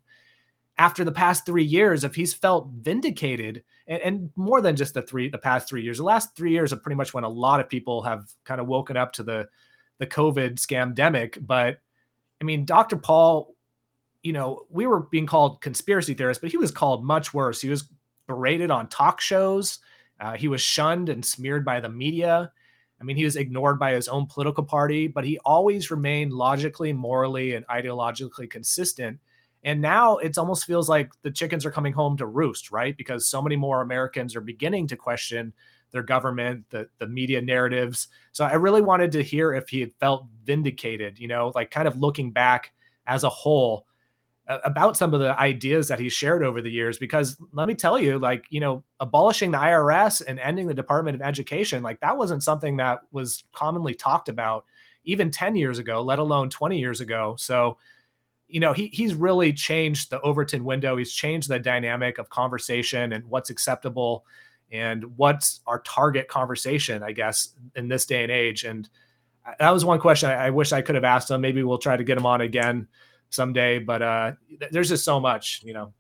after 0.77 1.03
the 1.03 1.11
past 1.11 1.45
three 1.45 1.63
years 1.63 2.03
if 2.03 2.15
he's 2.15 2.33
felt 2.33 2.69
vindicated 2.79 3.63
and, 3.87 4.01
and 4.01 4.29
more 4.35 4.59
than 4.61 4.75
just 4.75 4.93
the 4.93 5.01
three 5.01 5.29
the 5.29 5.37
past 5.37 5.69
three 5.69 5.83
years 5.83 5.97
the 5.97 6.03
last 6.03 6.35
three 6.35 6.51
years 6.51 6.73
are 6.73 6.77
pretty 6.77 6.95
much 6.95 7.13
when 7.13 7.23
a 7.23 7.29
lot 7.29 7.59
of 7.59 7.69
people 7.69 8.01
have 8.01 8.25
kind 8.43 8.59
of 8.59 8.67
woken 8.67 8.97
up 8.97 9.13
to 9.13 9.23
the 9.23 9.47
the 9.99 10.07
covid 10.07 10.55
scamdemic 10.55 11.45
but 11.45 11.77
I 12.43 12.45
mean, 12.45 12.65
Dr. 12.65 12.97
Paul, 12.97 13.55
you 14.21 14.33
know, 14.33 14.65
we 14.69 14.85
were 14.85 14.99
being 14.99 15.25
called 15.25 15.61
conspiracy 15.61 16.13
theorists, 16.13 16.41
but 16.41 16.51
he 16.51 16.57
was 16.57 16.71
called 16.71 17.05
much 17.05 17.33
worse. 17.33 17.61
He 17.61 17.69
was 17.69 17.87
berated 18.27 18.69
on 18.69 18.89
talk 18.89 19.21
shows. 19.21 19.79
Uh, 20.19 20.33
he 20.33 20.49
was 20.49 20.59
shunned 20.59 21.07
and 21.07 21.25
smeared 21.25 21.63
by 21.63 21.79
the 21.79 21.87
media. 21.87 22.51
I 22.99 23.03
mean, 23.05 23.15
he 23.15 23.23
was 23.23 23.37
ignored 23.37 23.79
by 23.79 23.93
his 23.93 24.09
own 24.09 24.25
political 24.25 24.65
party, 24.65 25.07
but 25.07 25.23
he 25.23 25.39
always 25.45 25.89
remained 25.89 26.33
logically, 26.33 26.91
morally, 26.91 27.55
and 27.55 27.65
ideologically 27.67 28.49
consistent. 28.49 29.21
And 29.63 29.81
now 29.81 30.17
it 30.17 30.37
almost 30.37 30.65
feels 30.65 30.89
like 30.89 31.11
the 31.21 31.31
chickens 31.31 31.65
are 31.65 31.71
coming 31.71 31.93
home 31.93 32.17
to 32.17 32.25
roost, 32.25 32.71
right? 32.71 32.95
Because 32.97 33.27
so 33.27 33.41
many 33.41 33.55
more 33.55 33.81
Americans 33.81 34.35
are 34.35 34.41
beginning 34.41 34.87
to 34.87 34.97
question 34.97 35.53
their 35.91 36.03
government, 36.03 36.65
the 36.69 36.89
the 36.97 37.07
media 37.07 37.41
narratives. 37.41 38.07
So 38.31 38.45
I 38.45 38.53
really 38.55 38.81
wanted 38.81 39.11
to 39.13 39.23
hear 39.23 39.53
if 39.53 39.69
he 39.69 39.79
had 39.79 39.93
felt 39.99 40.25
vindicated, 40.43 41.19
you 41.19 41.27
know, 41.27 41.51
like 41.55 41.71
kind 41.71 41.87
of 41.87 41.97
looking 41.97 42.31
back 42.31 42.73
as 43.07 43.23
a 43.23 43.29
whole 43.29 43.85
about 44.47 44.97
some 44.97 45.13
of 45.13 45.21
the 45.21 45.39
ideas 45.39 45.87
that 45.87 45.99
he 45.99 46.09
shared 46.09 46.43
over 46.43 46.61
the 46.61 46.69
years 46.69 46.97
because 46.97 47.37
let 47.53 47.65
me 47.65 47.73
tell 47.73 47.97
you 47.97 48.19
like 48.19 48.43
you 48.49 48.59
know 48.59 48.83
abolishing 48.99 49.51
the 49.51 49.57
IRS 49.57 50.21
and 50.27 50.37
ending 50.37 50.67
the 50.67 50.73
Department 50.73 51.15
of 51.15 51.21
Education 51.21 51.81
like 51.81 51.97
that 52.01 52.17
wasn't 52.17 52.43
something 52.43 52.75
that 52.75 52.99
was 53.11 53.45
commonly 53.53 53.93
talked 53.93 54.27
about 54.27 54.65
even 55.05 55.31
10 55.31 55.55
years 55.55 55.79
ago 55.79 56.01
let 56.01 56.19
alone 56.19 56.49
20 56.49 56.77
years 56.77 56.99
ago 56.99 57.35
so 57.39 57.77
you 58.53 58.59
know 58.59 58.71
he 58.71 58.87
he's 58.93 59.15
really 59.15 59.51
changed 59.51 60.11
the 60.11 60.21
Overton 60.21 60.63
window 60.63 60.95
he's 60.95 61.11
changed 61.11 61.49
the 61.49 61.59
dynamic 61.59 62.19
of 62.19 62.29
conversation 62.29 63.13
and 63.13 63.25
what's 63.25 63.49
acceptable 63.49 64.25
and 64.73 65.05
what's 65.17 65.61
our 65.67 65.79
target 65.81 66.27
conversation, 66.27 67.03
I 67.03 67.11
guess, 67.11 67.49
in 67.75 67.87
this 67.87 68.05
day 68.05 68.23
and 68.23 68.31
age. 68.31 68.63
And 68.63 68.89
that 69.59 69.69
was 69.69 69.85
one 69.85 69.99
question 69.99 70.29
I, 70.29 70.47
I 70.47 70.49
wish 70.49 70.73
I 70.73 70.81
could 70.81 70.95
have 70.95 71.03
asked 71.03 71.29
him. 71.29 71.39
Maybe 71.41 71.63
we'll 71.63 71.77
try 71.77 71.95
to 71.95 72.03
get 72.03 72.17
him 72.17 72.25
on 72.25 72.41
again 72.41 72.87
someday, 73.29 73.79
but 73.79 74.01
uh, 74.01 74.31
there's 74.71 74.89
just 74.89 75.05
so 75.05 75.19
much, 75.19 75.61
you 75.63 75.73
know. 75.73 75.93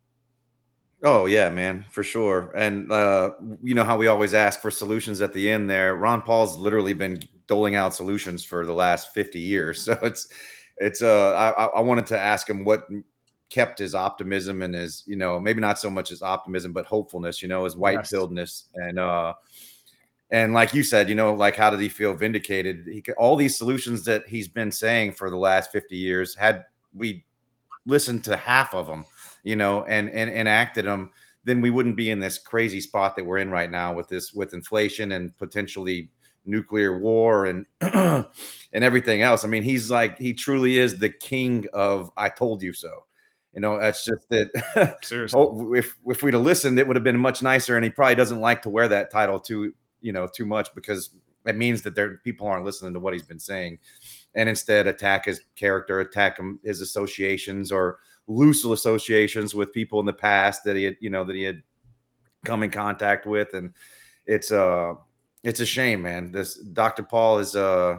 Oh 1.03 1.25
yeah, 1.25 1.49
man, 1.49 1.85
for 1.91 2.01
sure. 2.01 2.51
And 2.55 2.91
uh, 2.91 3.31
you 3.61 3.75
know 3.75 3.83
how 3.83 3.97
we 3.97 4.07
always 4.07 4.33
ask 4.33 4.61
for 4.61 4.71
solutions 4.71 5.21
at 5.21 5.33
the 5.33 5.49
end 5.51 5.69
there. 5.69 5.95
Ron 5.95 6.21
Paul's 6.21 6.57
literally 6.57 6.93
been 6.93 7.21
doling 7.47 7.75
out 7.75 7.93
solutions 7.93 8.43
for 8.43 8.65
the 8.65 8.73
last 8.73 9.13
50 9.13 9.39
years. 9.39 9.83
So 9.93 9.99
it's 10.01 10.29
it's 10.77 11.01
uh 11.01 11.53
I, 11.57 11.65
I 11.65 11.79
wanted 11.81 12.05
to 12.07 12.19
ask 12.19 12.49
him 12.49 12.63
what 12.63 12.87
kept 13.49 13.77
his 13.77 13.93
optimism 13.93 14.61
and 14.61 14.73
his, 14.73 15.03
you 15.05 15.15
know, 15.15 15.39
maybe 15.39 15.61
not 15.61 15.79
so 15.79 15.89
much 15.89 16.09
his 16.09 16.21
optimism, 16.21 16.73
but 16.73 16.85
hopefulness, 16.85 17.41
you 17.41 17.47
know, 17.47 17.63
his 17.65 17.75
white 17.75 17.99
pilledness. 17.99 18.63
And 18.75 18.99
uh 18.99 19.33
and 20.31 20.53
like 20.53 20.73
you 20.73 20.83
said, 20.83 21.09
you 21.09 21.15
know, 21.15 21.33
like 21.33 21.55
how 21.55 21.69
did 21.69 21.79
he 21.79 21.89
feel 21.89 22.15
vindicated? 22.15 22.87
He 22.91 23.01
could, 23.01 23.13
all 23.15 23.35
these 23.35 23.57
solutions 23.57 24.03
that 24.05 24.27
he's 24.27 24.47
been 24.47 24.71
saying 24.71 25.13
for 25.13 25.29
the 25.29 25.37
last 25.37 25.71
50 25.71 25.95
years 25.95 26.35
had 26.35 26.65
we 26.95 27.25
listened 27.85 28.23
to 28.23 28.35
half 28.35 28.73
of 28.73 28.87
them 28.87 29.05
you 29.43 29.55
know, 29.55 29.83
and 29.83 30.09
and 30.09 30.29
enacted 30.29 30.85
them, 30.85 31.11
then 31.43 31.61
we 31.61 31.69
wouldn't 31.69 31.97
be 31.97 32.09
in 32.09 32.19
this 32.19 32.37
crazy 32.37 32.81
spot 32.81 33.15
that 33.15 33.25
we're 33.25 33.37
in 33.37 33.51
right 33.51 33.69
now 33.69 33.93
with 33.93 34.07
this 34.07 34.33
with 34.33 34.53
inflation 34.53 35.11
and 35.11 35.37
potentially 35.37 36.09
nuclear 36.45 36.97
war 36.97 37.45
and 37.45 37.65
and 37.81 38.25
everything 38.73 39.21
else. 39.21 39.43
I 39.43 39.47
mean, 39.47 39.63
he's 39.63 39.89
like 39.89 40.17
he 40.17 40.33
truly 40.33 40.77
is 40.77 40.97
the 40.97 41.09
king 41.09 41.65
of 41.73 42.11
I 42.17 42.29
told 42.29 42.61
you 42.61 42.73
so. 42.73 43.05
You 43.53 43.61
know, 43.61 43.79
that's 43.79 44.03
just 44.03 44.27
that. 44.29 44.97
Seriously, 45.03 45.39
oh, 45.39 45.73
if 45.73 45.95
if 46.07 46.23
we'd 46.23 46.33
have 46.33 46.43
listened, 46.43 46.79
it 46.79 46.87
would 46.87 46.95
have 46.95 47.03
been 47.03 47.19
much 47.19 47.43
nicer. 47.43 47.75
And 47.75 47.83
he 47.83 47.91
probably 47.91 48.15
doesn't 48.15 48.39
like 48.41 48.63
to 48.63 48.69
wear 48.69 48.87
that 48.87 49.11
title 49.11 49.39
too, 49.39 49.73
you 50.01 50.11
know, 50.11 50.27
too 50.27 50.45
much 50.45 50.73
because 50.73 51.11
it 51.45 51.55
means 51.55 51.81
that 51.83 51.93
there 51.93 52.17
people 52.23 52.47
aren't 52.47 52.65
listening 52.65 52.93
to 52.93 52.99
what 52.99 53.13
he's 53.13 53.23
been 53.23 53.39
saying, 53.39 53.77
and 54.33 54.49
instead 54.49 54.87
attack 54.87 55.25
his 55.25 55.41
character, 55.55 55.99
attack 55.99 56.39
him, 56.39 56.59
his 56.63 56.81
associations, 56.81 57.71
or 57.71 57.99
loose 58.27 58.65
associations 58.65 59.53
with 59.53 59.73
people 59.73 59.99
in 59.99 60.05
the 60.05 60.13
past 60.13 60.63
that 60.63 60.75
he 60.75 60.85
had, 60.85 60.97
you 60.99 61.09
know, 61.09 61.23
that 61.23 61.35
he 61.35 61.43
had 61.43 61.61
come 62.45 62.63
in 62.63 62.71
contact 62.71 63.25
with, 63.25 63.53
and 63.53 63.73
it's 64.25 64.51
uh 64.51 64.93
it's 65.43 65.59
a 65.59 65.65
shame, 65.65 66.01
man. 66.01 66.31
This 66.31 66.55
Dr. 66.55 67.03
Paul 67.03 67.39
is 67.39 67.55
uh 67.55 67.97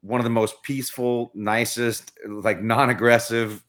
one 0.00 0.20
of 0.20 0.24
the 0.24 0.30
most 0.30 0.62
peaceful, 0.62 1.32
nicest, 1.34 2.12
like 2.26 2.62
non-aggressive, 2.62 3.64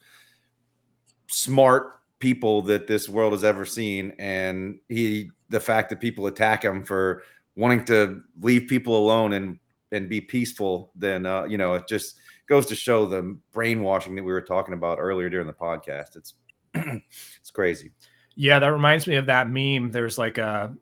smart 1.27 1.99
people 2.19 2.61
that 2.61 2.87
this 2.87 3.09
world 3.09 3.33
has 3.33 3.43
ever 3.43 3.65
seen, 3.65 4.13
and 4.19 4.79
he 4.89 5.29
the 5.49 5.59
fact 5.59 5.89
that 5.89 5.99
people 5.99 6.27
attack 6.27 6.63
him 6.63 6.83
for 6.83 7.23
wanting 7.55 7.85
to 7.85 8.21
leave 8.41 8.67
people 8.67 8.97
alone 8.97 9.33
and 9.33 9.59
and 9.91 10.09
be 10.09 10.19
peaceful, 10.19 10.91
then 10.95 11.25
uh, 11.25 11.43
you 11.43 11.57
know, 11.57 11.75
it 11.75 11.87
just 11.87 12.17
goes 12.47 12.65
to 12.65 12.75
show 12.75 13.05
the 13.05 13.37
brainwashing 13.51 14.15
that 14.15 14.23
we 14.23 14.31
were 14.31 14.41
talking 14.41 14.73
about 14.73 14.99
earlier 14.99 15.29
during 15.29 15.47
the 15.47 15.53
podcast. 15.53 16.15
It's 16.15 16.33
it's 16.73 17.51
crazy. 17.51 17.91
Yeah, 18.35 18.59
that 18.59 18.67
reminds 18.67 19.07
me 19.07 19.15
of 19.15 19.27
that 19.27 19.49
meme. 19.49 19.91
There's 19.91 20.17
like 20.17 20.37
a 20.37 20.75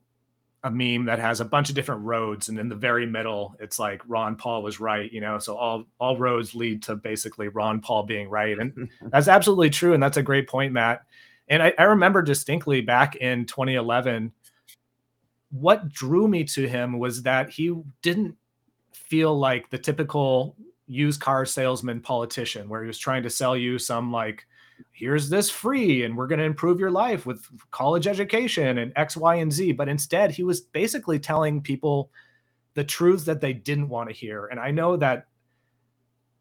a 0.63 0.69
meme 0.69 1.05
that 1.05 1.19
has 1.19 1.39
a 1.41 1.45
bunch 1.45 1.69
of 1.69 1.75
different 1.75 2.03
roads, 2.03 2.49
and 2.49 2.59
in 2.59 2.69
the 2.69 2.75
very 2.75 3.05
middle, 3.05 3.55
it's 3.59 3.79
like 3.79 4.01
Ron 4.07 4.35
Paul 4.35 4.61
was 4.61 4.79
right. 4.79 5.11
You 5.11 5.21
know, 5.21 5.39
so 5.39 5.55
all 5.55 5.85
all 5.99 6.17
roads 6.17 6.53
lead 6.53 6.83
to 6.83 6.95
basically 6.95 7.47
Ron 7.47 7.81
Paul 7.81 8.03
being 8.03 8.29
right, 8.29 8.57
and 8.57 8.89
that's 9.01 9.27
absolutely 9.27 9.69
true. 9.69 9.93
And 9.93 10.01
that's 10.01 10.17
a 10.17 10.23
great 10.23 10.47
point, 10.47 10.73
Matt. 10.73 11.03
And 11.47 11.61
I, 11.61 11.73
I 11.77 11.83
remember 11.83 12.21
distinctly 12.21 12.81
back 12.81 13.17
in 13.17 13.45
2011, 13.45 14.31
what 15.49 15.89
drew 15.89 16.27
me 16.27 16.43
to 16.45 16.67
him 16.67 16.97
was 16.97 17.23
that 17.23 17.49
he 17.49 17.75
didn't 18.01 18.37
feel 18.93 19.37
like 19.37 19.69
the 19.69 19.77
typical 19.77 20.55
used 20.87 21.19
car 21.19 21.45
salesman 21.45 22.01
politician 22.01 22.69
where 22.69 22.81
he 22.81 22.87
was 22.87 22.97
trying 22.97 23.23
to 23.23 23.29
sell 23.29 23.57
you 23.57 23.77
some 23.77 24.11
like 24.11 24.45
here's 24.91 25.29
this 25.29 25.49
free 25.49 26.03
and 26.03 26.15
we're 26.15 26.27
going 26.27 26.39
to 26.39 26.45
improve 26.45 26.79
your 26.79 26.91
life 26.91 27.25
with 27.25 27.45
college 27.71 28.07
education 28.07 28.77
and 28.77 28.93
x 28.95 29.17
y 29.17 29.35
and 29.35 29.51
z. 29.51 29.71
But 29.71 29.89
instead 29.89 30.31
he 30.31 30.43
was 30.43 30.61
basically 30.61 31.19
telling 31.19 31.61
people 31.61 32.11
the 32.73 32.83
truths 32.83 33.25
that 33.25 33.41
they 33.41 33.53
didn't 33.53 33.89
want 33.89 34.09
to 34.09 34.15
hear. 34.15 34.47
And 34.47 34.59
i 34.59 34.71
know 34.71 34.97
that 34.97 35.27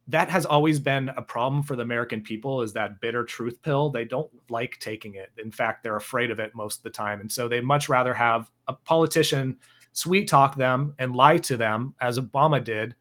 that 0.08 0.28
has 0.28 0.44
always 0.44 0.80
been 0.80 1.08
a 1.10 1.22
problem 1.22 1.62
for 1.62 1.76
the 1.76 1.82
american 1.82 2.20
people 2.20 2.62
is 2.62 2.72
that 2.72 3.00
bitter 3.00 3.24
truth 3.24 3.60
pill. 3.62 3.90
They 3.90 4.04
don't 4.04 4.30
like 4.48 4.78
taking 4.80 5.14
it. 5.14 5.30
In 5.38 5.50
fact 5.50 5.82
they're 5.82 5.96
afraid 5.96 6.30
of 6.30 6.38
it 6.40 6.54
most 6.54 6.78
of 6.78 6.82
the 6.82 6.90
time. 6.90 7.20
And 7.20 7.30
so 7.30 7.48
they 7.48 7.60
much 7.60 7.88
rather 7.88 8.14
have 8.14 8.50
a 8.68 8.72
politician 8.72 9.56
sweet 9.92 10.28
talk 10.28 10.56
them 10.56 10.94
and 10.98 11.16
lie 11.16 11.38
to 11.38 11.56
them 11.56 11.94
as 12.00 12.18
obama 12.18 12.62
did 12.62 12.94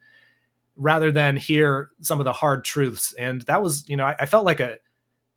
rather 0.80 1.12
than 1.12 1.36
hear 1.36 1.92
some 2.02 2.20
of 2.20 2.26
the 2.26 2.34
hard 2.34 2.64
truths. 2.64 3.14
And 3.20 3.42
that 3.44 3.62
was, 3.62 3.88
you 3.88 3.98
know, 3.98 4.06
I, 4.06 4.16
I, 4.20 4.26
felt 4.26 4.46
like 4.46 4.62
a 4.62 4.78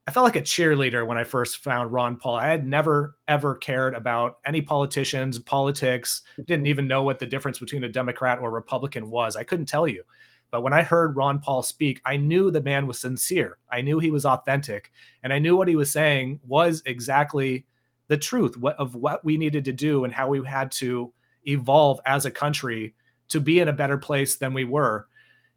I 0.07 0.11
felt 0.11 0.25
like 0.25 0.37
a 0.37 0.43
cheerleader 0.43 1.07
when 1.07 1.17
I 1.17 1.23
first 1.23 1.59
found 1.59 1.93
Ron 1.93 2.17
Paul. 2.17 2.35
I 2.35 2.49
had 2.49 2.67
never 2.67 3.17
ever 3.29 3.55
cared 3.55 3.95
about 3.95 4.39
any 4.45 4.61
politicians, 4.61 5.39
politics, 5.39 6.23
didn't 6.47 6.67
even 6.67 6.89
know 6.89 7.05
what 7.05 7.21
the 7.21 7.27
difference 7.27 7.61
between 7.61 7.85
a 7.85 7.89
Democrat 7.89 8.41
or 8.41 8.51
Republican 8.51 9.11
was. 9.11 9.37
I 9.37 9.45
couldn't 9.45 9.67
tell 9.67 9.87
you. 9.87 10.03
But 10.51 10.63
when 10.63 10.73
I 10.73 10.83
heard 10.83 11.17
Ron 11.17 11.39
Paul 11.39 11.63
speak, 11.63 12.01
I 12.05 12.17
knew 12.17 12.51
the 12.51 12.61
man 12.61 12.87
was 12.87 12.99
sincere. 12.99 13.59
I 13.71 13.81
knew 13.81 14.01
he 14.01 14.11
was 14.11 14.27
authentic, 14.27 14.91
and 15.23 15.33
I 15.33 15.39
knew 15.39 15.57
what 15.57 15.69
he 15.69 15.77
was 15.77 15.91
saying 15.91 16.41
was 16.47 16.83
exactly 16.85 17.65
the 18.09 18.19
truth 18.19 18.57
of 18.79 18.95
what 18.97 19.25
we 19.25 19.39
needed 19.39 19.65
to 19.65 19.73
do 19.73 20.05
and 20.05 20.13
how 20.13 20.29
we 20.29 20.45
had 20.45 20.71
to 20.73 21.13
evolve 21.47 22.01
as 22.05 22.27
a 22.27 22.31
country 22.31 22.95
to 23.29 23.41
be 23.41 23.61
in 23.61 23.69
a 23.69 23.73
better 23.73 23.97
place 23.97 24.35
than 24.37 24.53
we 24.53 24.65
were. 24.65 25.07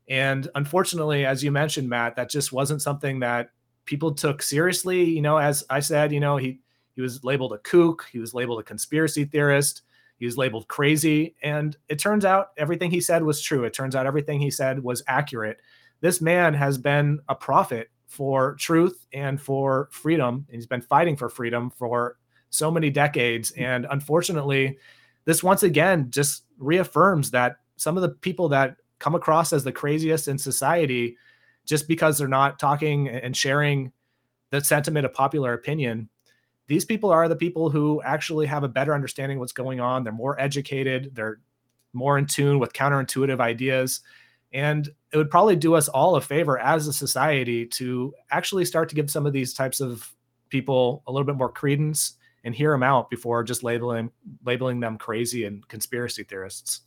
And 0.07 0.47
unfortunately, 0.55 1.25
as 1.25 1.43
you 1.43 1.51
mentioned, 1.51 1.89
Matt, 1.89 2.15
that 2.15 2.29
just 2.29 2.53
wasn't 2.53 2.81
something 2.81 3.19
that 3.19 3.49
people 3.85 4.13
took 4.13 4.41
seriously. 4.41 5.03
You 5.03 5.21
know, 5.21 5.37
as 5.37 5.63
I 5.69 5.79
said, 5.79 6.11
you 6.11 6.19
know, 6.19 6.37
he 6.37 6.59
he 6.95 7.01
was 7.01 7.23
labeled 7.23 7.53
a 7.53 7.57
kook, 7.59 8.07
he 8.11 8.19
was 8.19 8.33
labeled 8.33 8.59
a 8.59 8.63
conspiracy 8.63 9.25
theorist, 9.25 9.81
he 10.17 10.25
was 10.25 10.37
labeled 10.37 10.67
crazy, 10.67 11.35
and 11.43 11.75
it 11.89 11.99
turns 11.99 12.25
out 12.25 12.49
everything 12.57 12.91
he 12.91 13.01
said 13.01 13.23
was 13.23 13.41
true. 13.41 13.63
It 13.63 13.73
turns 13.73 13.95
out 13.95 14.05
everything 14.05 14.39
he 14.39 14.51
said 14.51 14.81
was 14.81 15.03
accurate. 15.07 15.59
This 16.01 16.21
man 16.21 16.53
has 16.53 16.77
been 16.77 17.19
a 17.29 17.35
prophet 17.35 17.89
for 18.07 18.55
truth 18.55 19.05
and 19.13 19.41
for 19.41 19.89
freedom. 19.91 20.45
And 20.47 20.55
he's 20.55 20.67
been 20.67 20.81
fighting 20.81 21.15
for 21.17 21.29
freedom 21.29 21.69
for 21.69 22.17
so 22.49 22.71
many 22.71 22.89
decades. 22.89 23.51
Mm. 23.51 23.61
And 23.61 23.87
unfortunately, 23.91 24.77
this 25.25 25.43
once 25.43 25.63
again 25.63 26.09
just 26.09 26.43
reaffirms 26.57 27.31
that 27.31 27.57
some 27.77 27.97
of 27.97 28.01
the 28.03 28.09
people 28.09 28.47
that 28.49 28.77
come 28.99 29.15
across 29.15 29.51
as 29.51 29.63
the 29.63 29.71
craziest 29.71 30.27
in 30.27 30.37
society 30.37 31.17
just 31.65 31.87
because 31.87 32.17
they're 32.17 32.27
not 32.27 32.59
talking 32.59 33.09
and 33.09 33.35
sharing 33.35 33.91
the 34.51 34.61
sentiment 34.61 35.05
of 35.05 35.13
popular 35.13 35.53
opinion 35.53 36.09
these 36.67 36.85
people 36.85 37.11
are 37.11 37.27
the 37.27 37.35
people 37.35 37.69
who 37.69 38.01
actually 38.03 38.45
have 38.47 38.63
a 38.63 38.67
better 38.67 38.93
understanding 38.95 39.37
of 39.37 39.39
what's 39.39 39.53
going 39.53 39.79
on. 39.79 40.03
They're 40.03 40.13
more 40.13 40.39
educated. 40.39 41.13
They're 41.13 41.39
more 41.93 42.17
in 42.17 42.25
tune 42.25 42.59
with 42.59 42.73
counterintuitive 42.73 43.39
ideas. 43.39 44.01
And 44.51 44.89
it 45.11 45.17
would 45.17 45.29
probably 45.29 45.55
do 45.55 45.75
us 45.75 45.87
all 45.87 46.15
a 46.15 46.21
favor 46.21 46.57
as 46.57 46.87
a 46.87 46.93
society 46.93 47.65
to 47.67 48.13
actually 48.31 48.65
start 48.65 48.89
to 48.89 48.95
give 48.95 49.11
some 49.11 49.25
of 49.25 49.33
these 49.33 49.53
types 49.53 49.79
of 49.79 50.11
people 50.49 51.03
a 51.07 51.11
little 51.11 51.25
bit 51.25 51.35
more 51.35 51.51
credence 51.51 52.13
and 52.43 52.55
hear 52.55 52.71
them 52.71 52.83
out 52.83 53.09
before 53.09 53.43
just 53.43 53.63
labeling 53.63 54.11
labeling 54.45 54.79
them 54.79 54.97
crazy 54.97 55.45
and 55.45 55.67
conspiracy 55.67 56.23
theorists 56.23 56.81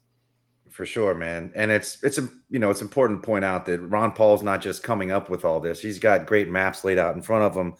for 0.70 0.86
sure, 0.86 1.14
man. 1.14 1.52
And 1.54 1.70
it's 1.70 2.02
it's 2.02 2.18
a 2.18 2.28
you 2.50 2.58
know 2.58 2.70
it's 2.70 2.82
important 2.82 3.22
to 3.22 3.26
point 3.26 3.44
out 3.44 3.66
that 3.66 3.80
Ron 3.80 4.12
Paul's 4.12 4.42
not 4.42 4.60
just 4.60 4.82
coming 4.82 5.10
up 5.10 5.30
with 5.30 5.44
all 5.44 5.60
this. 5.60 5.80
He's 5.80 5.98
got 5.98 6.26
great 6.26 6.48
maps 6.48 6.84
laid 6.84 6.98
out 6.98 7.14
in 7.14 7.22
front 7.22 7.44
of 7.44 7.54
him 7.54 7.74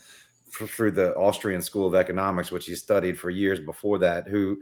through 0.50 0.92
the 0.92 1.14
Austrian 1.14 1.60
School 1.60 1.86
of 1.86 1.94
Economics, 1.94 2.50
which 2.50 2.66
he 2.66 2.74
studied 2.74 3.18
for 3.18 3.30
years 3.30 3.60
before 3.60 3.98
that. 3.98 4.26
Who 4.28 4.58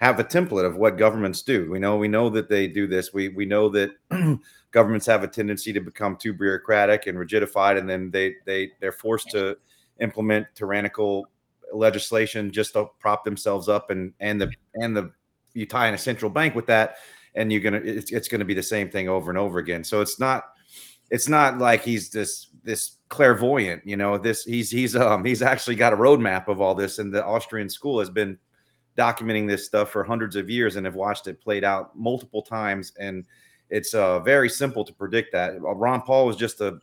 have 0.00 0.18
a 0.18 0.24
template 0.24 0.64
of 0.64 0.76
what 0.76 0.96
governments 0.96 1.42
do. 1.42 1.70
We 1.70 1.78
know 1.78 1.96
we 1.96 2.08
know 2.08 2.30
that 2.30 2.48
they 2.48 2.66
do 2.66 2.86
this. 2.86 3.12
We 3.12 3.28
we 3.28 3.44
know 3.44 3.68
that 3.70 3.90
governments 4.70 5.06
have 5.06 5.22
a 5.22 5.28
tendency 5.28 5.72
to 5.72 5.80
become 5.80 6.16
too 6.16 6.32
bureaucratic 6.32 7.06
and 7.06 7.18
rigidified, 7.18 7.78
and 7.78 7.88
then 7.88 8.10
they 8.10 8.34
they 8.46 8.72
they're 8.80 8.92
forced 8.92 9.30
to 9.30 9.56
implement 10.00 10.46
tyrannical 10.54 11.26
legislation 11.72 12.50
just 12.50 12.72
to 12.72 12.86
prop 12.98 13.24
themselves 13.24 13.68
up 13.68 13.90
and 13.90 14.12
and 14.20 14.40
the 14.40 14.50
and 14.74 14.96
the 14.96 15.12
you 15.52 15.66
tie 15.66 15.88
in 15.88 15.94
a 15.94 15.98
central 15.98 16.30
bank 16.30 16.54
with 16.54 16.66
that 16.66 16.96
and 17.34 17.52
you're 17.52 17.60
gonna 17.60 17.80
it's, 17.82 18.12
it's 18.12 18.28
gonna 18.28 18.44
be 18.44 18.54
the 18.54 18.62
same 18.62 18.90
thing 18.90 19.08
over 19.08 19.30
and 19.30 19.38
over 19.38 19.58
again. 19.58 19.84
So 19.84 20.00
it's 20.00 20.18
not 20.18 20.44
it's 21.10 21.28
not 21.28 21.58
like 21.58 21.82
he's 21.82 22.10
this 22.10 22.48
this 22.62 22.96
clairvoyant, 23.08 23.86
you 23.86 23.96
know. 23.96 24.18
This 24.18 24.44
he's 24.44 24.70
he's 24.70 24.94
um 24.96 25.24
he's 25.24 25.42
actually 25.42 25.76
got 25.76 25.92
a 25.92 25.96
roadmap 25.96 26.48
of 26.48 26.60
all 26.60 26.74
this, 26.74 26.98
and 26.98 27.12
the 27.12 27.24
Austrian 27.24 27.68
school 27.68 27.98
has 27.98 28.10
been 28.10 28.38
documenting 28.96 29.48
this 29.48 29.64
stuff 29.64 29.90
for 29.90 30.04
hundreds 30.04 30.36
of 30.36 30.50
years 30.50 30.76
and 30.76 30.84
have 30.84 30.94
watched 30.94 31.26
it 31.26 31.40
played 31.40 31.64
out 31.64 31.96
multiple 31.96 32.42
times. 32.42 32.92
And 32.98 33.24
it's 33.70 33.94
uh, 33.94 34.20
very 34.20 34.48
simple 34.48 34.84
to 34.84 34.92
predict 34.92 35.32
that. 35.32 35.54
Uh, 35.54 35.74
Ron 35.74 36.02
Paul 36.02 36.26
was 36.26 36.36
just 36.36 36.60
a, 36.60 36.78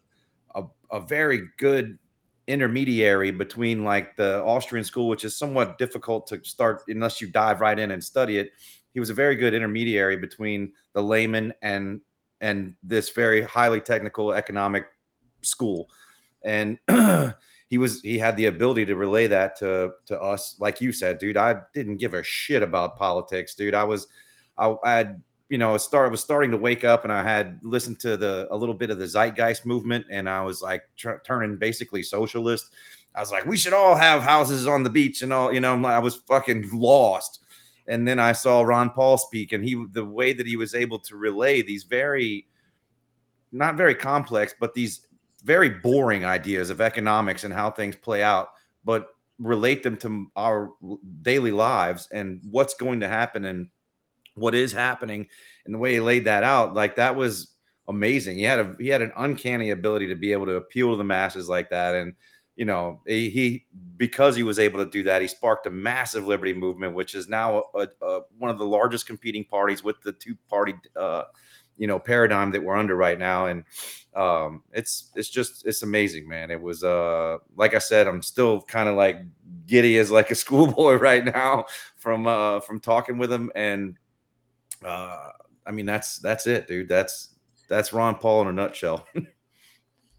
a, 0.55 0.63
a 0.91 0.99
very 0.99 1.49
good 1.57 1.99
intermediary 2.47 3.29
between 3.29 3.83
like 3.83 4.15
the 4.15 4.41
Austrian 4.43 4.85
school, 4.85 5.09
which 5.09 5.25
is 5.25 5.35
somewhat 5.35 5.77
difficult 5.77 6.25
to 6.27 6.41
start 6.43 6.81
unless 6.87 7.21
you 7.21 7.27
dive 7.27 7.59
right 7.59 7.77
in 7.77 7.91
and 7.91 8.03
study 8.03 8.37
it, 8.37 8.51
he 8.97 8.99
was 8.99 9.11
a 9.11 9.13
very 9.13 9.35
good 9.35 9.53
intermediary 9.53 10.17
between 10.17 10.73
the 10.93 11.03
layman 11.03 11.53
and 11.61 12.01
and 12.41 12.73
this 12.81 13.11
very 13.11 13.43
highly 13.43 13.79
technical 13.79 14.33
economic 14.33 14.87
school. 15.43 15.87
And 16.43 16.79
he 17.69 17.77
was 17.77 18.01
he 18.01 18.17
had 18.17 18.35
the 18.37 18.47
ability 18.47 18.87
to 18.87 18.95
relay 18.95 19.27
that 19.27 19.55
to 19.59 19.91
to 20.07 20.19
us. 20.19 20.55
Like 20.59 20.81
you 20.81 20.91
said 20.91 21.19
dude 21.19 21.37
i 21.37 21.57
didn't 21.75 21.97
give 21.97 22.15
a 22.15 22.23
shit 22.23 22.63
about 22.63 22.97
politics 22.97 23.53
dude. 23.53 23.75
I 23.75 23.83
was 23.83 24.07
i, 24.57 24.75
I 24.83 24.93
had 24.93 25.21
you 25.47 25.59
know 25.59 25.77
start 25.77 26.09
was 26.09 26.21
starting 26.21 26.49
to 26.49 26.57
wake 26.57 26.83
up 26.83 27.03
and 27.03 27.13
i 27.13 27.21
had 27.21 27.59
listened 27.61 27.99
to 27.99 28.17
the 28.17 28.47
a 28.49 28.57
little 28.57 28.73
bit 28.73 28.89
of 28.89 28.97
the 28.97 29.07
zeitgeist 29.07 29.63
movement 29.63 30.07
and 30.09 30.27
i 30.27 30.41
was 30.41 30.63
like 30.63 30.81
tr- 30.97 31.21
turning 31.23 31.55
basically 31.55 32.01
socialist. 32.01 32.73
I 33.13 33.19
was 33.19 33.31
like 33.31 33.45
we 33.45 33.57
should 33.57 33.73
all 33.73 33.95
have 33.95 34.23
houses 34.23 34.65
on 34.65 34.81
the 34.81 34.89
beach 34.89 35.21
and 35.21 35.31
all 35.31 35.53
you 35.53 35.59
know 35.59 35.85
i 35.85 35.99
was 35.99 36.15
fucking 36.15 36.69
lost 36.73 37.43
and 37.87 38.07
then 38.07 38.19
i 38.19 38.31
saw 38.31 38.61
ron 38.61 38.89
paul 38.89 39.17
speak 39.17 39.53
and 39.53 39.63
he 39.63 39.85
the 39.91 40.05
way 40.05 40.33
that 40.33 40.47
he 40.47 40.55
was 40.55 40.75
able 40.75 40.99
to 40.99 41.15
relay 41.15 41.61
these 41.61 41.83
very 41.83 42.47
not 43.51 43.75
very 43.75 43.95
complex 43.95 44.53
but 44.59 44.73
these 44.73 45.07
very 45.43 45.69
boring 45.69 46.25
ideas 46.25 46.69
of 46.69 46.81
economics 46.81 47.43
and 47.43 47.53
how 47.53 47.71
things 47.71 47.95
play 47.95 48.21
out, 48.21 48.49
but 48.83 49.07
relate 49.39 49.81
them 49.83 49.95
to 49.97 50.27
our 50.35 50.71
daily 51.21 51.51
lives 51.51 52.09
and 52.11 52.41
what's 52.49 52.73
going 52.73 52.99
to 52.99 53.07
happen 53.07 53.45
and 53.45 53.69
what 54.35 54.55
is 54.55 54.73
happening. 54.73 55.27
And 55.65 55.73
the 55.73 55.79
way 55.79 55.93
he 55.93 55.99
laid 55.99 56.25
that 56.25 56.43
out 56.43 56.73
like 56.73 56.95
that 56.95 57.15
was 57.15 57.51
amazing. 57.87 58.37
He 58.37 58.43
had 58.43 58.59
a 58.59 58.75
he 58.79 58.89
had 58.89 59.01
an 59.01 59.13
uncanny 59.15 59.69
ability 59.69 60.07
to 60.07 60.15
be 60.15 60.33
able 60.33 60.47
to 60.47 60.55
appeal 60.55 60.91
to 60.91 60.97
the 60.97 61.03
masses 61.03 61.47
like 61.47 61.69
that. 61.69 61.95
And 61.95 62.13
you 62.57 62.65
know 62.65 62.99
he, 63.07 63.65
because 63.95 64.35
he 64.35 64.43
was 64.43 64.59
able 64.59 64.83
to 64.83 64.91
do 64.91 65.03
that 65.03 65.21
he 65.21 65.27
sparked 65.27 65.65
a 65.67 65.69
massive 65.69 66.27
liberty 66.27 66.53
movement 66.53 66.93
which 66.93 67.15
is 67.15 67.29
now 67.29 67.63
a, 67.75 67.87
a, 68.01 68.21
one 68.37 68.51
of 68.51 68.57
the 68.57 68.65
largest 68.65 69.07
competing 69.07 69.45
parties 69.45 69.83
with 69.83 70.01
the 70.01 70.11
two 70.11 70.35
party 70.49 70.73
uh, 70.97 71.23
you 71.77 71.87
know 71.87 71.99
paradigm 71.99 72.51
that 72.51 72.63
we're 72.63 72.75
under 72.75 72.95
right 72.95 73.17
now. 73.17 73.47
And 73.47 73.63
um 74.15 74.63
it's 74.73 75.11
it's 75.15 75.29
just 75.29 75.65
it's 75.65 75.83
amazing 75.83 76.27
man. 76.27 76.51
It 76.51 76.61
was 76.61 76.83
uh 76.83 77.37
like 77.55 77.73
i 77.73 77.77
said 77.77 78.07
i'm 78.07 78.21
still 78.21 78.61
kind 78.61 78.89
of 78.89 78.95
like 78.95 79.21
giddy 79.65 79.97
as 79.97 80.11
like 80.11 80.31
a 80.31 80.35
schoolboy 80.43 80.95
right 80.95 81.23
now 81.23 81.65
from 81.95 82.27
uh 82.27 82.59
from 82.61 82.79
talking 82.79 83.17
with 83.17 83.31
him. 83.31 83.51
And 83.55 83.97
uh 84.83 85.29
i 85.65 85.71
mean 85.71 85.85
that's 85.85 86.17
that's 86.19 86.47
it 86.47 86.67
dude. 86.67 86.89
That's 86.89 87.35
that's 87.69 87.93
ron 87.93 88.15
paul 88.15 88.41
in 88.43 88.47
a 88.47 88.53
nutshell 88.53 89.07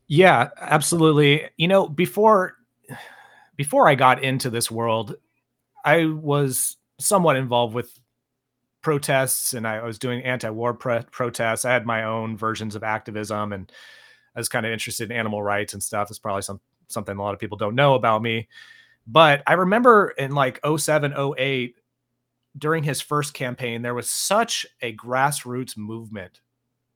yeah 0.09 0.49
absolutely 0.59 1.49
you 1.57 1.69
know 1.69 1.87
before 1.87 2.55
before 3.57 3.89
i 3.89 3.95
got 3.95 4.23
into 4.23 4.51
this 4.51 4.71
world 4.71 5.15
i 5.85 6.07
was 6.07 6.77
somewhat 6.99 7.37
involved 7.37 7.75
with 7.75 7.99
protests 8.83 9.55
and 9.55 9.67
I 9.67 9.83
was 9.83 9.99
doing 9.99 10.23
anti-war 10.23 10.75
protests. 10.75 11.65
I 11.65 11.73
had 11.73 11.87
my 11.87 12.05
own 12.05 12.37
versions 12.37 12.75
of 12.75 12.83
activism 12.83 13.53
and 13.53 13.71
I 14.35 14.41
was 14.41 14.49
kind 14.49 14.65
of 14.65 14.73
interested 14.73 15.11
in 15.11 15.17
animal 15.17 15.43
rights 15.43 15.73
and 15.73 15.83
stuff. 15.83 16.09
It's 16.11 16.19
probably 16.19 16.43
some 16.43 16.61
something 16.89 17.17
a 17.17 17.23
lot 17.23 17.35
of 17.35 17.41
people 17.41 17.59
don't 17.59 17.75
know 17.75 17.95
about 17.95 18.23
me. 18.23 18.49
But 19.07 19.43
I 19.47 19.55
remember 19.55 20.15
in 20.17 20.35
like 20.35 20.61
07, 20.65 21.15
08, 21.37 21.75
during 22.57 22.83
his 22.83 23.01
first 23.01 23.35
campaign, 23.35 23.83
there 23.83 23.95
was 23.95 24.09
such 24.09 24.65
a 24.81 24.95
grassroots 24.97 25.77
movement 25.77 26.41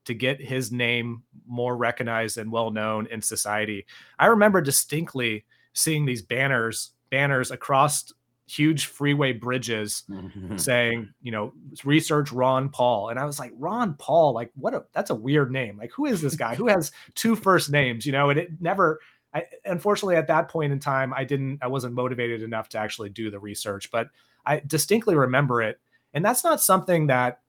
to 0.05 0.15
get 0.15 0.41
his 0.41 0.73
name 0.73 1.23
more 1.47 1.77
recognized 1.77 2.39
and 2.39 2.51
well 2.51 2.71
known 2.71 3.07
in 3.07 3.23
society. 3.23 3.87
I 4.19 4.27
remember 4.27 4.61
distinctly 4.61 5.45
seeing 5.73 6.05
these 6.05 6.23
banners 6.23 6.91
banners 7.11 7.51
across 7.51 8.13
huge 8.47 8.87
freeway 8.87 9.33
bridges 9.33 10.03
mm-hmm. 10.11 10.57
saying, 10.57 11.09
you 11.23 11.31
know, 11.31 11.53
research 11.85 12.33
Ron 12.33 12.69
Paul. 12.69 13.09
And 13.09 13.19
I 13.19 13.25
was 13.25 13.39
like, 13.39 13.53
Ron 13.57 13.95
Paul, 13.95 14.33
like 14.35 14.51
what 14.55 14.75
a 14.75 14.85
that's 14.93 15.11
a 15.11 15.15
weird 15.15 15.51
name. 15.51 15.79
Like, 15.79 15.93
who 15.93 16.07
is 16.07 16.21
this 16.21 16.37
guy? 16.37 16.55
who 16.55 16.69
has 16.69 16.93
two 17.15 17.37
first 17.37 17.71
names? 17.71 18.05
You 18.05 18.13
know, 18.13 18.31
and 18.31 18.39
it 18.39 18.51
never 18.61 19.01
I 19.35 19.45
unfortunately 19.65 20.17
at 20.17 20.27
that 20.27 20.49
point 20.49 20.73
in 20.73 20.81
time, 20.81 21.15
I 21.15 21.25
didn't 21.25 21.61
I 21.63 21.69
wasn't 21.69 21.95
motivated 21.95 22.43
enough 22.43 22.69
to 22.71 22.79
actually 22.79 23.11
do 23.11 23.31
the 23.31 23.39
research, 23.39 23.91
but 23.91 24.09
I 24.45 24.61
distinctly 24.67 25.15
remember 25.15 25.63
it. 25.63 25.79
And 26.15 26.25
that's 26.25 26.45
not 26.45 26.61
something 26.61 27.07
that 27.07 27.41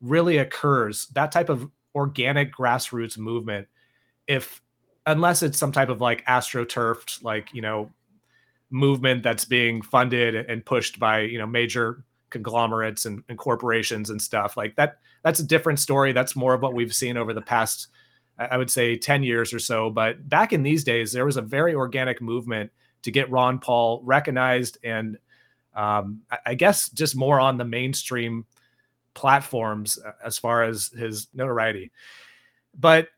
really 0.00 0.38
occurs, 0.38 1.06
that 1.08 1.30
type 1.30 1.48
of 1.48 1.70
organic 1.94 2.54
grassroots 2.54 3.18
movement, 3.18 3.68
if 4.26 4.62
unless 5.06 5.42
it's 5.42 5.58
some 5.58 5.72
type 5.72 5.88
of 5.88 6.00
like 6.00 6.24
astroturfed, 6.26 7.22
like, 7.22 7.52
you 7.52 7.62
know, 7.62 7.90
movement 8.70 9.22
that's 9.22 9.44
being 9.44 9.82
funded 9.82 10.34
and 10.34 10.64
pushed 10.64 10.98
by 11.00 11.20
you 11.20 11.38
know 11.38 11.46
major 11.46 12.04
conglomerates 12.30 13.04
and, 13.04 13.24
and, 13.28 13.36
corporations 13.36 14.10
and 14.10 14.22
stuff 14.22 14.56
like 14.56 14.76
that 14.76 14.98
that's 15.22 15.40
a 15.40 15.44
different 15.44 15.78
story. 15.78 16.12
That's 16.12 16.36
more 16.36 16.54
of 16.54 16.62
what 16.62 16.74
we've 16.74 16.94
seen 16.94 17.16
over 17.16 17.34
the 17.34 17.42
past 17.42 17.88
i 18.38 18.56
would 18.56 18.70
say 18.70 18.96
10 18.96 19.22
years 19.22 19.52
or 19.52 19.58
so. 19.58 19.90
But 19.90 20.26
back 20.28 20.54
in 20.54 20.62
these 20.62 20.82
days 20.84 21.12
there 21.12 21.26
was 21.26 21.36
a 21.36 21.42
very 21.42 21.74
organic 21.74 22.22
movement 22.22 22.70
to 23.02 23.10
get 23.10 23.30
ron 23.30 23.58
paul 23.58 24.00
recognized 24.04 24.78
and 24.84 25.18
um, 25.74 26.22
I, 26.30 26.38
I 26.46 26.54
guess 26.54 26.88
just 26.88 27.14
more 27.14 27.38
on 27.38 27.56
the 27.56 27.64
mainstream 27.64 28.46
platforms 29.14 29.98
uh, 30.04 30.12
as 30.24 30.38
far 30.38 30.62
as 30.62 30.88
his 30.88 31.28
notoriety. 31.34 31.90
But 32.78 33.08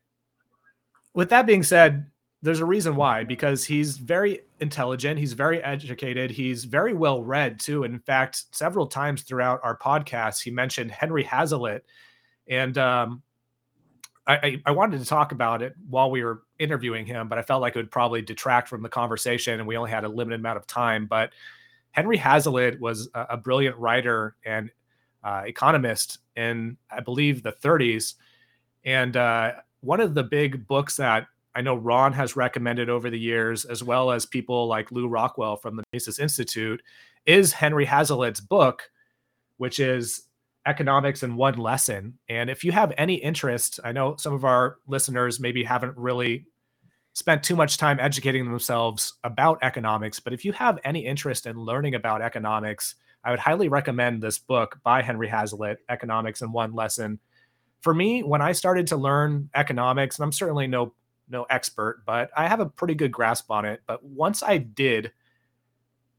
with 1.13 1.29
that 1.29 1.45
being 1.45 1.63
said 1.63 2.09
there's 2.41 2.59
a 2.59 2.65
reason 2.65 2.97
why 2.97 3.23
because 3.23 3.63
he's 3.63 3.97
very 3.97 4.41
intelligent 4.59 5.17
he's 5.17 5.33
very 5.33 5.63
educated 5.63 6.29
he's 6.29 6.65
very 6.65 6.93
well 6.93 7.23
read 7.23 7.59
too. 7.59 7.83
In 7.85 7.99
fact 7.99 8.43
several 8.51 8.85
times 8.85 9.21
throughout 9.21 9.61
our 9.63 9.77
podcast 9.77 10.43
he 10.43 10.51
mentioned 10.51 10.91
henry 10.91 11.23
hazlitt. 11.23 11.85
And 12.47 12.77
um, 12.77 13.23
I, 14.27 14.61
I, 14.65 14.71
wanted 14.71 14.99
to 14.99 15.05
talk 15.05 15.31
about 15.31 15.61
it 15.61 15.73
while 15.89 16.11
we 16.11 16.23
were 16.23 16.43
interviewing 16.59 17.05
him 17.05 17.27
but 17.27 17.37
i 17.37 17.41
felt 17.41 17.61
like 17.61 17.75
it 17.75 17.79
would 17.79 17.91
probably 17.91 18.21
detract 18.21 18.69
from 18.69 18.81
the 18.81 18.89
conversation 18.89 19.59
and 19.59 19.67
we 19.67 19.77
only 19.77 19.91
had 19.91 20.03
a 20.03 20.09
limited 20.09 20.39
amount 20.39 20.57
of 20.57 20.67
time. 20.67 21.05
But 21.05 21.31
henry 21.91 22.17
hazlitt 22.17 22.79
was 22.81 23.09
a, 23.13 23.27
a 23.31 23.37
brilliant 23.37 23.77
writer 23.77 24.35
and 24.45 24.69
uh, 25.23 25.43
economist 25.45 26.19
in 26.35 26.77
i 26.91 26.99
believe 26.99 27.43
the 27.43 27.51
30s 27.51 28.15
and 28.85 29.15
uh, 29.15 29.53
one 29.81 29.99
of 29.99 30.13
the 30.13 30.23
big 30.23 30.67
books 30.67 30.97
that 30.97 31.27
I 31.55 31.61
know 31.61 31.75
Ron 31.75 32.13
has 32.13 32.35
recommended 32.35 32.89
over 32.89 33.09
the 33.09 33.19
years, 33.19 33.65
as 33.65 33.83
well 33.83 34.11
as 34.11 34.25
people 34.25 34.67
like 34.67 34.91
Lew 34.91 35.07
Rockwell 35.07 35.55
from 35.55 35.75
the 35.75 35.83
Mises 35.93 36.19
Institute, 36.19 36.81
is 37.25 37.53
Henry 37.53 37.85
Hazlitt's 37.85 38.39
book, 38.39 38.89
which 39.57 39.79
is 39.79 40.23
Economics 40.65 41.23
in 41.23 41.35
One 41.35 41.57
Lesson. 41.57 42.17
And 42.27 42.49
if 42.49 42.63
you 42.63 42.71
have 42.71 42.93
any 42.97 43.15
interest, 43.15 43.79
I 43.83 43.91
know 43.91 44.15
some 44.15 44.33
of 44.33 44.45
our 44.45 44.77
listeners 44.87 45.39
maybe 45.39 45.63
haven't 45.63 45.95
really 45.97 46.47
spent 47.13 47.43
too 47.43 47.55
much 47.55 47.77
time 47.77 47.99
educating 47.99 48.45
themselves 48.45 49.13
about 49.23 49.59
economics, 49.61 50.19
but 50.19 50.33
if 50.33 50.43
you 50.43 50.51
have 50.53 50.79
any 50.83 51.05
interest 51.05 51.45
in 51.45 51.55
learning 51.57 51.93
about 51.93 52.23
economics, 52.23 52.95
I 53.23 53.31
would 53.31 53.39
highly 53.39 53.69
recommend 53.69 54.21
this 54.21 54.37
book 54.37 54.79
by 54.83 55.01
Henry 55.01 55.27
Hazlitt, 55.27 55.79
Economics 55.89 56.41
in 56.41 56.51
One 56.51 56.73
Lesson. 56.73 57.19
For 57.81 57.93
me, 57.93 58.23
when 58.23 58.41
I 58.41 58.51
started 58.51 58.87
to 58.87 58.97
learn 58.97 59.49
economics, 59.55 60.17
and 60.17 60.23
I'm 60.23 60.31
certainly 60.31 60.67
no 60.67 60.93
no 61.29 61.43
expert, 61.49 62.03
but 62.05 62.29
I 62.35 62.47
have 62.47 62.59
a 62.59 62.65
pretty 62.65 62.95
good 62.95 63.11
grasp 63.11 63.49
on 63.49 63.65
it. 63.65 63.81
But 63.87 64.03
once 64.03 64.43
I 64.43 64.57
did, 64.57 65.11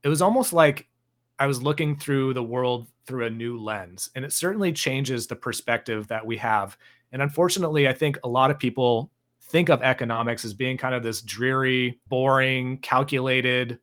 it 0.03 0.09
was 0.09 0.21
almost 0.21 0.51
like 0.51 0.87
I 1.39 1.47
was 1.47 1.61
looking 1.61 1.97
through 1.97 2.33
the 2.33 2.43
world 2.43 2.87
through 3.05 3.25
a 3.25 3.29
new 3.29 3.59
lens. 3.59 4.09
And 4.15 4.25
it 4.25 4.33
certainly 4.33 4.73
changes 4.73 5.27
the 5.27 5.35
perspective 5.35 6.07
that 6.07 6.25
we 6.25 6.37
have. 6.37 6.77
And 7.11 7.21
unfortunately, 7.21 7.87
I 7.87 7.93
think 7.93 8.17
a 8.23 8.27
lot 8.27 8.51
of 8.51 8.59
people 8.59 9.11
think 9.41 9.69
of 9.69 9.81
economics 9.83 10.43
as 10.43 10.53
being 10.53 10.77
kind 10.77 10.95
of 10.95 11.03
this 11.03 11.21
dreary, 11.21 11.99
boring, 12.07 12.79
calculated, 12.79 13.79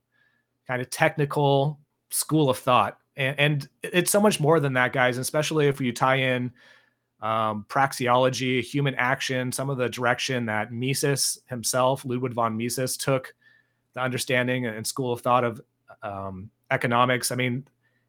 kind 0.67 0.83
of 0.83 0.91
technical 0.91 1.81
school 2.11 2.51
of 2.51 2.59
thought. 2.59 2.99
And, 3.23 3.39
and 3.39 3.69
it's 3.83 4.11
so 4.11 4.21
much 4.21 4.41
more 4.41 4.61
than 4.61 4.73
that, 4.75 4.93
guys, 4.93 5.19
especially 5.19 5.69
if 5.69 5.81
you 5.81 5.93
tie 5.93 6.17
in 6.17 6.53
um, 7.21 7.65
praxeology, 7.69 8.63
human 8.63 8.95
action, 8.97 9.53
some 9.53 9.71
of 9.71 9.79
the 9.79 9.89
direction 9.89 10.47
that 10.47 10.73
Mises 10.73 11.41
himself, 11.49 12.05
Ludwig 12.05 12.33
von 12.33 12.57
Mises, 12.57 12.97
took 12.97 13.35
the 13.95 14.01
understanding 14.01 14.67
and 14.67 14.87
school 14.87 15.13
of 15.13 15.21
thought 15.21 15.45
of 15.45 15.61
um, 16.03 16.51
economics. 16.71 17.31
I 17.31 17.37
mean, 17.37 17.67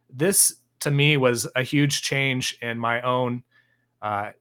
this 0.10 0.56
to 0.80 0.92
me 0.92 1.18
was 1.18 1.48
a 1.56 1.64
huge 1.64 2.02
change 2.02 2.58
in 2.62 2.80
my 2.80 3.02
own 3.02 3.44
uh, 4.02 4.32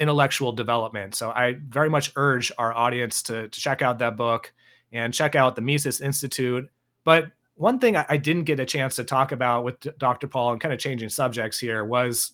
intellectual 0.00 0.52
development. 0.52 1.14
So 1.14 1.30
I 1.30 1.56
very 1.68 1.90
much 1.90 2.12
urge 2.16 2.50
our 2.58 2.72
audience 2.72 3.22
to, 3.24 3.48
to, 3.48 3.60
check 3.60 3.82
out 3.82 3.98
that 3.98 4.16
book 4.16 4.52
and 4.92 5.12
check 5.12 5.34
out 5.34 5.54
the 5.54 5.62
Mises 5.62 6.00
Institute. 6.00 6.68
But 7.04 7.30
one 7.58 7.80
thing 7.80 7.96
I, 7.96 8.16
didn't 8.16 8.44
get 8.44 8.60
a 8.60 8.64
chance 8.64 8.94
to 8.96 9.04
talk 9.04 9.32
about 9.32 9.64
with 9.64 9.98
Dr. 9.98 10.28
Paul 10.28 10.52
and 10.52 10.60
kind 10.60 10.72
of 10.72 10.78
changing 10.78 11.08
subjects 11.08 11.58
here 11.58 11.84
was 11.84 12.32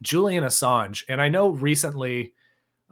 Julian 0.00 0.44
Assange. 0.44 1.02
And 1.08 1.20
I 1.20 1.28
know 1.28 1.48
recently 1.48 2.32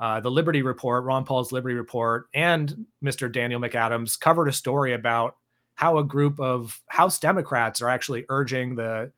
uh, 0.00 0.18
the 0.18 0.30
Liberty 0.30 0.62
Report, 0.62 1.04
Ron 1.04 1.24
Paul's 1.24 1.52
Liberty 1.52 1.76
Report, 1.76 2.26
and 2.34 2.84
Mr. 3.02 3.30
Daniel 3.30 3.60
McAdams 3.60 4.18
covered 4.18 4.48
a 4.48 4.52
story 4.52 4.92
about 4.92 5.36
how 5.76 5.98
a 5.98 6.04
group 6.04 6.40
of 6.40 6.82
House 6.88 7.20
Democrats 7.20 7.80
are 7.80 7.88
actually 7.88 8.26
urging 8.28 8.74
the 8.74 9.12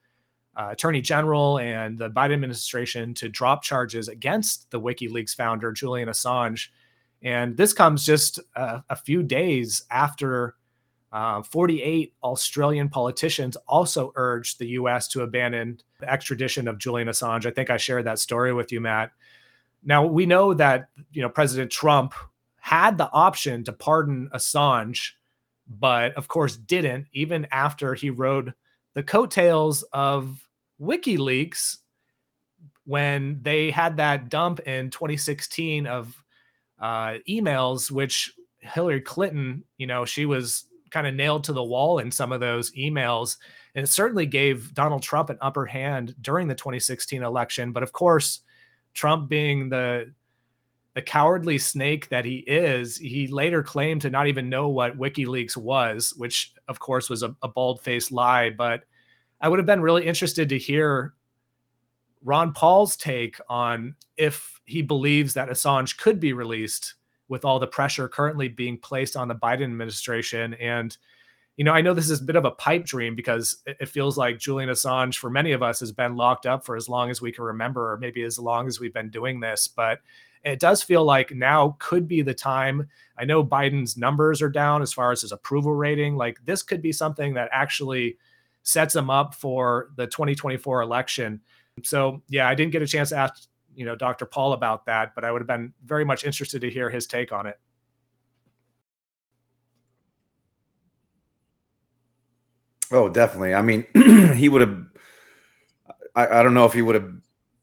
uh, 0.55 0.69
Attorney 0.71 1.01
General 1.01 1.61
and 1.61 1.97
the 1.97 2.11
Biden 2.11 2.35
administration 2.35 3.15
to 3.15 3.31
drop 3.31 3.63
charges 3.63 4.09
against 4.09 4.71
the 4.71 4.79
WikiLeaks 4.79 5.35
founder, 5.35 5.73
Julian 5.73 6.11
Assange. 6.11 6.69
And 7.23 7.57
this 7.57 7.73
comes 7.73 8.05
just 8.05 8.39
a 8.55 8.97
few 8.97 9.23
days 9.23 9.85
after 9.91 10.57
Uh, 11.13 11.43
48 11.43 12.15
Australian 12.23 12.89
politicians 12.89 13.57
also 13.69 14.13
urged 14.17 14.59
the 14.59 14.69
U.S. 14.69 15.09
to 15.09 15.23
abandon 15.23 15.79
the 16.01 16.11
extradition 16.11 16.67
of 16.67 16.79
Julian 16.79 17.09
Assange. 17.09 17.45
I 17.45 17.51
think 17.51 17.69
I 17.69 17.77
shared 17.77 18.07
that 18.07 18.19
story 18.19 18.55
with 18.55 18.73
you, 18.73 18.81
Matt. 18.81 19.11
Now 19.85 20.07
we 20.07 20.25
know 20.25 20.55
that 20.55 20.89
you 21.13 21.21
know 21.21 21.29
President 21.29 21.71
Trump 21.71 22.15
had 22.61 22.97
the 22.97 23.11
option 23.13 23.63
to 23.65 23.73
pardon 23.73 24.31
Assange, 24.33 25.11
but 25.69 26.15
of 26.15 26.29
course 26.29 26.57
didn't, 26.57 27.09
even 27.13 27.47
after 27.51 27.93
he 27.93 28.09
rode 28.09 28.55
the 28.95 29.03
coattails 29.03 29.83
of 29.93 30.49
WikiLeaks 30.81 31.79
when 32.85 33.39
they 33.43 33.71
had 33.71 33.99
that 33.99 34.29
dump 34.29 34.61
in 34.61 34.91
2016 34.91 35.87
of 35.87 36.15
uh, 36.81 37.19
emails, 37.29 37.91
which 37.91 38.33
Hillary 38.59 39.01
Clinton, 39.01 39.65
you 39.77 39.87
know, 39.87 40.05
she 40.05 40.27
was 40.27 40.65
kind 40.93 41.07
of 41.07 41.15
nailed 41.15 41.45
to 41.45 41.53
the 41.53 41.65
wall 41.65 41.99
in 41.99 42.11
some 42.11 42.31
of 42.31 42.41
those 42.41 42.71
emails. 42.73 43.39
And 43.75 43.83
it 43.83 43.89
certainly 43.89 44.27
gave 44.27 44.75
Donald 44.75 45.03
Trump 45.03 45.31
an 45.31 45.39
upper 45.41 45.67
hand 45.67 46.15
during 46.21 46.47
the 46.47 46.55
2016 46.55 47.23
election. 47.23 47.73
But 47.73 47.83
of 47.83 47.93
course, 47.93 48.41
Trump 48.95 49.29
being 49.29 49.69
the 49.69 50.13
the 50.95 51.03
cowardly 51.03 51.57
snake 51.57 52.11
that 52.11 52.27
he 52.27 52.37
is, 52.41 52.99
he 52.99 53.27
later 53.27 53.63
claimed 53.63 54.03
to 54.03 54.11
not 54.11 54.27
even 54.27 54.51
know 54.51 54.69
what 54.69 54.99
WikiLeaks 54.99 55.57
was, 55.57 56.13
which 56.19 56.53
of 56.69 56.79
course 56.81 57.09
was 57.09 57.23
a, 57.23 57.35
a 57.43 57.49
bald-faced 57.49 58.13
lie. 58.13 58.51
But 58.51 58.83
I 59.41 59.49
would 59.49 59.59
have 59.59 59.65
been 59.65 59.81
really 59.81 60.05
interested 60.05 60.51
to 60.51 60.59
hear 60.59 61.15
Ron 62.23 62.53
Paul's 62.53 62.97
take 62.97 63.41
on 63.49 63.95
if 64.19 64.61
he 64.67 64.83
believes 64.83 65.33
that 65.33 65.49
Assange 65.49 65.97
could 65.97 66.21
be 66.21 66.35
released 66.35 66.95
with 67.33 67.47
all 67.47 67.59
the 67.59 67.67
pressure 67.67 68.09
currently 68.09 68.47
being 68.47 68.77
placed 68.77 69.17
on 69.17 69.27
the 69.27 69.35
Biden 69.35 69.65
administration. 69.65 70.53
And, 70.61 70.95
you 71.57 71.65
know, 71.65 71.73
I 71.73 71.81
know 71.81 71.95
this 71.95 72.11
is 72.11 72.21
a 72.21 72.25
bit 72.25 72.37
of 72.37 72.45
a 72.45 72.51
pipe 72.51 72.85
dream 72.85 73.15
because 73.15 73.57
it 73.67 73.89
feels 73.89 74.19
like 74.19 74.39
Julian 74.39 74.69
Assange, 74.69 75.17
for 75.17 75.31
many 75.31 75.53
of 75.53 75.63
us, 75.63 75.81
has 75.81 75.93
been 75.93 76.15
locked 76.15 76.45
up 76.45 76.63
for 76.63 76.77
as 76.77 76.91
long 76.91 77.09
as 77.09 77.23
we 77.23 77.33
can 77.33 77.45
remember, 77.45 77.91
or 77.91 77.97
maybe 77.97 78.23
as 78.23 78.39
long 78.39 78.69
as 78.69 78.79
we've 78.79 78.93
been 78.93 79.09
doing 79.09 79.41
this. 79.41 79.67
But 79.67 80.01
it 80.45 80.61
does 80.61 80.83
feel 80.83 81.05
like 81.07 81.35
now 81.35 81.75
could 81.79 82.07
be 82.07 82.21
the 82.21 82.35
time. 82.35 82.91
I 83.17 83.25
know 83.25 83.43
Biden's 83.43 83.97
numbers 83.97 84.43
are 84.43 84.51
down 84.51 84.83
as 84.83 84.93
far 84.93 85.11
as 85.11 85.23
his 85.23 85.33
approval 85.33 85.73
rating. 85.73 86.17
Like 86.17 86.39
this 86.45 86.63
could 86.63 86.83
be 86.83 86.93
something 86.93 87.33
that 87.33 87.49
actually 87.51 88.19
sets 88.63 88.95
him 88.95 89.09
up 89.09 89.35
for 89.35 89.89
the 89.97 90.07
2024 90.07 90.83
election. 90.83 91.41
So, 91.83 92.21
yeah, 92.29 92.47
I 92.47 92.55
didn't 92.55 92.73
get 92.73 92.83
a 92.83 92.87
chance 92.87 93.09
to 93.09 93.17
ask 93.17 93.49
you 93.75 93.85
know 93.85 93.97
Dr. 93.97 94.27
Paul 94.27 94.53
about 94.53 94.87
that, 94.87 95.15
but 95.15 95.25
I 95.25 95.33
would 95.33 95.41
have 95.41 95.47
been 95.47 95.73
very 95.85 96.05
much 96.05 96.25
interested 96.25 96.61
to 96.61 96.71
hear 96.71 96.91
his 96.91 97.07
take 97.07 97.33
on 97.33 97.47
it. 97.47 97.59
Oh, 102.91 103.09
definitely. 103.09 103.55
I 103.55 103.63
mean, 103.63 103.87
he 104.37 104.49
would 104.49 104.61
have. 104.61 104.85
I, 106.15 106.27
I 106.27 106.43
don't 106.43 106.55
know 106.55 106.67
if 106.67 106.75
he 106.75 106.83
would 106.83 106.95
have 106.95 107.11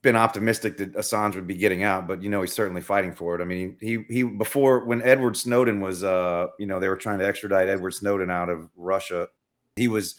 been 0.01 0.15
optimistic 0.15 0.77
that 0.77 0.93
Assange 0.95 1.35
would 1.35 1.45
be 1.45 1.55
getting 1.55 1.83
out, 1.83 2.07
but 2.07 2.23
you 2.23 2.29
know 2.29 2.41
he's 2.41 2.53
certainly 2.53 2.81
fighting 2.81 3.13
for 3.13 3.35
it. 3.35 3.41
I 3.41 3.45
mean, 3.45 3.77
he 3.79 4.03
he 4.09 4.23
before 4.23 4.85
when 4.85 5.01
Edward 5.03 5.37
Snowden 5.37 5.81
was, 5.81 6.03
uh, 6.03 6.47
you 6.57 6.65
know, 6.65 6.79
they 6.79 6.87
were 6.87 6.95
trying 6.95 7.19
to 7.19 7.27
extradite 7.27 7.69
Edward 7.69 7.91
Snowden 7.91 8.31
out 8.31 8.49
of 8.49 8.69
Russia. 8.75 9.27
He 9.75 9.87
was 9.87 10.15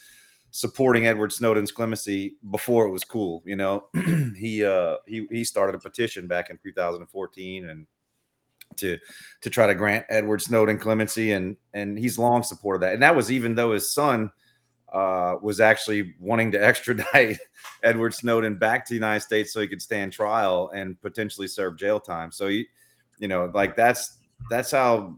supporting 0.50 1.06
Edward 1.06 1.32
Snowden's 1.32 1.72
clemency 1.72 2.36
before 2.50 2.86
it 2.86 2.90
was 2.90 3.04
cool. 3.04 3.42
You 3.44 3.56
know, 3.56 3.84
he 4.36 4.64
uh, 4.64 4.96
he 5.06 5.26
he 5.30 5.44
started 5.44 5.74
a 5.74 5.78
petition 5.78 6.26
back 6.26 6.50
in 6.50 6.58
2014 6.62 7.68
and 7.68 7.86
to 8.76 8.98
to 9.40 9.50
try 9.50 9.66
to 9.66 9.74
grant 9.74 10.06
Edward 10.08 10.42
Snowden 10.42 10.78
clemency, 10.78 11.32
and 11.32 11.56
and 11.74 11.98
he's 11.98 12.18
long 12.18 12.42
supported 12.42 12.82
that. 12.82 12.94
And 12.94 13.02
that 13.02 13.16
was 13.16 13.30
even 13.30 13.54
though 13.54 13.72
his 13.72 13.92
son 13.92 14.30
uh, 14.92 15.36
was 15.40 15.60
actually 15.60 16.14
wanting 16.18 16.50
to 16.52 16.64
extradite 16.64 17.38
Edward 17.82 18.14
Snowden 18.14 18.56
back 18.56 18.84
to 18.86 18.90
the 18.90 18.96
United 18.96 19.20
States 19.20 19.52
so 19.52 19.60
he 19.60 19.68
could 19.68 19.82
stand 19.82 20.12
trial 20.12 20.70
and 20.74 21.00
potentially 21.00 21.46
serve 21.46 21.78
jail 21.78 22.00
time. 22.00 22.32
So 22.32 22.48
he, 22.48 22.66
you 23.18 23.28
know, 23.28 23.50
like 23.54 23.76
that's 23.76 24.18
that's 24.50 24.70
how 24.70 25.16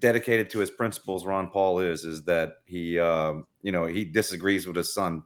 dedicated 0.00 0.50
to 0.50 0.58
his 0.58 0.70
principles 0.70 1.24
ron 1.24 1.48
paul 1.48 1.78
is 1.78 2.04
is 2.04 2.22
that 2.24 2.54
he 2.64 2.98
um, 2.98 3.46
you 3.62 3.70
know 3.72 3.86
he 3.86 4.04
disagrees 4.04 4.66
with 4.66 4.76
his 4.76 4.92
son 4.92 5.22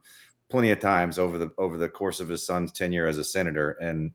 plenty 0.49 0.71
of 0.71 0.79
times 0.79 1.17
over 1.17 1.37
the 1.37 1.51
over 1.57 1.77
the 1.77 1.89
course 1.89 2.19
of 2.19 2.29
his 2.29 2.45
son's 2.45 2.71
tenure 2.71 3.07
as 3.07 3.17
a 3.17 3.23
senator. 3.23 3.71
And 3.71 4.11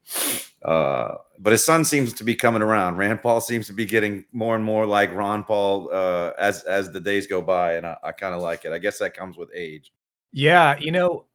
uh, 0.63 1.17
but 1.39 1.53
his 1.53 1.65
son 1.65 1.85
seems 1.85 2.13
to 2.15 2.25
be 2.25 2.35
coming 2.35 2.63
around. 2.63 2.97
Rand 2.97 3.23
paul 3.23 3.41
seems 3.41 3.67
to 3.67 3.73
be 3.73 3.85
getting 3.85 4.25
more 4.33 4.55
and 4.55 4.65
more 4.65 4.87
like 4.87 5.13
ron 5.15 5.45
paul 5.45 5.91
uh, 5.93 6.33
as 6.39 6.63
as 6.65 6.91
the 6.93 7.01
days 7.01 7.27
go 7.27 7.43
by. 7.43 7.75
And 7.75 7.87
i, 7.87 7.97
I 8.03 8.13
kind 8.13 8.35
of 8.35 8.43
like 8.43 8.65
it. 8.65 8.73
I 8.73 8.79
guess 8.79 8.99
that 8.99 9.15
comes 9.15 9.37
with 9.37 9.51
age. 9.55 9.93
Yeah 10.33 10.79
you 10.79 10.93
know 10.93 11.27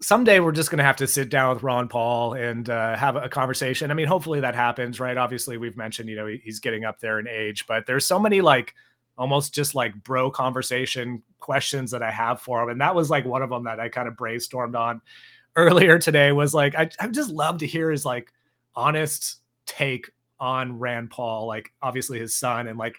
someday 0.00 0.40
we're 0.40 0.52
just 0.52 0.70
going 0.70 0.78
to 0.78 0.84
have 0.84 0.96
to 0.96 1.06
sit 1.06 1.28
down 1.28 1.54
with 1.54 1.62
Ron 1.62 1.88
Paul 1.88 2.34
and 2.34 2.68
uh, 2.70 2.96
have 2.96 3.16
a 3.16 3.28
conversation. 3.28 3.90
I 3.90 3.94
mean, 3.94 4.06
hopefully 4.06 4.40
that 4.40 4.54
happens, 4.54 5.00
right? 5.00 5.16
Obviously, 5.16 5.56
we've 5.56 5.76
mentioned, 5.76 6.08
you 6.08 6.16
know, 6.16 6.26
he's 6.26 6.60
getting 6.60 6.84
up 6.84 7.00
there 7.00 7.18
in 7.18 7.26
age, 7.26 7.66
but 7.66 7.86
there's 7.86 8.06
so 8.06 8.18
many 8.18 8.40
like 8.40 8.74
almost 9.16 9.52
just 9.52 9.74
like 9.74 9.94
bro 10.04 10.30
conversation 10.30 11.22
questions 11.40 11.90
that 11.90 12.02
I 12.02 12.10
have 12.10 12.40
for 12.40 12.62
him. 12.62 12.68
And 12.68 12.80
that 12.80 12.94
was 12.94 13.10
like 13.10 13.24
one 13.24 13.42
of 13.42 13.50
them 13.50 13.64
that 13.64 13.80
I 13.80 13.88
kind 13.88 14.06
of 14.06 14.14
brainstormed 14.14 14.78
on 14.78 15.00
earlier 15.56 15.98
today 15.98 16.30
was 16.30 16.54
like, 16.54 16.76
I, 16.76 16.88
I 17.00 17.08
just 17.08 17.30
love 17.30 17.58
to 17.58 17.66
hear 17.66 17.90
his 17.90 18.04
like 18.04 18.32
honest 18.76 19.38
take 19.66 20.10
on 20.38 20.78
Rand 20.78 21.10
Paul, 21.10 21.48
like 21.48 21.72
obviously 21.82 22.20
his 22.20 22.34
son, 22.34 22.68
and 22.68 22.78
like 22.78 22.94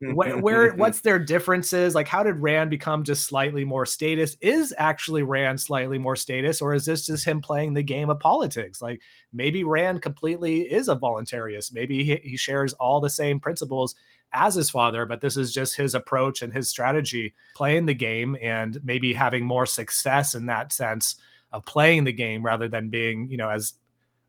where, 0.00 0.38
where 0.40 0.72
what's 0.74 1.00
their 1.00 1.18
differences? 1.18 1.94
Like, 1.94 2.08
how 2.08 2.22
did 2.22 2.36
Rand 2.36 2.70
become 2.70 3.04
just 3.04 3.26
slightly 3.26 3.64
more 3.64 3.86
statist? 3.86 4.38
Is 4.40 4.74
actually 4.78 5.22
Rand 5.22 5.60
slightly 5.60 5.98
more 5.98 6.16
statist, 6.16 6.62
or 6.62 6.74
is 6.74 6.84
this 6.84 7.06
just 7.06 7.24
him 7.24 7.40
playing 7.40 7.74
the 7.74 7.82
game 7.82 8.10
of 8.10 8.20
politics? 8.20 8.80
Like, 8.82 9.00
maybe 9.32 9.64
Rand 9.64 10.02
completely 10.02 10.62
is 10.62 10.88
a 10.88 10.96
voluntarist. 10.96 11.72
Maybe 11.72 12.04
he, 12.04 12.16
he 12.16 12.36
shares 12.36 12.72
all 12.74 13.00
the 13.00 13.10
same 13.10 13.40
principles 13.40 13.94
as 14.34 14.54
his 14.54 14.68
father, 14.68 15.06
but 15.06 15.20
this 15.20 15.36
is 15.36 15.52
just 15.52 15.76
his 15.76 15.94
approach 15.94 16.42
and 16.42 16.52
his 16.52 16.68
strategy 16.68 17.34
playing 17.54 17.86
the 17.86 17.94
game 17.94 18.36
and 18.42 18.78
maybe 18.84 19.12
having 19.12 19.44
more 19.44 19.64
success 19.64 20.34
in 20.34 20.46
that 20.46 20.72
sense 20.72 21.16
of 21.52 21.64
playing 21.64 22.04
the 22.04 22.12
game 22.12 22.42
rather 22.42 22.68
than 22.68 22.90
being, 22.90 23.28
you 23.30 23.36
know, 23.36 23.48
as 23.48 23.74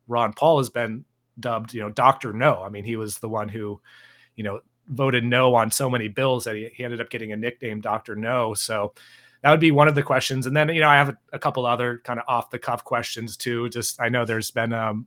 Ron 0.06 0.32
Paul 0.32 0.58
has 0.58 0.70
been 0.70 1.04
dubbed, 1.40 1.74
you 1.74 1.80
know, 1.80 1.90
Dr. 1.90 2.32
No. 2.32 2.62
I 2.62 2.68
mean, 2.68 2.84
he 2.84 2.96
was 2.96 3.18
the 3.18 3.28
one 3.28 3.48
who, 3.48 3.80
you 4.36 4.44
know, 4.44 4.60
voted 4.88 5.24
no 5.24 5.54
on 5.54 5.70
so 5.70 5.90
many 5.90 6.08
bills 6.08 6.44
that 6.44 6.56
he, 6.56 6.70
he 6.72 6.84
ended 6.84 7.00
up 7.00 7.10
getting 7.10 7.32
a 7.32 7.36
nickname 7.36 7.80
Dr. 7.80 8.16
No. 8.16 8.54
So 8.54 8.94
that 9.42 9.50
would 9.50 9.60
be 9.60 9.70
one 9.70 9.88
of 9.88 9.94
the 9.94 10.02
questions. 10.02 10.46
And 10.46 10.56
then, 10.56 10.68
you 10.68 10.80
know, 10.80 10.88
I 10.88 10.96
have 10.96 11.10
a, 11.10 11.18
a 11.34 11.38
couple 11.38 11.66
other 11.66 12.00
kind 12.04 12.18
of 12.18 12.24
off 12.28 12.50
the 12.50 12.58
cuff 12.58 12.84
questions 12.84 13.36
too. 13.36 13.68
Just, 13.68 14.00
I 14.00 14.08
know 14.08 14.24
there's 14.24 14.50
been 14.50 14.72
um, 14.72 15.06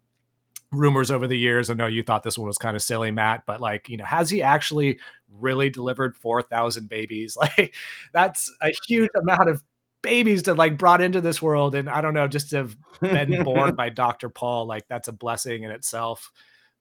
rumors 0.71 1.11
over 1.11 1.27
the 1.27 1.37
years. 1.37 1.69
I 1.69 1.73
know 1.73 1.87
you 1.87 2.03
thought 2.03 2.23
this 2.23 2.37
one 2.37 2.47
was 2.47 2.57
kind 2.57 2.75
of 2.75 2.81
silly, 2.81 3.11
Matt, 3.11 3.43
but 3.45 3.61
like, 3.61 3.89
you 3.89 3.97
know, 3.97 4.05
has 4.05 4.29
he 4.29 4.41
actually 4.41 4.99
really 5.39 5.69
delivered 5.69 6.15
4,000 6.15 6.87
babies? 6.87 7.37
Like, 7.57 7.73
that's 8.13 8.53
a 8.61 8.71
huge 8.87 9.09
amount 9.15 9.49
of 9.49 9.63
babies 10.01 10.43
to 10.43 10.53
like 10.53 10.77
brought 10.77 11.01
into 11.01 11.21
this 11.21 11.41
world. 11.41 11.75
And 11.75 11.89
I 11.89 12.01
don't 12.01 12.13
know, 12.13 12.27
just 12.27 12.51
to 12.51 12.57
have 12.57 12.77
been 13.01 13.43
born 13.43 13.75
by 13.77 13.89
Dr. 13.89 14.29
Paul, 14.29 14.65
like, 14.65 14.87
that's 14.87 15.07
a 15.07 15.13
blessing 15.13 15.63
in 15.63 15.71
itself. 15.71 16.31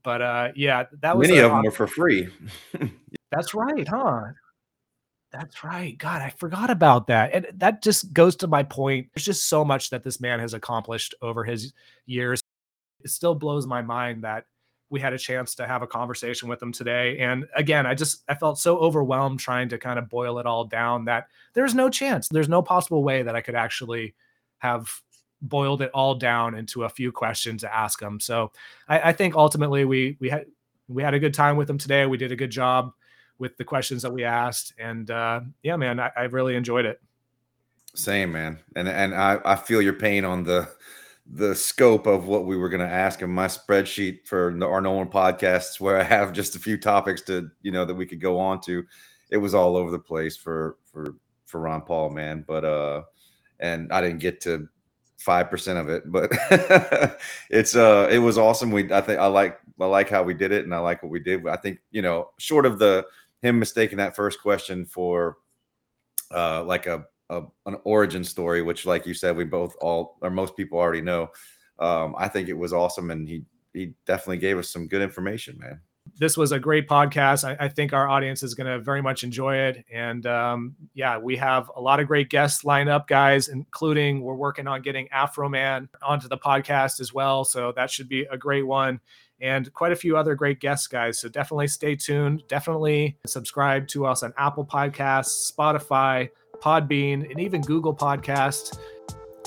But 0.09 0.23
uh, 0.23 0.53
yeah, 0.55 0.85
that 1.03 1.19
was 1.19 1.29
many 1.29 1.39
of 1.41 1.51
them 1.51 1.63
were 1.65 1.71
for 1.71 1.87
free. 1.87 2.31
that's 3.31 3.53
right, 3.53 3.87
huh? 3.87 4.23
That's 5.31 5.63
right. 5.63 5.99
God, 5.99 6.23
I 6.23 6.31
forgot 6.31 6.71
about 6.71 7.09
that. 7.09 7.35
And 7.35 7.47
that 7.57 7.83
just 7.83 8.15
goes 8.15 8.35
to 8.37 8.47
my 8.47 8.63
point. 8.63 9.09
There's 9.13 9.27
just 9.27 9.51
so 9.51 9.67
much 9.67 9.91
that 9.91 10.05
this 10.05 10.19
man 10.19 10.41
has 10.41 10.55
accomplished 10.55 11.15
over 11.21 11.45
his 11.45 11.75
years. 12.07 12.41
It 13.05 13.11
still 13.11 13.35
blows 13.35 13.67
my 13.67 13.83
mind 13.83 14.25
that 14.25 14.47
we 14.89 14.99
had 14.99 15.13
a 15.13 15.19
chance 15.19 15.55
to 15.57 15.67
have 15.67 15.83
a 15.83 15.87
conversation 15.87 16.49
with 16.49 16.63
him 16.63 16.73
today. 16.73 17.19
And 17.19 17.45
again, 17.55 17.85
I 17.85 17.95
just 17.95 18.25
I 18.31 18.35
felt 18.35 18.59
so 18.59 18.79
overwhelmed 18.79 19.41
trying 19.41 19.69
to 19.69 19.77
kind 19.77 19.99
of 19.99 20.09
boil 20.09 20.39
it 20.39 20.47
all 20.47 20.65
down 20.65 21.05
that 21.05 21.27
there's 21.53 21.75
no 21.75 21.91
chance. 21.91 22.29
There's 22.29 22.49
no 22.49 22.63
possible 22.63 23.03
way 23.05 23.23
that 23.25 23.37
I 23.37 23.43
could 23.43 23.57
actually 23.57 24.15
have 24.61 24.91
boiled 25.43 25.83
it 25.83 25.91
all 25.95 26.15
down 26.15 26.55
into 26.55 26.85
a 26.85 26.89
few 26.89 27.13
questions 27.13 27.63
to 27.63 27.75
ask 27.75 28.01
them. 28.01 28.21
So 28.21 28.53
I, 28.89 29.11
I, 29.11 29.13
think 29.13 29.37
ultimately 29.37 29.85
we 29.85 30.17
we 30.21 30.29
had 30.29 30.47
we 30.89 31.03
had 31.03 31.15
a 31.15 31.19
good 31.19 31.35
time 31.35 31.57
with 31.57 31.69
them 31.69 31.79
today. 31.79 32.07
We 32.07 32.17
did 32.17 32.33
a 32.33 32.37
good 32.37 32.51
job 32.51 32.93
with 33.39 33.57
the 33.57 33.65
questions 33.65 34.03
that 34.03 34.13
we 34.13 34.25
asked, 34.25 34.75
and 34.79 35.11
uh, 35.11 35.41
yeah, 35.63 35.77
man, 35.77 36.01
I, 36.01 36.11
I 36.17 36.23
really 36.25 36.57
enjoyed 36.57 36.87
it. 36.87 37.01
Same, 37.95 38.33
man, 38.33 38.59
and 38.75 38.89
and 38.89 39.15
I, 39.15 39.39
I 39.45 39.57
feel 39.57 39.81
your 39.81 39.95
pain 39.95 40.25
on 40.25 40.43
the 40.43 40.69
the 41.31 41.55
scope 41.55 42.07
of 42.07 42.27
what 42.27 42.47
we 42.47 42.57
were 42.57 42.69
going 42.69 42.87
to 42.87 42.95
ask 42.95 43.21
him. 43.21 43.33
My 43.33 43.47
spreadsheet 43.47 44.27
for 44.27 44.45
our 44.63 44.81
Nolan 44.81 45.09
podcasts, 45.09 45.79
where 45.79 46.01
I 46.01 46.03
have 46.03 46.33
just 46.33 46.57
a 46.57 46.59
few 46.59 46.79
topics 46.79 47.23
to 47.23 47.51
you 47.63 47.71
know 47.71 47.85
that 47.85 47.95
we 47.95 48.07
could 48.07 48.21
go 48.21 48.39
on 48.39 48.61
to, 48.63 48.85
it 49.31 49.37
was 49.37 49.55
all 49.55 49.77
over 49.77 49.91
the 49.91 49.99
place 49.99 50.37
for 50.37 50.79
for 50.91 51.15
for 51.47 51.61
Ron 51.61 51.83
Paul, 51.83 52.11
man. 52.11 52.45
But 52.47 52.65
uh, 52.65 53.03
and 53.61 53.93
I 53.93 54.01
didn't 54.01 54.19
get 54.19 54.41
to 54.43 54.69
five 55.19 55.51
percent 55.51 55.79
of 55.79 55.89
it, 55.89 56.11
but 56.11 56.33
it's 57.51 57.77
uh 57.77 58.09
it 58.11 58.19
was 58.19 58.39
awesome. 58.39 58.71
We 58.71 58.91
I 58.93 59.01
think 59.01 59.19
I 59.19 59.27
like 59.27 59.61
I 59.81 59.87
like 59.87 60.09
how 60.09 60.23
we 60.23 60.35
did 60.35 60.53
it 60.53 60.65
and 60.65 60.75
I 60.75 60.79
like 60.79 61.03
what 61.03 61.11
we 61.11 61.21
did. 61.21 61.47
I 61.47 61.57
think, 61.57 61.81
you 61.91 62.03
know, 62.03 62.31
short 62.39 62.65
of 62.65 62.79
the 62.79 63.07
him 63.43 63.59
mistaking 63.59 63.99
that 63.99 64.17
first 64.17 64.41
question 64.41 64.85
for 64.85 65.37
uh, 66.35 66.65
like 66.65 66.87
a, 66.87 67.05
a 67.31 67.43
an 67.67 67.77
origin 67.85 68.25
story, 68.25 68.63
which, 68.63 68.87
like 68.87 69.07
you 69.07 69.15
said, 69.15 69.37
we 69.37 69.45
both 69.45 69.77
all 69.81 70.19
or 70.23 70.31
most 70.31 70.57
people 70.57 70.79
already 70.79 71.01
know. 71.01 71.29
Um, 71.79 72.15
I 72.19 72.29
think 72.29 72.49
it 72.49 72.55
was 72.55 72.73
awesome, 72.73 73.11
and 73.11 73.29
he 73.29 73.45
he 73.73 73.95
definitely 74.07 74.39
gave 74.39 74.59
us 74.59 74.71
some 74.71 74.89
good 74.89 75.03
information, 75.03 75.59
man 75.59 75.81
this 76.17 76.37
was 76.37 76.53
a 76.53 76.59
great 76.59 76.89
podcast. 76.89 77.45
I, 77.45 77.65
I 77.65 77.69
think 77.69 77.93
our 77.93 78.09
audience 78.09 78.43
is 78.43 78.55
going 78.55 78.67
to 78.67 78.79
very 78.79 79.03
much 79.03 79.25
enjoy 79.25 79.57
it. 79.57 79.85
And 79.93 80.27
um, 80.27 80.77
yeah, 80.95 81.19
we 81.19 81.37
have 81.37 81.71
a 81.77 81.81
lot 81.81 82.01
of 82.01 82.07
great 82.07 82.31
guests 82.31 82.65
lined 82.65 82.89
up, 82.89 83.09
guys, 83.09 83.49
including 83.49 84.23
we're 84.23 84.35
working 84.35 84.67
on 84.67 84.83
getting 84.83 85.09
Afroman 85.09 85.89
onto 86.03 86.29
the 86.29 86.39
podcast 86.39 87.01
as 87.01 87.13
well. 87.13 87.45
So 87.45 87.73
that 87.77 87.91
should 87.91 88.09
be 88.09 88.23
a 88.31 88.37
great 88.37 88.67
one. 88.67 89.01
And 89.41 89.73
quite 89.73 89.93
a 89.93 89.97
few 89.97 90.17
other 90.17 90.35
great 90.35 90.61
guests, 90.61 90.87
guys. 90.89 91.21
So 91.21 91.29
definitely 91.29 91.69
stay 91.69 91.95
tuned. 91.95 92.43
Definitely 92.49 93.17
subscribe 93.27 93.87
to 93.89 94.05
us 94.07 94.23
on 94.23 94.33
Apple 94.37 94.67
Podcasts, 94.67 95.53
Spotify, 95.53 96.29
Podbean, 96.61 97.31
and 97.31 97.39
even 97.39 97.61
Google 97.61 97.95
Podcasts. 97.95 98.77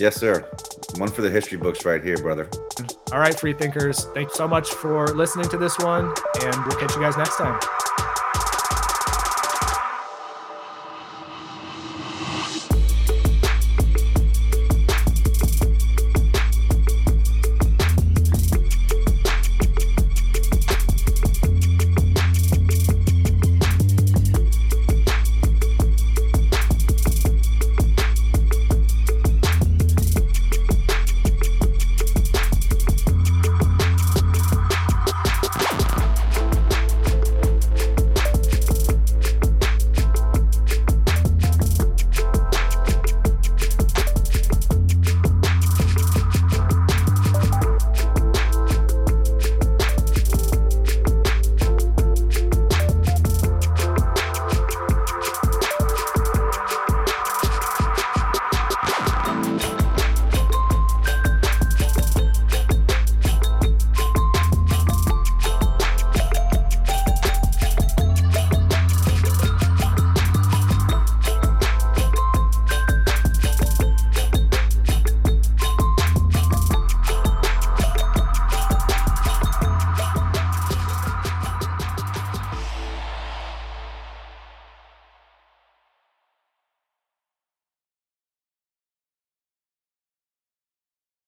Yes, 0.01 0.15
sir. 0.15 0.49
One 0.97 1.09
for 1.09 1.21
the 1.21 1.29
history 1.29 1.59
books 1.59 1.85
right 1.85 2.03
here, 2.03 2.17
brother. 2.17 2.49
All 3.11 3.19
right, 3.19 3.39
free 3.39 3.53
thinkers. 3.53 4.05
Thanks 4.15 4.33
so 4.33 4.47
much 4.47 4.67
for 4.71 5.09
listening 5.09 5.47
to 5.49 5.59
this 5.59 5.77
one, 5.77 6.05
and 6.41 6.55
we'll 6.65 6.79
catch 6.79 6.95
you 6.95 7.01
guys 7.01 7.17
next 7.17 7.37
time. 7.37 7.59